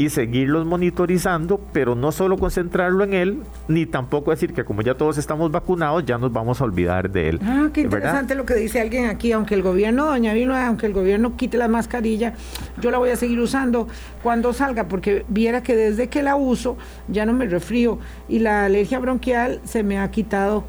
y 0.00 0.08
seguirlos 0.08 0.64
monitorizando, 0.64 1.60
pero 1.74 1.94
no 1.94 2.10
solo 2.10 2.38
concentrarlo 2.38 3.04
en 3.04 3.12
él, 3.12 3.42
ni 3.68 3.84
tampoco 3.84 4.30
decir 4.30 4.54
que 4.54 4.64
como 4.64 4.80
ya 4.80 4.94
todos 4.94 5.18
estamos 5.18 5.50
vacunados, 5.50 6.06
ya 6.06 6.16
nos 6.16 6.32
vamos 6.32 6.58
a 6.62 6.64
olvidar 6.64 7.10
de 7.10 7.28
él. 7.28 7.40
Ah, 7.44 7.68
qué 7.70 7.82
interesante 7.82 8.34
lo 8.34 8.46
que 8.46 8.54
dice 8.54 8.80
alguien 8.80 9.10
aquí, 9.10 9.30
aunque 9.32 9.54
el 9.54 9.62
gobierno, 9.62 10.06
doña 10.06 10.32
Vilma, 10.32 10.66
aunque 10.66 10.86
el 10.86 10.94
gobierno 10.94 11.36
quite 11.36 11.58
la 11.58 11.68
mascarilla, 11.68 12.32
yo 12.80 12.90
la 12.90 12.96
voy 12.96 13.10
a 13.10 13.16
seguir 13.16 13.40
usando 13.40 13.88
cuando 14.22 14.54
salga, 14.54 14.88
porque 14.88 15.26
viera 15.28 15.62
que 15.62 15.76
desde 15.76 16.08
que 16.08 16.22
la 16.22 16.34
uso 16.34 16.78
ya 17.08 17.26
no 17.26 17.34
me 17.34 17.44
refrío 17.44 17.98
y 18.26 18.38
la 18.38 18.64
alergia 18.64 19.00
bronquial 19.00 19.60
se 19.64 19.82
me 19.82 19.98
ha 19.98 20.10
quitado 20.10 20.64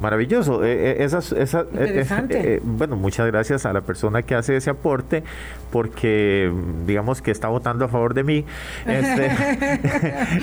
Maravilloso. 0.00 0.64
Eh, 0.64 0.92
eh, 0.92 1.04
esas, 1.04 1.32
esa, 1.32 1.66
eh, 1.74 2.60
bueno, 2.64 2.96
muchas 2.96 3.26
gracias 3.26 3.66
a 3.66 3.72
la 3.72 3.82
persona 3.82 4.22
que 4.22 4.34
hace 4.34 4.56
ese 4.56 4.70
aporte, 4.70 5.22
porque 5.70 6.50
digamos 6.86 7.20
que 7.20 7.30
está 7.30 7.48
votando 7.48 7.84
a 7.84 7.88
favor 7.88 8.14
de 8.14 8.24
mí. 8.24 8.44
Este, 8.86 9.30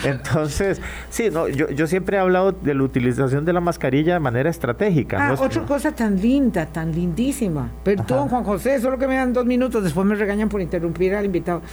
entonces, 0.10 0.80
sí, 1.10 1.30
no, 1.32 1.48
yo, 1.48 1.70
yo 1.72 1.88
siempre 1.88 2.18
he 2.18 2.20
hablado 2.20 2.52
de 2.52 2.76
la 2.76 2.84
utilización 2.84 3.46
de 3.46 3.54
la 3.54 3.60
mascarilla 3.60 4.14
de 4.14 4.20
manera 4.20 4.50
estratégica. 4.50 5.30
Ah, 5.30 5.36
otra 5.40 5.64
cosa 5.64 5.92
tan 5.92 6.22
linda, 6.22 6.68
tan 6.68 6.92
lindísima. 6.92 7.72
Perdón, 7.84 8.30
Juan 8.30 8.44
José, 8.44 8.80
solo 8.80 9.00
que 9.00 9.08
me 9.08 9.16
dan 9.16 9.34
dos 9.34 9.46
minutos, 9.46 9.84
después 9.84 10.06
me 10.06 10.14
regañan 10.14 10.50
por 10.50 10.62
interrumpir 10.62 11.16
al 11.16 11.26
invitado. 11.26 11.64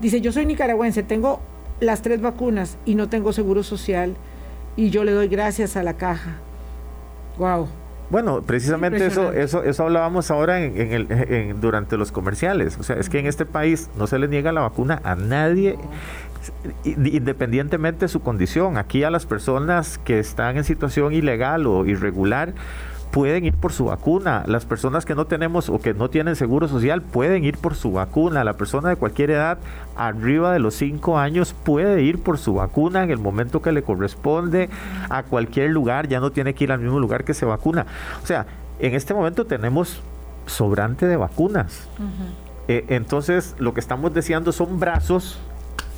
Dice, 0.00 0.20
yo 0.20 0.32
soy 0.32 0.44
nicaragüense, 0.44 1.04
tengo 1.04 1.40
las 1.78 2.02
tres 2.02 2.20
vacunas 2.20 2.78
y 2.84 2.96
no 2.96 3.08
tengo 3.08 3.32
seguro 3.32 3.62
social 3.62 4.16
y 4.74 4.90
yo 4.90 5.04
le 5.04 5.12
doy 5.12 5.28
gracias 5.28 5.76
a 5.76 5.84
la 5.84 5.94
caja 5.94 6.38
Wow. 7.38 7.68
Bueno, 8.10 8.40
precisamente 8.40 9.04
eso, 9.04 9.32
eso, 9.32 9.62
eso 9.62 9.82
hablábamos 9.82 10.30
ahora 10.30 10.62
en, 10.62 10.92
el, 10.92 11.60
durante 11.60 11.98
los 11.98 12.10
comerciales. 12.10 12.78
O 12.78 12.82
sea, 12.82 12.96
es 12.96 13.10
que 13.10 13.18
en 13.18 13.26
este 13.26 13.44
país 13.44 13.90
no 13.98 14.06
se 14.06 14.18
le 14.18 14.28
niega 14.28 14.50
la 14.50 14.62
vacuna 14.62 15.00
a 15.04 15.14
nadie, 15.14 15.76
independientemente 16.84 18.06
de 18.06 18.08
su 18.08 18.20
condición. 18.20 18.78
Aquí 18.78 19.04
a 19.04 19.10
las 19.10 19.26
personas 19.26 19.98
que 19.98 20.18
están 20.18 20.56
en 20.56 20.64
situación 20.64 21.12
ilegal 21.12 21.66
o 21.66 21.84
irregular, 21.84 22.54
pueden 23.10 23.44
ir 23.44 23.54
por 23.54 23.72
su 23.72 23.86
vacuna. 23.86 24.44
Las 24.46 24.64
personas 24.64 25.04
que 25.04 25.14
no 25.14 25.26
tenemos 25.26 25.68
o 25.68 25.80
que 25.80 25.94
no 25.94 26.10
tienen 26.10 26.36
seguro 26.36 26.68
social 26.68 27.02
pueden 27.02 27.44
ir 27.44 27.58
por 27.58 27.74
su 27.74 27.92
vacuna. 27.92 28.44
La 28.44 28.54
persona 28.54 28.90
de 28.90 28.96
cualquier 28.96 29.30
edad 29.30 29.58
arriba 29.96 30.52
de 30.52 30.58
los 30.58 30.74
5 30.74 31.18
años 31.18 31.54
puede 31.54 32.02
ir 32.02 32.22
por 32.22 32.38
su 32.38 32.54
vacuna 32.54 33.02
en 33.02 33.10
el 33.10 33.18
momento 33.18 33.62
que 33.62 33.72
le 33.72 33.82
corresponde 33.82 34.68
a 35.08 35.22
cualquier 35.22 35.70
lugar. 35.70 36.08
Ya 36.08 36.20
no 36.20 36.30
tiene 36.30 36.54
que 36.54 36.64
ir 36.64 36.72
al 36.72 36.80
mismo 36.80 37.00
lugar 37.00 37.24
que 37.24 37.34
se 37.34 37.44
vacuna. 37.44 37.86
O 38.22 38.26
sea, 38.26 38.46
en 38.78 38.94
este 38.94 39.14
momento 39.14 39.46
tenemos 39.46 40.00
sobrante 40.46 41.06
de 41.06 41.16
vacunas. 41.16 41.88
Eh, 42.68 42.84
entonces, 42.88 43.54
lo 43.58 43.74
que 43.74 43.80
estamos 43.80 44.12
deseando 44.12 44.52
son 44.52 44.78
brazos 44.78 45.38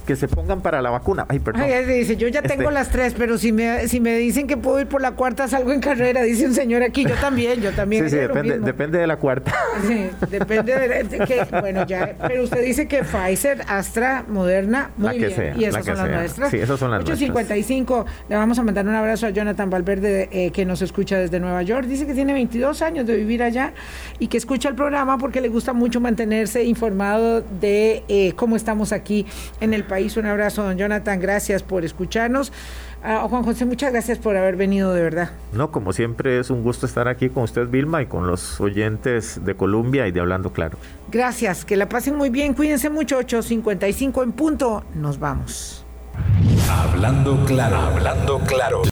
que 0.06 0.16
se 0.16 0.28
pongan 0.28 0.60
para 0.60 0.82
la 0.82 0.90
vacuna. 0.90 1.26
Ay, 1.28 1.38
perdón. 1.38 1.62
dice, 1.86 2.16
yo 2.16 2.28
ya 2.28 2.42
tengo 2.42 2.64
este 2.64 2.74
las 2.74 2.88
tres, 2.90 3.14
pero 3.16 3.38
si 3.38 3.52
me, 3.52 3.88
si 3.88 4.00
me 4.00 4.16
dicen 4.16 4.46
que 4.46 4.56
puedo 4.56 4.80
ir 4.80 4.86
por 4.86 5.00
la 5.00 5.12
cuarta, 5.12 5.48
salgo 5.48 5.72
en 5.72 5.80
carrera, 5.80 6.22
dice 6.22 6.46
un 6.46 6.54
señor 6.54 6.82
aquí. 6.82 7.04
Yo 7.04 7.14
también, 7.16 7.60
yo 7.60 7.72
también. 7.72 8.00
Sí, 8.10 8.10
sí, 8.10 8.16
depende, 8.16 8.58
depende 8.58 8.98
de 8.98 9.06
la 9.06 9.16
cuarta. 9.16 9.52
Sí, 9.86 10.10
depende 10.30 10.74
de, 10.74 11.18
que, 11.26 11.46
bueno, 11.60 11.86
ya, 11.86 12.14
pero 12.26 12.42
usted 12.42 12.64
dice 12.64 12.86
que 12.86 13.02
Pfizer, 13.02 13.62
Astra, 13.66 14.24
Moderna, 14.28 14.90
muy 14.96 15.18
bien. 15.18 15.54
y 15.56 15.64
esas 15.64 15.84
son 15.84 15.96
las 15.96 16.10
nuestras. 16.10 16.50
Sí, 16.50 16.56
esas 16.58 16.78
son 16.78 16.90
las 16.90 17.00
855, 17.00 18.06
le 18.28 18.36
vamos 18.36 18.58
a 18.58 18.62
mandar 18.62 18.86
un 18.86 18.94
abrazo 18.94 19.26
a 19.26 19.30
Jonathan 19.30 19.70
Valverde, 19.70 20.28
eh, 20.32 20.50
que 20.50 20.64
nos 20.64 20.82
escucha 20.82 21.18
desde 21.18 21.40
Nueva 21.40 21.62
York. 21.62 21.86
Dice 21.86 22.06
que 22.06 22.14
tiene 22.14 22.32
22 22.32 22.82
años 22.82 23.06
de 23.06 23.16
vivir 23.16 23.42
allá 23.42 23.72
y 24.18 24.28
que 24.28 24.36
escucha 24.36 24.68
el 24.68 24.74
programa 24.74 25.18
porque 25.18 25.40
le 25.40 25.48
gusta 25.48 25.72
mucho 25.72 26.00
mantenerse 26.00 26.64
informado 26.64 27.42
de 27.60 28.04
eh, 28.08 28.32
cómo 28.36 28.56
estamos 28.56 28.92
aquí 28.92 29.26
en 29.60 29.74
el 29.74 29.84
país. 29.90 30.16
Un 30.16 30.26
abrazo, 30.26 30.62
don 30.62 30.78
Jonathan. 30.78 31.20
Gracias 31.20 31.62
por 31.62 31.84
escucharnos. 31.84 32.52
Ah, 33.02 33.26
Juan 33.28 33.42
José, 33.42 33.64
muchas 33.64 33.92
gracias 33.92 34.18
por 34.18 34.36
haber 34.36 34.56
venido, 34.56 34.94
de 34.94 35.02
verdad. 35.02 35.30
No, 35.52 35.70
como 35.70 35.92
siempre 35.92 36.38
es 36.38 36.50
un 36.50 36.62
gusto 36.62 36.86
estar 36.86 37.08
aquí 37.08 37.28
con 37.30 37.42
usted, 37.42 37.66
Vilma, 37.66 38.02
y 38.02 38.06
con 38.06 38.26
los 38.26 38.60
oyentes 38.60 39.44
de 39.44 39.54
Colombia 39.54 40.06
y 40.06 40.12
de 40.12 40.20
Hablando 40.20 40.52
Claro. 40.52 40.78
Gracias, 41.10 41.64
que 41.64 41.76
la 41.76 41.88
pasen 41.88 42.14
muy 42.16 42.30
bien, 42.30 42.54
cuídense 42.54 42.88
mucho, 42.90 43.18
8.55 43.18 44.22
en 44.22 44.32
punto, 44.32 44.84
nos 44.94 45.18
vamos. 45.18 45.84
Hablando 46.70 47.42
Claro, 47.46 47.76
hablando 47.76 48.38
claro. 48.40 48.82